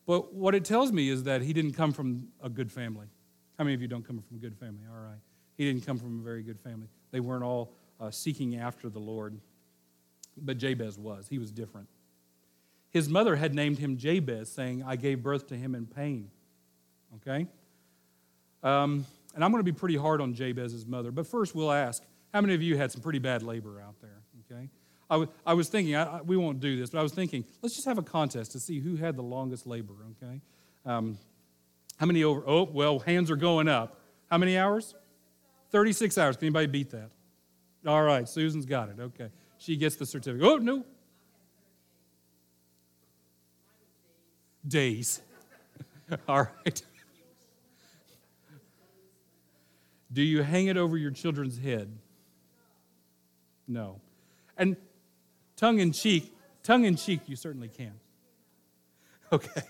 But 0.06 0.34
what 0.34 0.54
it 0.54 0.66
tells 0.66 0.92
me 0.92 1.10
is 1.10 1.24
that 1.24 1.42
he 1.42 1.54
didn't 1.54 1.74
come 1.74 1.94
from 1.94 2.28
a 2.42 2.50
good 2.50 2.72
family. 2.72 3.08
How 3.58 3.64
many 3.64 3.74
of 3.74 3.82
you 3.82 3.88
don't 3.88 4.06
come 4.06 4.22
from 4.22 4.38
a 4.38 4.40
good 4.40 4.56
family? 4.58 4.82
All 4.90 5.02
right. 5.02 5.20
He 5.58 5.66
didn't 5.66 5.86
come 5.86 5.98
from 5.98 6.20
a 6.20 6.24
very 6.24 6.44
good 6.44 6.60
family. 6.60 6.88
They 7.12 7.20
weren't 7.20 7.44
all 7.44 7.74
uh, 8.00 8.12
seeking 8.12 8.58
after 8.58 8.90
the 8.90 9.00
Lord. 9.00 9.40
But 10.36 10.58
Jabez 10.58 10.98
was. 10.98 11.28
He 11.30 11.38
was 11.38 11.52
different. 11.52 11.88
His 12.94 13.10
mother 13.10 13.36
had 13.36 13.56
named 13.56 13.80
him 13.80 13.98
Jabez, 13.98 14.52
saying, 14.52 14.84
I 14.86 14.96
gave 14.96 15.24
birth 15.24 15.48
to 15.48 15.56
him 15.56 15.74
in 15.74 15.88
pain. 15.88 16.30
Okay? 17.16 17.48
Um, 18.62 19.06
and 19.34 19.44
I'm 19.44 19.52
going 19.52 19.60
to 19.66 19.72
be 19.72 19.76
pretty 19.78 19.98
hard 19.98 20.22
on 20.22 20.36
Jabez's 20.36 20.86
mother. 20.86 21.12
But 21.12 21.26
first, 21.26 21.56
we'll 21.56 21.72
ask 21.72 22.04
how 22.32 22.42
many 22.42 22.54
of 22.54 22.62
you 22.62 22.78
had 22.78 22.92
some 22.92 23.02
pretty 23.02 23.18
bad 23.18 23.42
labor 23.42 23.82
out 23.82 23.96
there? 24.00 24.22
Okay? 24.46 24.70
I, 25.10 25.16
w- 25.16 25.32
I 25.44 25.56
was 25.56 25.70
thinking, 25.70 25.96
I, 25.96 26.20
I, 26.20 26.22
we 26.22 26.38
won't 26.38 26.60
do 26.60 26.78
this, 26.78 26.92
but 26.92 27.00
I 27.00 27.04
was 27.04 27.14
thinking, 27.14 27.44
let's 27.64 27.76
just 27.76 27.88
have 27.88 27.98
a 27.98 28.04
contest 28.04 28.52
to 28.52 28.60
see 28.60 28.80
who 28.80 28.96
had 28.96 29.16
the 29.16 29.24
longest 29.24 29.66
labor, 29.66 29.96
okay? 30.12 30.40
Um, 30.86 31.18
how 31.98 32.06
many 32.06 32.24
over? 32.24 32.44
Oh, 32.46 32.64
well, 32.64 33.00
hands 33.00 33.32
are 33.32 33.36
going 33.36 33.68
up. 33.68 34.00
How 34.30 34.38
many 34.38 34.58
hours? 34.58 34.94
36 35.72 36.18
hours. 36.18 36.38
Can 36.38 36.46
anybody 36.46 36.68
beat 36.68 36.92
that? 36.92 37.10
All 37.86 38.04
right, 38.04 38.30
Susan's 38.30 38.66
got 38.66 38.90
it. 38.90 39.00
Okay. 39.00 39.30
She 39.58 39.78
gets 39.78 39.96
the 39.96 40.06
certificate. 40.06 40.48
Oh, 40.48 40.58
no. 40.58 40.86
Days. 44.68 45.22
All 46.28 46.44
right. 46.44 46.82
Do 50.12 50.22
you 50.22 50.44
hang 50.44 50.68
it 50.68 50.78
over 50.78 50.96
your 50.96 51.12
children's 51.12 51.58
head? 51.58 51.98
No. 53.68 54.00
And 54.58 54.78
tongue 55.56 55.80
in 55.80 55.92
cheek, 55.92 56.32
tongue 56.62 56.86
in 56.86 56.96
cheek, 56.96 57.22
you 57.26 57.36
certainly 57.36 57.68
can. 57.68 57.94
Okay. 59.32 59.64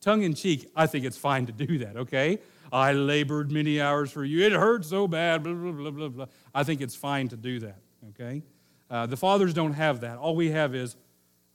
Tongue 0.00 0.22
in 0.22 0.34
cheek, 0.34 0.70
I 0.76 0.86
think 0.86 1.04
it's 1.04 1.16
fine 1.16 1.46
to 1.46 1.52
do 1.52 1.78
that, 1.78 1.96
okay? 1.96 2.38
I 2.70 2.92
labored 2.92 3.50
many 3.50 3.80
hours 3.80 4.12
for 4.12 4.24
you. 4.24 4.44
It 4.44 4.52
hurt 4.52 4.84
so 4.84 5.08
bad, 5.08 5.42
blah, 5.42 5.54
blah, 5.54 5.72
blah, 5.72 5.90
blah, 5.90 6.08
blah. 6.08 6.26
I 6.54 6.62
think 6.62 6.80
it's 6.80 6.94
fine 6.94 7.28
to 7.28 7.36
do 7.36 7.58
that, 7.60 7.78
okay? 8.10 8.42
Uh, 8.88 9.06
the 9.06 9.16
fathers 9.16 9.54
don't 9.54 9.72
have 9.72 10.02
that. 10.02 10.18
All 10.18 10.36
we 10.36 10.50
have 10.50 10.74
is, 10.74 10.94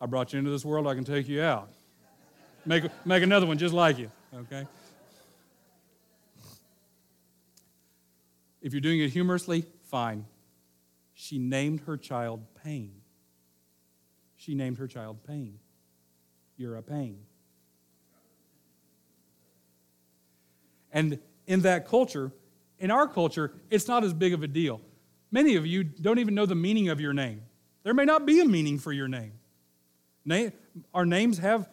I 0.02 0.08
brought 0.08 0.34
you 0.34 0.40
into 0.40 0.52
this 0.52 0.66
world, 0.66 0.88
I 0.88 0.96
can 0.96 1.06
take 1.06 1.30
you 1.30 1.42
out. 1.42 1.70
Make, 2.70 2.84
make 3.04 3.24
another 3.24 3.48
one 3.48 3.58
just 3.58 3.74
like 3.74 3.98
you, 3.98 4.12
okay? 4.32 4.68
If 8.62 8.74
you're 8.74 8.80
doing 8.80 9.00
it 9.00 9.10
humorously, 9.10 9.66
fine. 9.86 10.28
She 11.16 11.40
named 11.40 11.80
her 11.88 11.98
child 11.98 12.44
Pain. 12.64 12.92
She 14.38 14.54
named 14.54 14.78
her 14.78 14.86
child 14.88 15.18
Pain. 15.24 15.58
you're 16.58 16.76
a 16.76 16.84
pain. 16.84 17.18
And 20.92 21.18
in 21.48 21.62
that 21.62 21.88
culture, 21.88 22.32
in 22.78 22.92
our 22.92 23.08
culture, 23.08 23.52
it's 23.72 23.88
not 23.88 24.04
as 24.04 24.14
big 24.14 24.36
of 24.36 24.44
a 24.44 24.48
deal. 24.48 24.80
Many 25.32 25.56
of 25.56 25.66
you 25.66 25.84
don't 25.84 26.20
even 26.20 26.36
know 26.36 26.46
the 26.46 26.54
meaning 26.54 26.90
of 26.90 27.02
your 27.02 27.14
name. 27.14 27.42
There 27.82 27.96
may 27.96 28.06
not 28.06 28.28
be 28.28 28.40
a 28.42 28.46
meaning 28.46 28.78
for 28.78 28.92
your 28.92 29.08
name. 29.08 29.32
Name, 30.24 30.52
Our 30.94 31.08
names 31.08 31.40
have, 31.40 31.68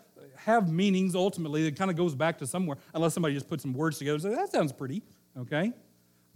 have 0.46 0.70
meanings 0.72 1.16
ultimately 1.16 1.64
that 1.64 1.74
kind 1.76 1.90
of 1.90 1.96
goes 1.96 2.14
back 2.14 2.38
to 2.38 2.46
somewhere, 2.46 2.76
unless 2.94 3.14
somebody 3.14 3.34
just 3.34 3.48
put 3.48 3.60
some 3.60 3.72
words 3.72 3.98
together 3.98 4.28
and 4.28 4.38
that 4.38 4.52
sounds 4.52 4.72
pretty, 4.72 5.02
okay? 5.36 5.72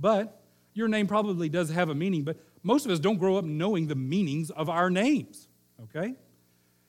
But 0.00 0.42
your 0.74 0.88
name 0.88 1.06
probably 1.06 1.48
does 1.48 1.70
have 1.70 1.90
a 1.90 1.94
meaning, 1.94 2.24
but 2.24 2.36
most 2.64 2.84
of 2.84 2.90
us 2.90 2.98
don't 2.98 3.18
grow 3.18 3.36
up 3.36 3.44
knowing 3.44 3.86
the 3.86 3.94
meanings 3.94 4.50
of 4.50 4.68
our 4.68 4.90
names, 4.90 5.46
okay? 5.84 6.16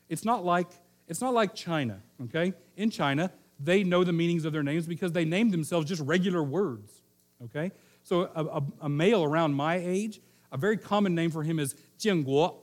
It's 0.09 0.25
not 0.25 0.43
like, 0.43 0.71
it's 1.07 1.21
not 1.21 1.35
like 1.35 1.53
China, 1.53 2.01
okay? 2.23 2.53
In 2.75 2.89
China, 2.89 3.31
they 3.59 3.83
know 3.83 4.03
the 4.03 4.13
meanings 4.13 4.43
of 4.43 4.51
their 4.51 4.63
names 4.63 4.87
because 4.87 5.11
they 5.11 5.23
name 5.23 5.51
themselves 5.51 5.87
just 5.87 6.01
regular 6.01 6.41
words, 6.41 7.03
okay? 7.43 7.71
So 8.01 8.31
a, 8.33 8.45
a, 8.45 8.63
a 8.81 8.89
male 8.89 9.23
around 9.23 9.53
my 9.53 9.75
age, 9.75 10.21
a 10.51 10.57
very 10.57 10.75
common 10.75 11.13
name 11.13 11.29
for 11.29 11.43
him 11.43 11.59
is 11.59 11.75
Jianguo, 11.99 12.60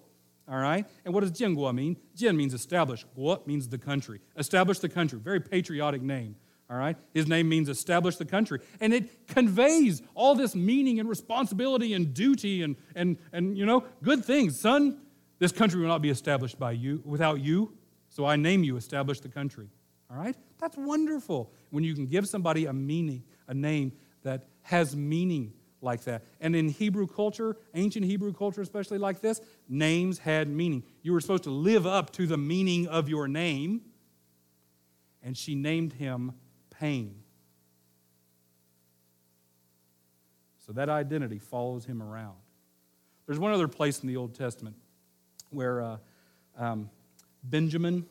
all 0.50 0.58
right? 0.58 0.86
And 1.04 1.12
what 1.12 1.20
does 1.20 1.32
Jianguo 1.32 1.74
mean? 1.74 1.96
Jian 2.16 2.36
means 2.36 2.54
establish, 2.54 3.04
Guo 3.16 3.46
means 3.46 3.68
the 3.68 3.78
country. 3.78 4.20
Establish 4.36 4.78
the 4.78 4.88
country, 4.88 5.18
very 5.18 5.40
patriotic 5.40 6.02
name, 6.02 6.36
all 6.70 6.76
right? 6.76 6.96
His 7.12 7.26
name 7.26 7.48
means 7.48 7.68
establish 7.68 8.16
the 8.16 8.24
country. 8.24 8.60
And 8.80 8.94
it 8.94 9.28
conveys 9.28 10.02
all 10.14 10.34
this 10.34 10.54
meaning 10.54 11.00
and 11.00 11.08
responsibility 11.08 11.92
and 11.94 12.14
duty 12.14 12.62
and, 12.62 12.76
and, 12.94 13.18
and 13.32 13.58
you 13.58 13.66
know, 13.66 13.84
good 14.02 14.24
things. 14.24 14.58
Son, 14.58 15.00
this 15.38 15.52
country 15.52 15.80
will 15.80 15.88
not 15.88 16.02
be 16.02 16.10
established 16.10 16.58
by 16.58 16.72
you 16.72 17.02
without 17.04 17.40
you, 17.40 17.74
so 18.08 18.24
I 18.24 18.36
name 18.36 18.64
you, 18.64 18.76
establish 18.76 19.20
the 19.20 19.28
country. 19.28 19.68
All 20.10 20.16
right? 20.16 20.34
That's 20.58 20.76
wonderful 20.76 21.52
when 21.70 21.84
you 21.84 21.94
can 21.94 22.06
give 22.06 22.26
somebody 22.26 22.64
a 22.64 22.72
meaning, 22.72 23.22
a 23.46 23.54
name 23.54 23.92
that 24.22 24.46
has 24.62 24.96
meaning 24.96 25.52
like 25.80 26.02
that. 26.04 26.24
And 26.40 26.56
in 26.56 26.68
Hebrew 26.68 27.06
culture, 27.06 27.56
ancient 27.74 28.04
Hebrew 28.04 28.32
culture, 28.32 28.62
especially 28.62 28.98
like 28.98 29.20
this, 29.20 29.40
names 29.68 30.18
had 30.18 30.48
meaning. 30.48 30.82
You 31.02 31.12
were 31.12 31.20
supposed 31.20 31.44
to 31.44 31.50
live 31.50 31.86
up 31.86 32.10
to 32.12 32.26
the 32.26 32.38
meaning 32.38 32.86
of 32.88 33.08
your 33.08 33.28
name. 33.28 33.82
And 35.22 35.36
she 35.36 35.54
named 35.54 35.92
him 35.92 36.32
Pain. 36.70 37.22
So 40.64 40.72
that 40.74 40.88
identity 40.88 41.38
follows 41.38 41.84
him 41.84 42.02
around. 42.02 42.36
There's 43.26 43.38
one 43.38 43.52
other 43.52 43.68
place 43.68 44.00
in 44.00 44.08
the 44.08 44.16
Old 44.16 44.34
Testament 44.34 44.76
where 45.50 45.82
uh, 45.82 45.96
um, 46.56 46.90
Benjamin, 47.42 48.06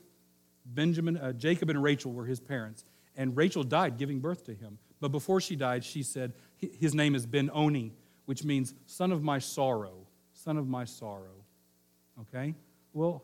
Benjamin, 0.66 1.18
uh, 1.18 1.34
Jacob 1.34 1.70
and 1.70 1.82
Rachel 1.82 2.12
were 2.12 2.26
his 2.26 2.40
parents, 2.40 2.84
and 3.16 3.38
Rachel 3.38 3.64
died 3.64 3.98
giving 3.98 4.20
birth 4.20 4.46
to 4.46 4.54
him. 4.54 4.80
But 5.00 5.10
before 5.10 5.40
she 5.40 5.56
died, 5.56 5.84
she 5.84 6.04
said, 6.04 6.34
his 6.58 6.94
name 6.94 7.16
is 7.16 7.26
Ben 7.26 7.50
Oni, 7.54 7.94
which 8.26 8.44
means 8.44 8.74
son 8.86 9.12
of 9.12 9.24
my 9.24 9.40
sorrow, 9.40 10.08
son 10.34 10.58
of 10.58 10.68
my 10.68 10.86
sorrow. 10.86 11.44
Okay? 12.22 12.56
Well, 12.94 13.24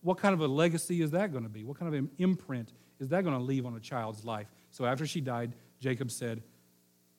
what 0.00 0.18
kind 0.18 0.34
of 0.34 0.40
a 0.40 0.48
legacy 0.48 1.02
is 1.02 1.10
that 1.12 1.32
going 1.32 1.44
to 1.44 1.50
be? 1.50 1.64
What 1.64 1.78
kind 1.78 1.92
of 1.92 1.98
an 1.98 2.10
imprint 2.18 2.72
is 2.98 3.08
that 3.08 3.24
going 3.24 3.36
to 3.36 3.42
leave 3.42 3.66
on 3.66 3.76
a 3.76 3.80
child's 3.80 4.24
life? 4.24 4.48
So 4.70 4.84
after 4.84 5.06
she 5.06 5.20
died, 5.20 5.52
Jacob 5.80 6.10
said, 6.10 6.42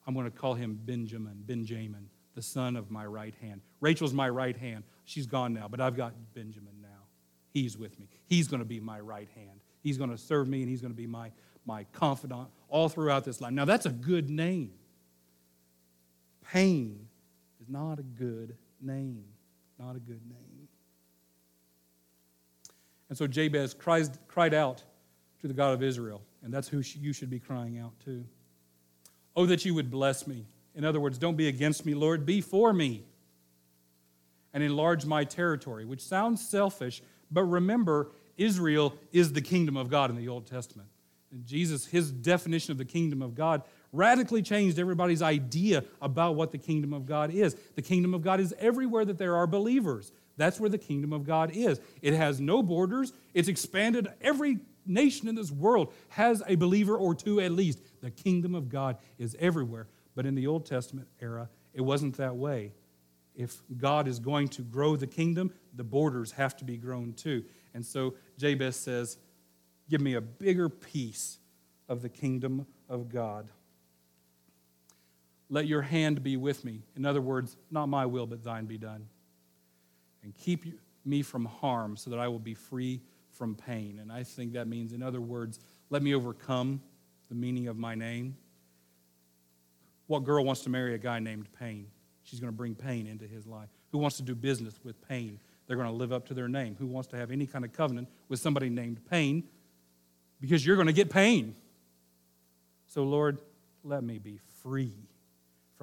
I'm 0.06 0.14
going 0.14 0.30
to 0.30 0.36
call 0.36 0.54
him 0.54 0.78
Benjamin, 0.84 1.42
Benjamin, 1.46 2.08
the 2.34 2.42
son 2.42 2.76
of 2.76 2.90
my 2.90 3.06
right 3.06 3.34
hand. 3.40 3.62
Rachel's 3.80 4.12
my 4.12 4.28
right 4.28 4.56
hand. 4.56 4.84
She's 5.04 5.26
gone 5.26 5.54
now, 5.54 5.68
but 5.68 5.80
I've 5.80 5.96
got 5.96 6.12
Benjamin 6.34 6.74
now. 6.82 6.88
He's 7.52 7.78
with 7.78 7.98
me. 7.98 8.08
He's 8.26 8.48
going 8.48 8.60
to 8.60 8.66
be 8.66 8.80
my 8.80 9.00
right 9.00 9.28
hand. 9.34 9.60
He's 9.82 9.96
going 9.96 10.10
to 10.10 10.18
serve 10.18 10.48
me, 10.48 10.60
and 10.60 10.68
he's 10.68 10.80
going 10.80 10.92
to 10.92 10.96
be 10.96 11.06
my, 11.06 11.30
my 11.64 11.84
confidant 11.92 12.48
all 12.68 12.88
throughout 12.88 13.24
this 13.24 13.40
life. 13.40 13.52
Now, 13.52 13.64
that's 13.64 13.86
a 13.86 13.90
good 13.90 14.28
name. 14.28 14.72
Pain 16.52 17.06
is 17.60 17.68
not 17.68 17.98
a 17.98 18.02
good 18.02 18.56
name. 18.80 19.24
Not 19.78 19.96
a 19.96 20.00
good 20.00 20.20
name. 20.28 20.68
And 23.08 23.18
so 23.18 23.26
Jabez 23.26 23.74
cries, 23.74 24.10
cried 24.28 24.54
out 24.54 24.82
to 25.40 25.48
the 25.48 25.54
God 25.54 25.74
of 25.74 25.82
Israel, 25.82 26.22
and 26.42 26.52
that's 26.52 26.68
who 26.68 26.82
you 26.98 27.12
should 27.12 27.30
be 27.30 27.38
crying 27.38 27.78
out 27.78 27.92
to. 28.04 28.24
Oh, 29.36 29.46
that 29.46 29.64
you 29.64 29.74
would 29.74 29.90
bless 29.90 30.26
me. 30.26 30.46
In 30.74 30.84
other 30.84 31.00
words, 31.00 31.18
don't 31.18 31.36
be 31.36 31.48
against 31.48 31.84
me, 31.84 31.94
Lord, 31.94 32.24
be 32.24 32.40
for 32.40 32.72
me 32.72 33.04
and 34.52 34.62
enlarge 34.62 35.04
my 35.04 35.24
territory, 35.24 35.84
which 35.84 36.00
sounds 36.00 36.46
selfish, 36.46 37.02
but 37.30 37.42
remember, 37.42 38.12
Israel 38.36 38.94
is 39.12 39.32
the 39.32 39.40
kingdom 39.40 39.76
of 39.76 39.90
God 39.90 40.10
in 40.10 40.16
the 40.16 40.28
Old 40.28 40.46
Testament. 40.46 40.88
And 41.30 41.44
Jesus, 41.44 41.86
his 41.86 42.10
definition 42.10 42.72
of 42.72 42.78
the 42.78 42.84
kingdom 42.84 43.20
of 43.22 43.34
God 43.34 43.62
radically 43.94 44.42
changed 44.42 44.78
everybody's 44.78 45.22
idea 45.22 45.84
about 46.02 46.34
what 46.34 46.52
the 46.52 46.58
kingdom 46.58 46.92
of 46.92 47.06
God 47.06 47.30
is. 47.30 47.56
The 47.76 47.82
kingdom 47.82 48.12
of 48.14 48.22
God 48.22 48.40
is 48.40 48.54
everywhere 48.58 49.04
that 49.04 49.18
there 49.18 49.36
are 49.36 49.46
believers. 49.46 50.12
That's 50.36 50.58
where 50.58 50.70
the 50.70 50.78
kingdom 50.78 51.12
of 51.12 51.24
God 51.24 51.52
is. 51.54 51.80
It 52.02 52.14
has 52.14 52.40
no 52.40 52.62
borders, 52.62 53.12
it's 53.32 53.48
expanded. 53.48 54.08
Every 54.20 54.58
nation 54.86 55.28
in 55.28 55.34
this 55.34 55.50
world 55.50 55.92
has 56.08 56.42
a 56.46 56.56
believer 56.56 56.96
or 56.96 57.14
two 57.14 57.40
at 57.40 57.52
least. 57.52 57.80
The 58.00 58.10
kingdom 58.10 58.54
of 58.54 58.68
God 58.68 58.98
is 59.18 59.36
everywhere. 59.38 59.88
But 60.14 60.26
in 60.26 60.34
the 60.34 60.46
Old 60.46 60.66
Testament 60.66 61.08
era, 61.20 61.48
it 61.72 61.80
wasn't 61.80 62.16
that 62.16 62.36
way. 62.36 62.72
If 63.34 63.62
God 63.76 64.06
is 64.06 64.18
going 64.18 64.48
to 64.48 64.62
grow 64.62 64.96
the 64.96 65.06
kingdom, 65.06 65.52
the 65.74 65.82
borders 65.82 66.32
have 66.32 66.56
to 66.58 66.64
be 66.64 66.76
grown 66.76 67.14
too. 67.14 67.44
And 67.72 67.84
so 67.84 68.14
Jabez 68.38 68.76
says, 68.76 69.18
Give 69.90 70.00
me 70.00 70.14
a 70.14 70.20
bigger 70.20 70.68
piece 70.68 71.38
of 71.88 72.00
the 72.00 72.08
kingdom 72.08 72.66
of 72.88 73.08
God. 73.10 73.48
Let 75.50 75.66
your 75.66 75.82
hand 75.82 76.22
be 76.22 76.36
with 76.36 76.64
me. 76.64 76.82
In 76.96 77.04
other 77.04 77.20
words, 77.20 77.56
not 77.70 77.86
my 77.86 78.06
will, 78.06 78.26
but 78.26 78.42
thine 78.42 78.64
be 78.64 78.78
done. 78.78 79.06
And 80.22 80.34
keep 80.34 80.64
me 81.04 81.22
from 81.22 81.44
harm 81.44 81.96
so 81.96 82.10
that 82.10 82.18
I 82.18 82.28
will 82.28 82.38
be 82.38 82.54
free 82.54 83.00
from 83.30 83.54
pain. 83.54 83.98
And 84.00 84.10
I 84.10 84.22
think 84.22 84.54
that 84.54 84.68
means, 84.68 84.92
in 84.92 85.02
other 85.02 85.20
words, 85.20 85.60
let 85.90 86.02
me 86.02 86.14
overcome 86.14 86.80
the 87.28 87.34
meaning 87.34 87.68
of 87.68 87.76
my 87.76 87.94
name. 87.94 88.36
What 90.06 90.24
girl 90.24 90.44
wants 90.44 90.62
to 90.62 90.70
marry 90.70 90.94
a 90.94 90.98
guy 90.98 91.18
named 91.18 91.48
Pain? 91.58 91.86
She's 92.22 92.40
going 92.40 92.52
to 92.52 92.56
bring 92.56 92.74
pain 92.74 93.06
into 93.06 93.26
his 93.26 93.46
life. 93.46 93.68
Who 93.92 93.98
wants 93.98 94.16
to 94.16 94.22
do 94.22 94.34
business 94.34 94.78
with 94.82 95.00
pain? 95.08 95.38
They're 95.66 95.76
going 95.76 95.88
to 95.88 95.94
live 95.94 96.12
up 96.12 96.26
to 96.28 96.34
their 96.34 96.48
name. 96.48 96.76
Who 96.78 96.86
wants 96.86 97.08
to 97.10 97.16
have 97.16 97.30
any 97.30 97.46
kind 97.46 97.64
of 97.64 97.72
covenant 97.72 98.08
with 98.28 98.40
somebody 98.40 98.68
named 98.68 99.00
Pain? 99.10 99.44
Because 100.40 100.64
you're 100.64 100.76
going 100.76 100.88
to 100.88 100.92
get 100.92 101.10
pain. 101.10 101.54
So, 102.86 103.02
Lord, 103.02 103.38
let 103.82 104.02
me 104.04 104.18
be 104.18 104.40
free 104.62 104.92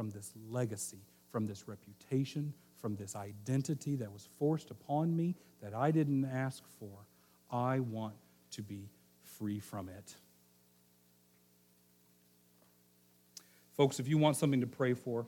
from 0.02 0.10
this 0.10 0.34
legacy, 0.50 0.98
from 1.30 1.46
this 1.46 1.68
reputation, 1.68 2.52
from 2.80 2.96
this 2.96 3.16
identity 3.16 3.96
that 3.96 4.12
was 4.12 4.28
forced 4.40 4.72
upon 4.72 5.16
me 5.16 5.36
that 5.62 5.76
I 5.76 5.92
didn't 5.92 6.26
ask 6.26 6.64
for. 6.80 7.06
I 7.52 7.82
want 7.82 8.16
to 8.54 8.64
be 8.64 8.90
free 9.22 9.60
from 9.60 9.90
it. 9.90 10.16
Folks, 13.78 14.00
if 14.00 14.08
you 14.08 14.18
want 14.18 14.38
something 14.38 14.62
to 14.62 14.66
pray 14.66 14.96
for, 14.96 15.28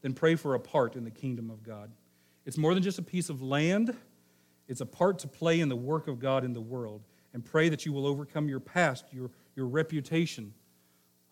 then 0.00 0.14
pray 0.14 0.34
for 0.34 0.54
a 0.54 0.60
part 0.60 0.96
in 0.96 1.04
the 1.04 1.10
kingdom 1.10 1.50
of 1.50 1.62
God. 1.62 1.90
It's 2.46 2.56
more 2.56 2.72
than 2.72 2.82
just 2.82 2.98
a 2.98 3.02
piece 3.02 3.28
of 3.28 3.42
land, 3.42 3.94
it's 4.66 4.80
a 4.80 4.86
part 4.86 5.18
to 5.18 5.28
play 5.28 5.60
in 5.60 5.68
the 5.68 5.76
work 5.76 6.08
of 6.08 6.18
God 6.18 6.42
in 6.42 6.54
the 6.54 6.60
world. 6.62 7.02
And 7.34 7.44
pray 7.44 7.68
that 7.68 7.84
you 7.84 7.92
will 7.92 8.06
overcome 8.06 8.48
your 8.48 8.60
past, 8.60 9.04
your, 9.12 9.30
your 9.56 9.66
reputation, 9.66 10.54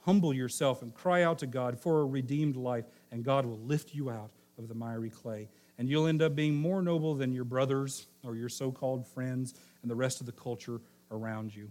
Humble 0.04 0.34
yourself 0.34 0.82
and 0.82 0.94
cry 0.94 1.22
out 1.22 1.38
to 1.38 1.46
God 1.46 1.80
for 1.80 2.00
a 2.00 2.06
redeemed 2.06 2.56
life, 2.56 2.84
and 3.10 3.24
God 3.24 3.46
will 3.46 3.58
lift 3.60 3.94
you 3.94 4.10
out 4.10 4.30
of 4.58 4.68
the 4.68 4.74
miry 4.74 5.08
clay. 5.08 5.48
And 5.78 5.88
you'll 5.88 6.06
end 6.06 6.20
up 6.20 6.36
being 6.36 6.54
more 6.54 6.82
noble 6.82 7.14
than 7.14 7.32
your 7.32 7.44
brothers 7.44 8.06
or 8.22 8.36
your 8.36 8.50
so 8.50 8.70
called 8.70 9.06
friends 9.06 9.54
and 9.82 9.90
the 9.90 9.94
rest 9.94 10.20
of 10.20 10.26
the 10.26 10.32
culture 10.32 10.80
around 11.10 11.54
you. 11.54 11.70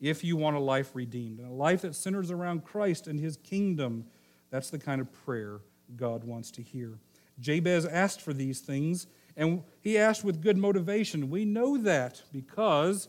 If 0.00 0.22
you 0.22 0.36
want 0.36 0.56
a 0.56 0.60
life 0.60 0.90
redeemed, 0.94 1.40
and 1.40 1.48
a 1.48 1.52
life 1.54 1.82
that 1.82 1.96
centers 1.96 2.30
around 2.30 2.64
Christ 2.64 3.08
and 3.08 3.18
his 3.18 3.36
kingdom, 3.38 4.04
that's 4.50 4.70
the 4.70 4.78
kind 4.78 5.00
of 5.00 5.12
prayer 5.24 5.60
God 5.96 6.22
wants 6.24 6.52
to 6.52 6.62
hear. 6.62 6.98
Jabez 7.40 7.84
asked 7.86 8.20
for 8.20 8.32
these 8.32 8.60
things, 8.60 9.08
and 9.36 9.64
he 9.80 9.98
asked 9.98 10.22
with 10.22 10.40
good 10.40 10.56
motivation. 10.56 11.28
We 11.28 11.44
know 11.44 11.76
that 11.78 12.22
because 12.32 13.08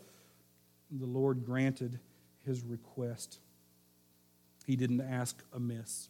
the 0.89 1.05
Lord 1.05 1.45
granted 1.45 1.99
his 2.43 2.63
request. 2.63 3.39
He 4.65 4.75
didn't 4.75 5.01
ask 5.01 5.43
amiss. 5.53 6.09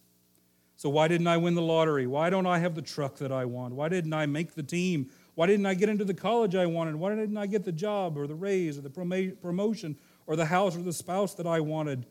So, 0.78 0.90
why 0.90 1.08
didn't 1.08 1.28
I 1.28 1.38
win 1.38 1.56
the 1.56 1.62
lottery? 1.62 2.06
Why 2.06 2.30
don't 2.30 2.46
I 2.46 2.60
have 2.60 2.76
the 2.76 2.82
truck 2.82 3.18
that 3.18 3.32
I 3.32 3.46
want? 3.46 3.74
Why 3.74 3.88
didn't 3.88 4.14
I 4.14 4.26
make 4.26 4.56
the 4.56 4.64
team? 4.64 5.10
Why 5.36 5.48
didn't 5.48 5.66
I 5.66 5.74
get 5.74 5.90
into 5.90 6.04
the 6.04 6.14
college 6.14 6.56
I 6.56 6.66
wanted? 6.66 6.96
Why 6.96 7.16
didn't 7.16 7.38
I 7.38 7.46
get 7.46 7.64
the 7.64 7.72
job 7.72 8.18
or 8.18 8.28
the 8.28 8.36
raise 8.36 8.78
or 8.78 8.82
the 8.82 9.36
promotion 9.42 9.98
or 10.28 10.36
the 10.36 10.46
house 10.46 10.76
or 10.76 10.82
the 10.82 10.94
spouse 10.94 11.34
that 11.36 11.48
I 11.48 11.60
wanted? 11.62 12.06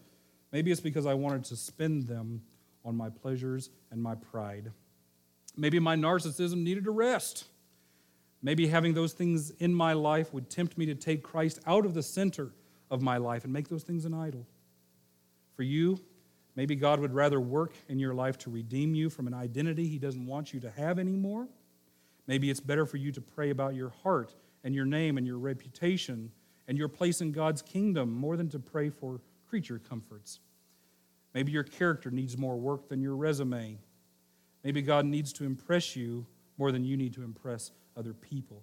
Maybe 0.53 0.71
it's 0.71 0.81
because 0.81 1.07
I 1.07 1.15
wanted 1.15 1.45
to 1.45 1.57
spend 1.57 2.07
them 2.07 2.43
on 2.85 2.97
my 2.97 3.11
pleasures 3.11 3.71
and 3.91 4.03
my 4.03 4.15
pride. 4.15 4.71
Maybe 5.57 5.79
my 5.79 5.97
narcissism 5.97 6.59
needed 6.59 6.87
a 6.87 6.91
rest. 6.91 7.45
Maybe 8.43 8.67
having 8.67 8.93
those 8.93 9.15
things 9.15 9.51
in 9.53 9.75
my 9.75 9.95
life 9.95 10.33
would 10.35 10.51
tempt 10.51 10.77
me 10.77 10.87
to 10.87 10.95
take 10.95 11.23
Christ 11.23 11.61
out 11.67 11.87
of 11.87 11.95
the 11.95 12.03
center 12.03 12.53
of 12.91 13.01
my 13.01 13.17
life 13.17 13.45
and 13.45 13.53
make 13.53 13.69
those 13.69 13.83
things 13.83 14.05
an 14.05 14.13
idol. 14.13 14.47
For 15.57 15.63
you, 15.63 15.99
maybe 16.57 16.77
God 16.77 17.01
would 17.01 17.15
rather 17.15 17.41
work 17.41 17.75
in 17.89 17.99
your 17.99 18.15
life 18.15 18.39
to 18.39 18.51
redeem 18.51 18.95
you 18.95 19.11
from 19.11 19.27
an 19.27 19.35
identity 19.35 19.87
he 19.87 19.99
doesn't 19.99 20.27
want 20.27 20.53
you 20.53 20.61
to 20.61 20.71
have 20.71 20.99
anymore. 20.99 21.49
Maybe 22.27 22.51
it's 22.51 22.61
better 22.61 22.87
for 22.87 22.97
you 22.97 23.13
to 23.13 23.21
pray 23.21 23.51
about 23.51 23.75
your 23.75 23.91
heart 24.03 24.35
and 24.63 24.75
your 24.75 24.87
name 24.87 25.19
and 25.19 25.27
your 25.27 25.39
reputation 25.39 26.31
and 26.67 26.79
your 26.79 26.89
place 26.89 27.21
in 27.21 27.33
God's 27.33 27.63
kingdom 27.63 28.13
more 28.13 28.37
than 28.37 28.49
to 28.51 28.59
pray 28.59 28.89
for 28.89 29.21
creature 29.49 29.79
comforts. 29.79 30.41
Maybe 31.35 31.53
your 31.53 31.65
character 31.65 32.11
needs 32.11 32.39
more 32.39 32.57
work 32.57 32.89
than 32.89 33.03
your 33.03 33.17
resume. 33.17 33.79
Maybe 34.63 34.81
God 34.81 35.05
needs 35.05 35.33
to 35.35 35.45
impress 35.45 35.97
you 35.97 36.27
more 36.57 36.73
than 36.73 36.85
you 36.85 36.97
need 36.97 37.13
to 37.15 37.23
impress 37.23 37.73
other 37.97 38.15
people. 38.15 38.63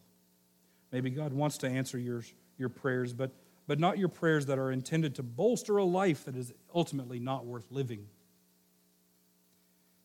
Maybe 0.91 1.09
God 1.09 1.33
wants 1.33 1.57
to 1.59 1.69
answer 1.69 1.97
your, 1.97 2.23
your 2.57 2.69
prayers, 2.69 3.13
but, 3.13 3.31
but 3.67 3.79
not 3.79 3.97
your 3.97 4.09
prayers 4.09 4.47
that 4.47 4.59
are 4.59 4.71
intended 4.71 5.15
to 5.15 5.23
bolster 5.23 5.77
a 5.77 5.83
life 5.83 6.25
that 6.25 6.35
is 6.35 6.53
ultimately 6.73 7.19
not 7.19 7.45
worth 7.45 7.65
living. 7.71 8.07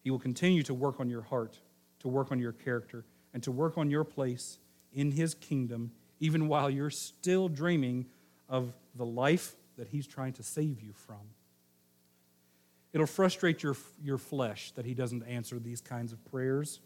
He 0.02 0.10
will 0.10 0.18
continue 0.18 0.62
to 0.64 0.74
work 0.74 1.00
on 1.00 1.08
your 1.08 1.22
heart, 1.22 1.58
to 2.00 2.08
work 2.08 2.30
on 2.30 2.38
your 2.38 2.52
character, 2.52 3.04
and 3.34 3.42
to 3.42 3.50
work 3.50 3.76
on 3.76 3.90
your 3.90 4.04
place 4.04 4.58
in 4.92 5.10
His 5.10 5.34
kingdom, 5.34 5.90
even 6.20 6.48
while 6.48 6.70
you're 6.70 6.90
still 6.90 7.48
dreaming 7.48 8.06
of 8.48 8.72
the 8.94 9.04
life 9.04 9.56
that 9.76 9.88
He's 9.88 10.06
trying 10.06 10.32
to 10.34 10.42
save 10.42 10.80
you 10.80 10.92
from. 10.92 11.20
It'll 12.92 13.06
frustrate 13.06 13.62
your, 13.62 13.76
your 14.02 14.16
flesh 14.16 14.70
that 14.72 14.86
He 14.86 14.94
doesn't 14.94 15.22
answer 15.24 15.58
these 15.58 15.80
kinds 15.80 16.12
of 16.12 16.24
prayers, 16.30 16.80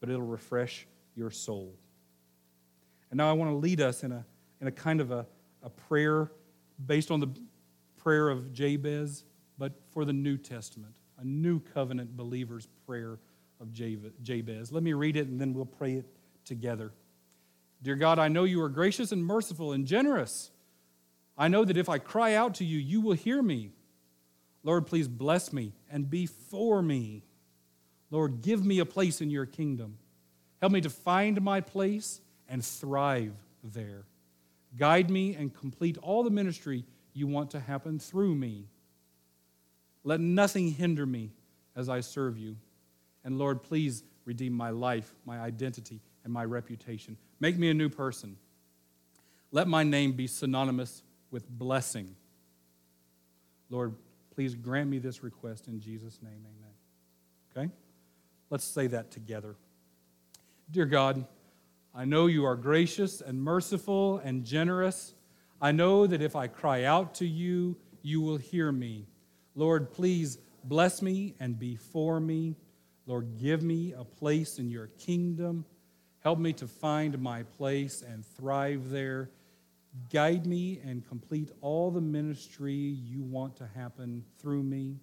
but 0.00 0.10
it'll 0.10 0.22
refresh 0.22 0.86
your 1.14 1.30
soul. 1.30 1.72
And 3.10 3.18
now 3.18 3.30
I 3.30 3.32
want 3.32 3.50
to 3.50 3.56
lead 3.56 3.80
us 3.80 4.02
in 4.02 4.12
a, 4.12 4.24
in 4.60 4.66
a 4.66 4.72
kind 4.72 5.00
of 5.00 5.10
a, 5.10 5.26
a 5.66 5.70
prayer 5.70 6.30
based 6.86 7.10
on 7.10 7.20
the 7.20 7.28
prayer 7.98 8.30
of 8.30 8.52
Jabez, 8.52 9.24
but 9.58 9.72
for 9.90 10.04
the 10.04 10.12
New 10.12 10.38
Testament, 10.38 10.94
a 11.18 11.24
new 11.24 11.58
covenant 11.58 12.16
believer's 12.16 12.68
prayer 12.86 13.18
of 13.60 13.72
Jabez. 13.72 14.70
Let 14.70 14.82
me 14.82 14.92
read 14.92 15.16
it 15.16 15.26
and 15.26 15.40
then 15.40 15.52
we'll 15.52 15.66
pray 15.66 15.94
it 15.94 16.06
together. 16.44 16.92
Dear 17.82 17.96
God, 17.96 18.18
I 18.18 18.28
know 18.28 18.44
you 18.44 18.62
are 18.62 18.68
gracious 18.68 19.12
and 19.12 19.24
merciful 19.24 19.72
and 19.72 19.86
generous. 19.86 20.50
I 21.36 21.48
know 21.48 21.64
that 21.64 21.76
if 21.76 21.88
I 21.88 21.98
cry 21.98 22.34
out 22.34 22.54
to 22.56 22.64
you, 22.64 22.78
you 22.78 23.00
will 23.00 23.14
hear 23.14 23.42
me. 23.42 23.72
Lord, 24.62 24.86
please 24.86 25.08
bless 25.08 25.52
me 25.52 25.72
and 25.90 26.08
be 26.08 26.26
for 26.26 26.80
me. 26.80 27.24
Lord, 28.10 28.40
give 28.40 28.64
me 28.64 28.78
a 28.78 28.86
place 28.86 29.20
in 29.20 29.30
your 29.30 29.46
kingdom. 29.46 29.98
Help 30.60 30.72
me 30.72 30.80
to 30.80 30.90
find 30.90 31.40
my 31.42 31.60
place 31.60 32.20
and 32.48 32.64
thrive 32.64 33.34
there. 33.62 34.04
Guide 34.76 35.10
me 35.10 35.34
and 35.34 35.54
complete 35.54 35.98
all 35.98 36.22
the 36.22 36.30
ministry 36.30 36.84
you 37.12 37.26
want 37.26 37.50
to 37.52 37.60
happen 37.60 37.98
through 37.98 38.34
me. 38.34 38.66
Let 40.04 40.20
nothing 40.20 40.72
hinder 40.72 41.06
me 41.06 41.32
as 41.74 41.88
I 41.88 42.00
serve 42.00 42.38
you. 42.38 42.56
And 43.24 43.38
Lord, 43.38 43.62
please 43.62 44.04
redeem 44.24 44.52
my 44.52 44.70
life, 44.70 45.14
my 45.24 45.38
identity, 45.40 46.00
and 46.24 46.32
my 46.32 46.44
reputation. 46.44 47.16
Make 47.40 47.56
me 47.58 47.70
a 47.70 47.74
new 47.74 47.88
person. 47.88 48.36
Let 49.50 49.68
my 49.68 49.82
name 49.82 50.12
be 50.12 50.26
synonymous 50.26 51.02
with 51.30 51.48
blessing. 51.48 52.14
Lord, 53.70 53.94
please 54.34 54.54
grant 54.54 54.90
me 54.90 54.98
this 54.98 55.22
request 55.22 55.68
in 55.68 55.80
Jesus' 55.80 56.20
name. 56.22 56.44
Amen. 56.44 57.66
Okay? 57.68 57.74
Let's 58.50 58.64
say 58.64 58.86
that 58.88 59.10
together. 59.10 59.56
Dear 60.70 60.86
God, 60.86 61.24
I 61.98 62.04
know 62.04 62.26
you 62.26 62.44
are 62.44 62.56
gracious 62.56 63.22
and 63.22 63.42
merciful 63.42 64.18
and 64.18 64.44
generous. 64.44 65.14
I 65.62 65.72
know 65.72 66.06
that 66.06 66.20
if 66.20 66.36
I 66.36 66.46
cry 66.46 66.84
out 66.84 67.14
to 67.14 67.26
you, 67.26 67.78
you 68.02 68.20
will 68.20 68.36
hear 68.36 68.70
me. 68.70 69.06
Lord, 69.54 69.90
please 69.90 70.36
bless 70.62 71.00
me 71.00 71.34
and 71.40 71.58
be 71.58 71.74
for 71.74 72.20
me. 72.20 72.54
Lord, 73.06 73.38
give 73.40 73.62
me 73.62 73.94
a 73.96 74.04
place 74.04 74.58
in 74.58 74.68
your 74.70 74.88
kingdom. 74.98 75.64
Help 76.20 76.38
me 76.38 76.52
to 76.52 76.66
find 76.66 77.18
my 77.18 77.44
place 77.44 78.02
and 78.06 78.26
thrive 78.26 78.90
there. 78.90 79.30
Guide 80.12 80.46
me 80.46 80.80
and 80.84 81.08
complete 81.08 81.50
all 81.62 81.90
the 81.90 82.02
ministry 82.02 82.74
you 82.74 83.22
want 83.22 83.56
to 83.56 83.66
happen 83.74 84.22
through 84.38 84.64
me. 84.64 84.98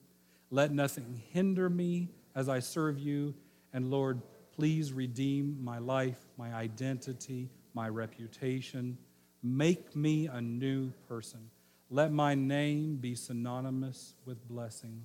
Let 0.51 0.71
nothing 0.71 1.23
hinder 1.31 1.71
me 1.71 2.09
as 2.35 2.49
I 2.49 2.59
serve 2.59 2.99
you. 2.99 3.33
And 3.73 3.89
Lord, 3.89 4.21
Please 4.55 4.93
redeem 4.93 5.57
my 5.63 5.79
life, 5.79 6.19
my 6.37 6.53
identity, 6.53 7.49
my 7.73 7.89
reputation. 7.89 8.97
Make 9.41 9.95
me 9.95 10.27
a 10.27 10.39
new 10.39 10.91
person. 11.07 11.49
Let 11.89 12.11
my 12.11 12.35
name 12.35 12.97
be 12.97 13.15
synonymous 13.15 14.13
with 14.25 14.47
blessing. 14.47 15.03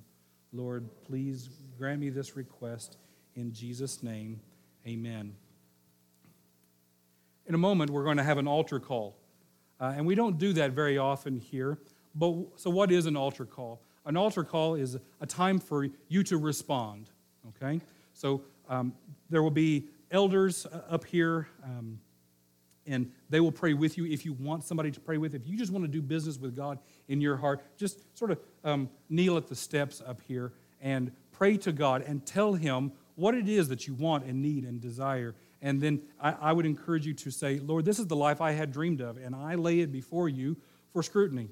Lord, 0.53 0.87
please 1.05 1.49
grant 1.77 1.99
me 1.99 2.09
this 2.09 2.35
request 2.35 2.97
in 3.35 3.53
Jesus' 3.53 4.03
name. 4.03 4.39
Amen. 4.87 5.35
In 7.47 7.55
a 7.55 7.59
moment, 7.59 7.89
we're 7.89 8.03
going 8.03 8.17
to 8.17 8.23
have 8.23 8.37
an 8.37 8.47
altar 8.47 8.79
call. 8.79 9.17
Uh, 9.79 9.93
and 9.95 10.05
we 10.05 10.13
don't 10.13 10.37
do 10.37 10.53
that 10.53 10.71
very 10.71 10.97
often 10.97 11.39
here. 11.39 11.79
But 12.13 12.35
so, 12.55 12.69
what 12.69 12.91
is 12.91 13.05
an 13.05 13.15
altar 13.15 13.45
call? 13.45 13.81
An 14.05 14.17
altar 14.17 14.43
call 14.43 14.75
is 14.75 14.97
a 15.21 15.25
time 15.25 15.59
for 15.59 15.87
you 16.07 16.23
to 16.23 16.37
respond. 16.37 17.09
Okay? 17.49 17.81
So, 18.13 18.41
um, 18.67 18.93
there 19.29 19.43
will 19.43 19.51
be 19.51 19.87
elders 20.11 20.65
uh, 20.65 20.81
up 20.89 21.05
here, 21.05 21.47
um, 21.63 21.99
and 22.85 23.11
they 23.29 23.39
will 23.39 23.51
pray 23.51 23.73
with 23.73 23.97
you 23.97 24.05
if 24.05 24.25
you 24.25 24.33
want 24.33 24.63
somebody 24.63 24.91
to 24.91 24.99
pray 24.99 25.17
with. 25.17 25.35
If 25.35 25.47
you 25.47 25.57
just 25.57 25.71
want 25.71 25.85
to 25.85 25.91
do 25.91 26.01
business 26.01 26.37
with 26.37 26.55
God 26.55 26.79
in 27.07 27.21
your 27.21 27.37
heart, 27.37 27.61
just 27.77 28.17
sort 28.17 28.31
of 28.31 28.39
um, 28.63 28.89
kneel 29.09 29.37
at 29.37 29.47
the 29.47 29.55
steps 29.55 30.01
up 30.05 30.21
here 30.27 30.53
and 30.81 31.11
pray 31.31 31.57
to 31.57 31.71
God 31.71 32.03
and 32.03 32.25
tell 32.25 32.53
Him 32.53 32.91
what 33.15 33.35
it 33.35 33.47
is 33.47 33.67
that 33.67 33.87
you 33.87 33.93
want 33.93 34.25
and 34.25 34.41
need 34.41 34.63
and 34.63 34.81
desire. 34.81 35.35
And 35.61 35.81
then 35.81 36.01
I, 36.19 36.31
I 36.31 36.53
would 36.53 36.65
encourage 36.65 37.05
you 37.05 37.13
to 37.13 37.31
say, 37.31 37.59
Lord, 37.59 37.85
this 37.85 37.99
is 37.99 38.07
the 38.07 38.15
life 38.15 38.41
I 38.41 38.51
had 38.51 38.71
dreamed 38.71 39.01
of, 39.01 39.17
and 39.17 39.35
I 39.35 39.55
lay 39.55 39.81
it 39.81 39.91
before 39.91 40.29
you 40.29 40.57
for 40.93 41.03
scrutiny. 41.03 41.49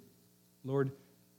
Lord, 0.64 0.92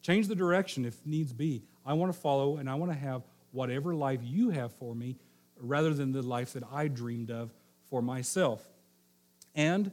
change 0.03 0.29
the 0.29 0.35
direction 0.35 0.85
if 0.85 1.05
needs 1.07 1.33
be. 1.33 1.63
I 1.85 1.95
want 1.95 2.13
to 2.13 2.19
follow 2.19 2.59
and 2.59 2.69
I 2.69 2.75
want 2.75 2.93
to 2.93 2.99
have 2.99 3.23
whatever 3.51 3.95
life 3.95 4.21
you 4.23 4.51
have 4.51 4.73
for 4.75 4.95
me 4.95 5.17
rather 5.61 5.93
than 5.95 6.13
the 6.13 6.23
life 6.23 6.53
that 6.55 6.65
I 6.73 6.89
dreamed 6.89 7.31
of 7.31 7.53
for 7.89 8.03
myself. 8.03 8.67
And 9.55 9.91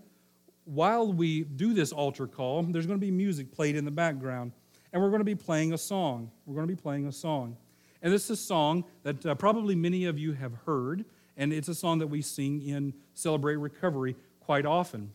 while 0.65 1.11
we 1.11 1.43
do 1.43 1.73
this 1.73 1.91
altar 1.91 2.27
call, 2.27 2.63
there's 2.63 2.85
going 2.85 2.99
to 2.99 3.05
be 3.05 3.11
music 3.11 3.51
played 3.51 3.75
in 3.75 3.85
the 3.85 3.91
background, 3.91 4.51
and 4.91 5.01
we're 5.01 5.09
going 5.09 5.19
to 5.19 5.25
be 5.25 5.35
playing 5.35 5.73
a 5.73 5.77
song. 5.77 6.31
We're 6.45 6.55
going 6.55 6.67
to 6.67 6.75
be 6.75 6.81
playing 6.81 7.07
a 7.07 7.11
song. 7.11 7.57
And 8.01 8.13
this 8.13 8.25
is 8.25 8.31
a 8.31 8.43
song 8.43 8.83
that 9.03 9.25
uh, 9.25 9.35
probably 9.35 9.75
many 9.75 10.05
of 10.05 10.19
you 10.19 10.33
have 10.33 10.53
heard, 10.65 11.05
and 11.37 11.51
it's 11.51 11.67
a 11.67 11.75
song 11.75 11.99
that 11.99 12.07
we 12.07 12.21
sing 12.21 12.61
in 12.61 12.93
Celebrate 13.13 13.55
Recovery 13.55 14.15
quite 14.39 14.65
often. 14.65 15.11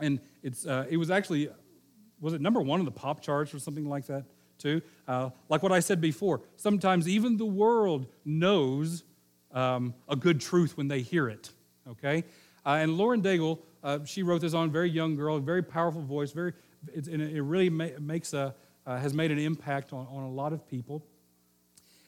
And 0.00 0.20
it's, 0.42 0.66
uh, 0.66 0.86
it 0.88 0.96
was 0.96 1.10
actually, 1.10 1.48
was 2.20 2.34
it 2.34 2.40
number 2.40 2.60
one 2.60 2.80
on 2.80 2.84
the 2.84 2.92
pop 2.92 3.20
charts 3.20 3.54
or 3.54 3.58
something 3.58 3.88
like 3.88 4.06
that, 4.06 4.24
too? 4.58 4.82
Uh, 5.06 5.30
like 5.48 5.62
what 5.62 5.72
I 5.72 5.80
said 5.80 6.00
before, 6.00 6.42
sometimes 6.56 7.08
even 7.08 7.36
the 7.36 7.46
world 7.46 8.06
knows 8.24 9.04
um, 9.52 9.94
a 10.08 10.16
good 10.16 10.40
truth 10.40 10.76
when 10.76 10.88
they 10.88 11.00
hear 11.00 11.28
it, 11.28 11.50
okay? 11.88 12.24
Uh, 12.64 12.78
and 12.80 12.96
Lauren 12.96 13.22
Daigle, 13.22 13.58
uh, 13.82 14.04
she 14.04 14.22
wrote 14.22 14.40
this 14.40 14.54
on 14.54 14.70
very 14.70 14.90
young 14.90 15.16
girl, 15.16 15.38
very 15.38 15.62
powerful 15.62 16.02
voice, 16.02 16.32
very, 16.32 16.52
it, 16.92 17.08
it 17.08 17.42
really 17.42 17.70
ma- 17.70 17.88
makes 18.00 18.32
a, 18.32 18.54
uh, 18.86 18.96
has 18.98 19.14
made 19.14 19.30
an 19.30 19.38
impact 19.38 19.92
on, 19.92 20.06
on 20.10 20.24
a 20.24 20.30
lot 20.30 20.52
of 20.52 20.66
people. 20.68 21.04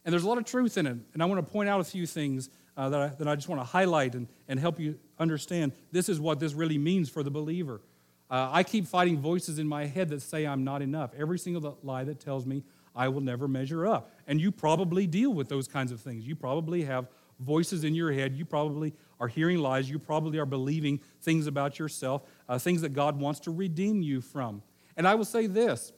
And 0.03 0.11
there's 0.11 0.23
a 0.23 0.27
lot 0.27 0.37
of 0.37 0.45
truth 0.45 0.77
in 0.77 0.87
it. 0.87 0.97
And 1.13 1.21
I 1.21 1.25
want 1.25 1.45
to 1.45 1.51
point 1.51 1.69
out 1.69 1.79
a 1.79 1.83
few 1.83 2.07
things 2.07 2.49
uh, 2.75 2.89
that, 2.89 3.01
I, 3.01 3.07
that 3.07 3.27
I 3.27 3.35
just 3.35 3.47
want 3.47 3.61
to 3.61 3.65
highlight 3.65 4.15
and, 4.15 4.27
and 4.47 4.59
help 4.59 4.79
you 4.79 4.97
understand. 5.19 5.73
This 5.91 6.09
is 6.09 6.19
what 6.19 6.39
this 6.39 6.53
really 6.53 6.77
means 6.77 7.09
for 7.09 7.21
the 7.21 7.31
believer. 7.31 7.81
Uh, 8.29 8.49
I 8.51 8.63
keep 8.63 8.87
fighting 8.87 9.19
voices 9.19 9.59
in 9.59 9.67
my 9.67 9.85
head 9.85 10.09
that 10.09 10.21
say 10.21 10.45
I'm 10.45 10.63
not 10.63 10.81
enough. 10.81 11.11
Every 11.17 11.37
single 11.37 11.77
lie 11.83 12.03
that 12.05 12.19
tells 12.19 12.45
me 12.45 12.63
I 12.95 13.09
will 13.09 13.21
never 13.21 13.47
measure 13.47 13.85
up. 13.85 14.11
And 14.25 14.39
you 14.39 14.51
probably 14.51 15.05
deal 15.05 15.33
with 15.33 15.49
those 15.49 15.67
kinds 15.67 15.91
of 15.91 15.99
things. 15.99 16.25
You 16.25 16.35
probably 16.35 16.83
have 16.83 17.07
voices 17.41 17.83
in 17.83 17.95
your 17.95 18.11
head. 18.11 18.35
You 18.35 18.45
probably 18.45 18.93
are 19.19 19.27
hearing 19.27 19.59
lies. 19.59 19.89
You 19.89 19.99
probably 19.99 20.39
are 20.39 20.45
believing 20.45 20.99
things 21.21 21.47
about 21.47 21.79
yourself, 21.79 22.23
uh, 22.47 22.57
things 22.57 22.81
that 22.81 22.93
God 22.93 23.19
wants 23.19 23.39
to 23.41 23.51
redeem 23.51 24.01
you 24.01 24.21
from. 24.21 24.61
And 24.97 25.07
I 25.07 25.15
will 25.15 25.25
say 25.25 25.47
this 25.47 25.91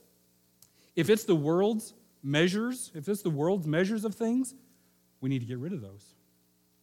if 0.96 1.10
it's 1.10 1.24
the 1.24 1.36
world's 1.36 1.94
measures, 2.22 2.92
if 2.96 3.08
it's 3.08 3.22
the 3.22 3.30
world's 3.30 3.68
measures 3.68 4.06
of 4.06 4.16
things, 4.16 4.54
we 5.22 5.30
need 5.30 5.40
to 5.40 5.46
get 5.46 5.58
rid 5.58 5.74
of 5.74 5.82
those. 5.82 6.16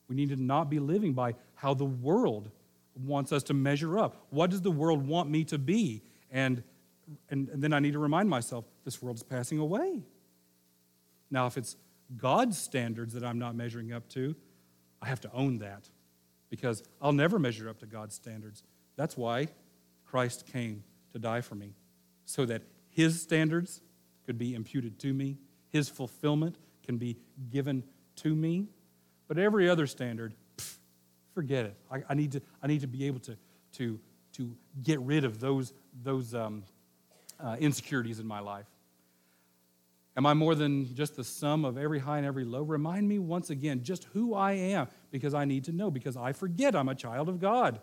We 0.08 0.16
need 0.16 0.30
to 0.30 0.36
not 0.36 0.68
be 0.70 0.80
living 0.80 1.12
by 1.12 1.34
how 1.54 1.74
the 1.74 1.84
world 1.84 2.50
wants 2.96 3.32
us 3.32 3.42
to 3.44 3.54
measure 3.54 3.98
up. 3.98 4.26
What 4.30 4.50
does 4.50 4.60
the 4.60 4.70
world 4.70 5.06
want 5.06 5.30
me 5.30 5.44
to 5.44 5.58
be? 5.58 6.02
And, 6.30 6.62
and, 7.28 7.48
and 7.48 7.62
then 7.62 7.72
I 7.72 7.78
need 7.78 7.92
to 7.92 7.98
remind 7.98 8.28
myself 8.28 8.64
this 8.84 9.00
world 9.00 9.16
is 9.16 9.22
passing 9.22 9.58
away. 9.58 10.02
Now, 11.30 11.46
if 11.46 11.56
it's 11.56 11.76
God's 12.16 12.58
standards 12.58 13.14
that 13.14 13.24
I'm 13.24 13.38
not 13.38 13.54
measuring 13.54 13.92
up 13.92 14.08
to, 14.10 14.34
I 15.02 15.06
have 15.06 15.20
to 15.22 15.32
own 15.32 15.58
that 15.58 15.88
because 16.50 16.82
I'll 17.00 17.12
never 17.12 17.38
measure 17.38 17.68
up 17.68 17.78
to 17.78 17.86
God's 17.86 18.14
standards. 18.14 18.62
That's 18.96 19.16
why 19.16 19.48
Christ 20.04 20.46
came 20.52 20.82
to 21.12 21.18
die 21.18 21.40
for 21.40 21.54
me, 21.54 21.74
so 22.24 22.44
that 22.46 22.62
His 22.90 23.20
standards 23.20 23.80
could 24.26 24.38
be 24.38 24.54
imputed 24.54 24.98
to 25.00 25.12
me, 25.12 25.38
His 25.68 25.88
fulfillment 25.88 26.56
can 26.84 26.98
be 26.98 27.16
given 27.50 27.84
to 28.16 28.34
me. 28.34 28.68
But 29.28 29.38
every 29.38 29.68
other 29.68 29.86
standard, 29.86 30.34
pff, 30.56 30.76
forget 31.34 31.66
it. 31.66 31.76
I, 31.90 32.02
I, 32.08 32.14
need 32.14 32.32
to, 32.32 32.42
I 32.62 32.66
need 32.66 32.80
to 32.80 32.88
be 32.88 33.06
able 33.06 33.20
to, 33.20 33.36
to, 33.74 34.00
to 34.34 34.56
get 34.82 35.00
rid 35.00 35.24
of 35.24 35.40
those, 35.40 35.72
those 36.02 36.34
um, 36.34 36.64
uh, 37.38 37.56
insecurities 37.60 38.18
in 38.18 38.26
my 38.26 38.40
life. 38.40 38.66
Am 40.16 40.26
I 40.26 40.34
more 40.34 40.54
than 40.54 40.94
just 40.94 41.16
the 41.16 41.24
sum 41.24 41.64
of 41.64 41.78
every 41.78 41.98
high 41.98 42.18
and 42.18 42.26
every 42.26 42.44
low? 42.44 42.62
Remind 42.62 43.08
me 43.08 43.18
once 43.18 43.50
again 43.50 43.82
just 43.82 44.04
who 44.12 44.34
I 44.34 44.52
am 44.52 44.88
because 45.10 45.34
I 45.34 45.44
need 45.44 45.64
to 45.64 45.72
know, 45.72 45.90
because 45.90 46.16
I 46.16 46.32
forget 46.32 46.74
I'm 46.74 46.88
a 46.88 46.94
child 46.94 47.28
of 47.28 47.40
God. 47.40 47.80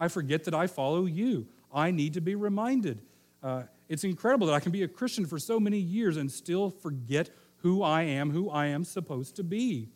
I 0.00 0.08
forget 0.08 0.44
that 0.44 0.54
I 0.54 0.66
follow 0.66 1.06
you. 1.06 1.46
I 1.72 1.90
need 1.90 2.14
to 2.14 2.20
be 2.20 2.34
reminded. 2.34 3.00
Uh, 3.42 3.62
it's 3.88 4.04
incredible 4.04 4.46
that 4.48 4.54
I 4.54 4.60
can 4.60 4.72
be 4.72 4.82
a 4.82 4.88
Christian 4.88 5.26
for 5.26 5.38
so 5.38 5.60
many 5.60 5.78
years 5.78 6.16
and 6.16 6.30
still 6.30 6.70
forget 6.70 7.30
who 7.58 7.82
I 7.82 8.02
am, 8.02 8.30
who 8.30 8.50
I 8.50 8.66
am 8.66 8.84
supposed 8.84 9.36
to 9.36 9.44
be. 9.44 9.88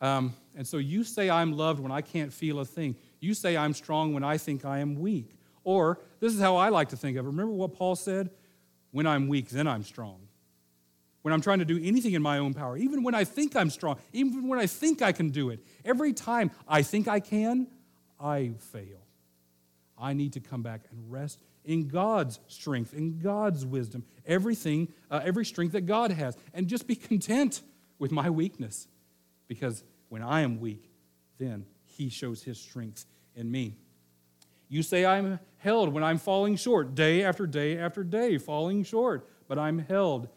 Um, 0.00 0.34
and 0.56 0.66
so 0.66 0.78
you 0.78 1.04
say 1.04 1.30
I'm 1.30 1.52
loved 1.52 1.80
when 1.80 1.92
I 1.92 2.00
can't 2.00 2.32
feel 2.32 2.60
a 2.60 2.64
thing. 2.64 2.96
You 3.20 3.34
say 3.34 3.56
I'm 3.56 3.72
strong 3.74 4.14
when 4.14 4.24
I 4.24 4.36
think 4.36 4.64
I 4.64 4.78
am 4.78 4.96
weak. 4.96 5.36
Or 5.64 6.00
this 6.20 6.34
is 6.34 6.40
how 6.40 6.56
I 6.56 6.70
like 6.70 6.88
to 6.90 6.96
think 6.96 7.16
of 7.16 7.24
it. 7.24 7.28
Remember 7.28 7.52
what 7.52 7.72
Paul 7.74 7.96
said? 7.96 8.30
When 8.90 9.06
I'm 9.06 9.28
weak, 9.28 9.48
then 9.48 9.66
I'm 9.66 9.84
strong. 9.84 10.28
When 11.22 11.32
I'm 11.32 11.40
trying 11.40 11.60
to 11.60 11.64
do 11.64 11.80
anything 11.82 12.14
in 12.14 12.22
my 12.22 12.38
own 12.38 12.52
power, 12.52 12.76
even 12.76 13.02
when 13.02 13.14
I 13.14 13.24
think 13.24 13.54
I'm 13.54 13.70
strong, 13.70 13.96
even 14.12 14.48
when 14.48 14.58
I 14.58 14.66
think 14.66 15.02
I 15.02 15.12
can 15.12 15.30
do 15.30 15.50
it, 15.50 15.60
every 15.84 16.12
time 16.12 16.50
I 16.68 16.82
think 16.82 17.06
I 17.08 17.20
can, 17.20 17.68
I 18.20 18.52
fail. 18.58 19.06
I 19.98 20.14
need 20.14 20.32
to 20.32 20.40
come 20.40 20.62
back 20.62 20.82
and 20.90 21.10
rest 21.10 21.40
in 21.64 21.88
God's 21.88 22.40
strength, 22.48 22.92
in 22.92 23.20
God's 23.20 23.64
wisdom, 23.64 24.04
everything, 24.26 24.92
uh, 25.10 25.20
every 25.24 25.44
strength 25.44 25.72
that 25.72 25.82
God 25.82 26.10
has, 26.10 26.36
and 26.52 26.66
just 26.66 26.86
be 26.86 26.94
content 26.96 27.62
with 27.98 28.10
my 28.10 28.30
weakness. 28.30 28.88
Because 29.46 29.84
when 30.08 30.22
I 30.22 30.40
am 30.40 30.60
weak, 30.60 30.90
then 31.38 31.66
He 31.84 32.08
shows 32.08 32.42
His 32.42 32.58
strength 32.58 33.06
in 33.36 33.50
me. 33.50 33.76
You 34.68 34.82
say 34.82 35.04
I'm 35.04 35.38
held 35.58 35.92
when 35.92 36.02
I'm 36.02 36.18
falling 36.18 36.56
short, 36.56 36.94
day 36.94 37.22
after 37.22 37.46
day 37.46 37.78
after 37.78 38.02
day, 38.02 38.38
falling 38.38 38.82
short, 38.84 39.28
but 39.46 39.58
I'm 39.58 39.78
held. 39.78 40.28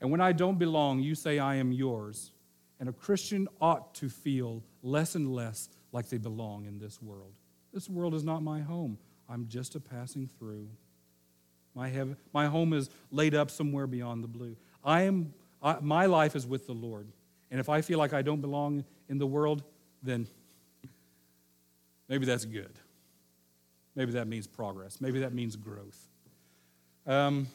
And 0.00 0.10
when 0.10 0.20
I 0.20 0.32
don't 0.32 0.58
belong, 0.58 1.00
you 1.00 1.14
say 1.14 1.38
I 1.38 1.56
am 1.56 1.72
yours. 1.72 2.32
And 2.78 2.88
a 2.88 2.92
Christian 2.92 3.48
ought 3.60 3.94
to 3.96 4.08
feel 4.08 4.62
less 4.82 5.14
and 5.14 5.34
less 5.34 5.68
like 5.92 6.08
they 6.08 6.18
belong 6.18 6.64
in 6.64 6.78
this 6.78 7.02
world. 7.02 7.32
This 7.72 7.88
world 7.88 8.14
is 8.14 8.24
not 8.24 8.42
my 8.42 8.60
home. 8.60 8.98
I'm 9.28 9.46
just 9.48 9.74
a 9.74 9.80
passing 9.80 10.28
through. 10.38 10.68
My, 11.74 11.88
heaven, 11.88 12.16
my 12.32 12.46
home 12.46 12.72
is 12.72 12.90
laid 13.10 13.34
up 13.34 13.50
somewhere 13.50 13.86
beyond 13.86 14.24
the 14.24 14.28
blue. 14.28 14.56
I 14.82 15.02
am, 15.02 15.34
I, 15.62 15.76
my 15.80 16.06
life 16.06 16.34
is 16.34 16.46
with 16.46 16.66
the 16.66 16.72
Lord. 16.72 17.06
And 17.50 17.60
if 17.60 17.68
I 17.68 17.80
feel 17.82 17.98
like 17.98 18.12
I 18.12 18.22
don't 18.22 18.40
belong 18.40 18.84
in 19.08 19.18
the 19.18 19.26
world, 19.26 19.62
then 20.02 20.26
maybe 22.08 22.26
that's 22.26 22.44
good. 22.44 22.72
Maybe 23.94 24.12
that 24.12 24.26
means 24.26 24.46
progress. 24.46 25.00
Maybe 25.00 25.20
that 25.20 25.34
means 25.34 25.56
growth. 25.56 26.08
Um, 27.06 27.48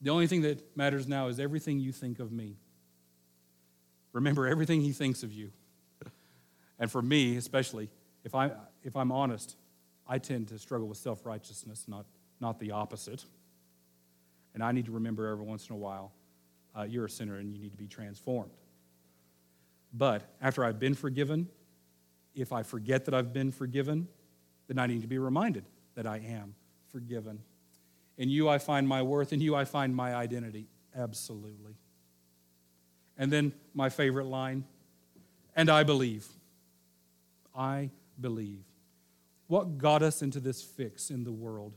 the 0.00 0.10
only 0.10 0.26
thing 0.26 0.42
that 0.42 0.76
matters 0.76 1.08
now 1.08 1.28
is 1.28 1.40
everything 1.40 1.80
you 1.80 1.92
think 1.92 2.18
of 2.18 2.30
me. 2.30 2.56
Remember 4.12 4.46
everything 4.46 4.80
he 4.80 4.92
thinks 4.92 5.22
of 5.22 5.32
you. 5.32 5.50
and 6.78 6.90
for 6.90 7.02
me, 7.02 7.36
especially, 7.36 7.90
if, 8.24 8.34
I, 8.34 8.52
if 8.82 8.96
I'm 8.96 9.12
honest, 9.12 9.56
I 10.06 10.18
tend 10.18 10.48
to 10.48 10.58
struggle 10.58 10.88
with 10.88 10.98
self 10.98 11.26
righteousness, 11.26 11.84
not, 11.88 12.06
not 12.40 12.58
the 12.58 12.72
opposite. 12.72 13.24
And 14.54 14.62
I 14.62 14.72
need 14.72 14.86
to 14.86 14.92
remember 14.92 15.26
every 15.26 15.44
once 15.44 15.68
in 15.68 15.74
a 15.74 15.78
while 15.78 16.12
uh, 16.76 16.82
you're 16.82 17.06
a 17.06 17.10
sinner 17.10 17.36
and 17.36 17.52
you 17.52 17.58
need 17.58 17.72
to 17.72 17.76
be 17.76 17.86
transformed. 17.86 18.52
But 19.92 20.22
after 20.40 20.64
I've 20.64 20.78
been 20.78 20.94
forgiven, 20.94 21.48
if 22.34 22.52
I 22.52 22.62
forget 22.62 23.04
that 23.06 23.14
I've 23.14 23.32
been 23.32 23.50
forgiven, 23.50 24.08
then 24.68 24.78
I 24.78 24.86
need 24.86 25.02
to 25.02 25.08
be 25.08 25.18
reminded 25.18 25.64
that 25.94 26.06
I 26.06 26.18
am 26.18 26.54
forgiven. 26.92 27.40
In 28.18 28.28
you 28.28 28.48
I 28.48 28.58
find 28.58 28.86
my 28.86 29.00
worth, 29.00 29.32
in 29.32 29.40
you 29.40 29.54
I 29.54 29.64
find 29.64 29.94
my 29.94 30.14
identity. 30.14 30.66
Absolutely. 30.94 31.76
And 33.16 33.32
then 33.32 33.52
my 33.74 33.88
favorite 33.88 34.26
line, 34.26 34.64
and 35.56 35.70
I 35.70 35.84
believe. 35.84 36.26
I 37.56 37.90
believe. 38.20 38.64
What 39.46 39.78
got 39.78 40.02
us 40.02 40.20
into 40.22 40.40
this 40.40 40.62
fix 40.62 41.10
in 41.10 41.24
the 41.24 41.32
world? 41.32 41.72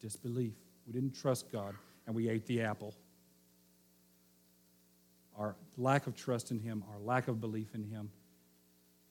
Disbelief. 0.00 0.54
We 0.86 0.92
didn't 0.92 1.14
trust 1.14 1.50
God 1.50 1.74
and 2.06 2.14
we 2.14 2.28
ate 2.28 2.46
the 2.46 2.62
apple. 2.62 2.94
Our 5.38 5.56
lack 5.76 6.06
of 6.06 6.14
trust 6.14 6.50
in 6.50 6.58
Him, 6.58 6.84
our 6.92 6.98
lack 7.00 7.28
of 7.28 7.40
belief 7.40 7.74
in 7.74 7.82
Him, 7.84 8.10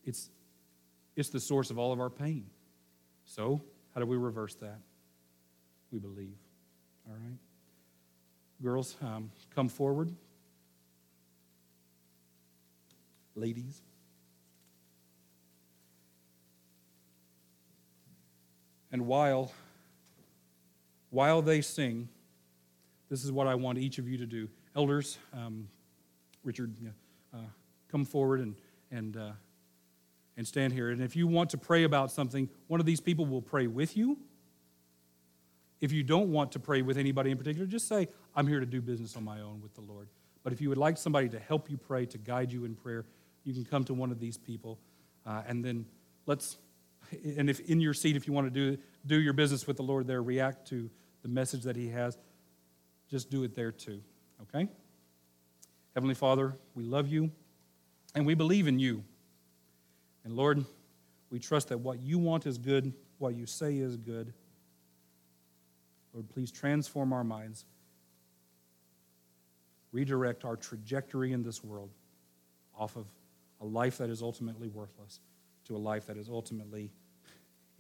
it's, 0.04 0.30
it's 1.16 1.30
the 1.30 1.40
source 1.40 1.70
of 1.70 1.78
all 1.78 1.92
of 1.92 2.00
our 2.00 2.10
pain. 2.10 2.46
So, 3.26 3.62
how 3.94 4.02
do 4.02 4.08
we 4.08 4.18
reverse 4.18 4.56
that? 4.56 4.80
We 5.92 6.00
believe. 6.00 6.38
All 7.08 7.14
right? 7.14 7.38
Girls, 8.64 8.96
um, 9.02 9.32
come 9.54 9.70
forward. 9.70 10.12
Ladies. 13.36 13.82
And 18.92 19.08
while, 19.08 19.52
while 21.10 21.42
they 21.42 21.62
sing, 21.62 22.08
this 23.10 23.24
is 23.24 23.32
what 23.32 23.46
I 23.46 23.56
want 23.56 23.78
each 23.78 23.98
of 23.98 24.08
you 24.08 24.18
to 24.18 24.26
do. 24.26 24.48
Elders, 24.76 25.18
um, 25.34 25.68
Richard, 26.44 26.74
uh, 27.34 27.38
come 27.92 28.06
forward 28.06 28.40
and, 28.40 28.56
and, 28.92 29.18
uh, 29.18 29.32
and 30.38 30.48
stand 30.48 30.72
here. 30.72 30.92
And 30.92 31.02
if 31.02 31.16
you 31.16 31.28
want 31.28 31.50
to 31.50 31.58
pray 31.58 31.84
about 31.84 32.10
something, 32.12 32.50
one 32.68 32.80
of 32.80 32.86
these 32.86 33.02
people 33.02 33.26
will 33.26 33.42
pray 33.42 33.68
with 33.68 33.98
you. 33.98 34.18
If 35.86 35.92
you 35.92 36.02
don't 36.02 36.32
want 36.32 36.52
to 36.54 36.60
pray 36.60 36.82
with 36.82 36.98
anybody 36.98 37.30
in 37.30 37.38
particular, 37.38 37.68
just 37.68 37.88
say, 37.88 38.08
I'm 38.36 38.48
here 38.48 38.60
to 38.60 38.66
do 38.66 38.82
business 38.82 39.16
on 39.16 39.24
my 39.24 39.42
own 39.42 39.62
with 39.62 39.76
the 39.76 39.82
Lord. 39.82 40.10
But 40.44 40.52
if 40.52 40.60
you 40.60 40.70
would 40.70 40.80
like 40.80 40.98
somebody 40.98 41.30
to 41.30 41.38
help 41.38 41.70
you 41.70 41.78
pray, 41.78 42.08
to 42.08 42.18
guide 42.18 42.52
you 42.52 42.66
in 42.66 42.74
prayer, 42.74 43.06
you 43.44 43.54
can 43.54 43.66
come 43.66 43.84
to 43.84 43.94
one 43.94 44.10
of 44.10 44.20
these 44.20 44.36
people. 44.36 44.80
Uh, 45.28 45.44
and 45.48 45.64
then 45.64 45.86
let's 46.26 46.58
and 47.38 47.52
if 47.52 47.60
in 47.70 47.80
your 47.80 47.94
seat, 47.94 48.16
if 48.16 48.26
you 48.26 48.34
want 48.34 48.52
to 48.52 48.72
do, 48.72 48.82
do 49.06 49.22
your 49.22 49.34
business 49.34 49.68
with 49.68 49.78
the 49.78 49.84
Lord 49.84 50.08
there, 50.08 50.24
react 50.24 50.68
to 50.70 50.90
the 51.22 51.28
message 51.28 51.62
that 51.66 51.76
He 51.76 51.90
has, 51.90 52.18
just 53.08 53.30
do 53.30 53.44
it 53.44 53.54
there 53.54 53.72
too, 53.72 54.02
okay? 54.42 54.68
Heavenly 55.94 56.16
Father, 56.16 56.56
we 56.74 56.84
love 56.84 57.08
you 57.08 57.30
and 58.16 58.26
we 58.26 58.34
believe 58.34 58.68
in 58.68 58.80
you. 58.80 59.04
And 60.24 60.36
Lord, 60.36 60.66
we 61.30 61.38
trust 61.38 61.70
that 61.70 61.78
what 61.78 62.00
you 62.00 62.18
want 62.18 62.48
is 62.48 62.58
good, 62.58 62.92
what 63.20 63.36
you 63.36 63.46
say 63.46 63.78
is 63.78 63.98
good. 63.98 64.34
Lord, 66.16 66.30
please 66.30 66.50
transform 66.50 67.12
our 67.12 67.26
minds, 67.26 67.66
redirect 69.92 70.46
our 70.46 70.56
trajectory 70.56 71.34
in 71.34 71.44
this 71.44 71.62
world 71.62 71.90
off 72.74 72.96
of 72.96 73.06
a 73.60 73.66
life 73.66 73.98
that 73.98 74.10
is 74.10 74.22
ultimately 74.22 74.70
worthless 74.70 75.20
to 75.66 75.76
a 75.76 75.78
life 75.78 76.08
that 76.08 76.16
is 76.16 76.30
ultimately 76.30 76.90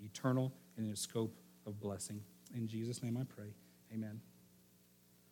eternal 0.03 0.51
and 0.75 0.85
in 0.85 0.91
a 0.91 0.95
scope 0.97 1.33
of 1.65 1.79
blessing. 1.79 2.19
In 2.53 2.67
Jesus' 2.67 3.01
name 3.01 3.15
I 3.15 3.23
pray. 3.23 3.53
Amen. 3.93 4.19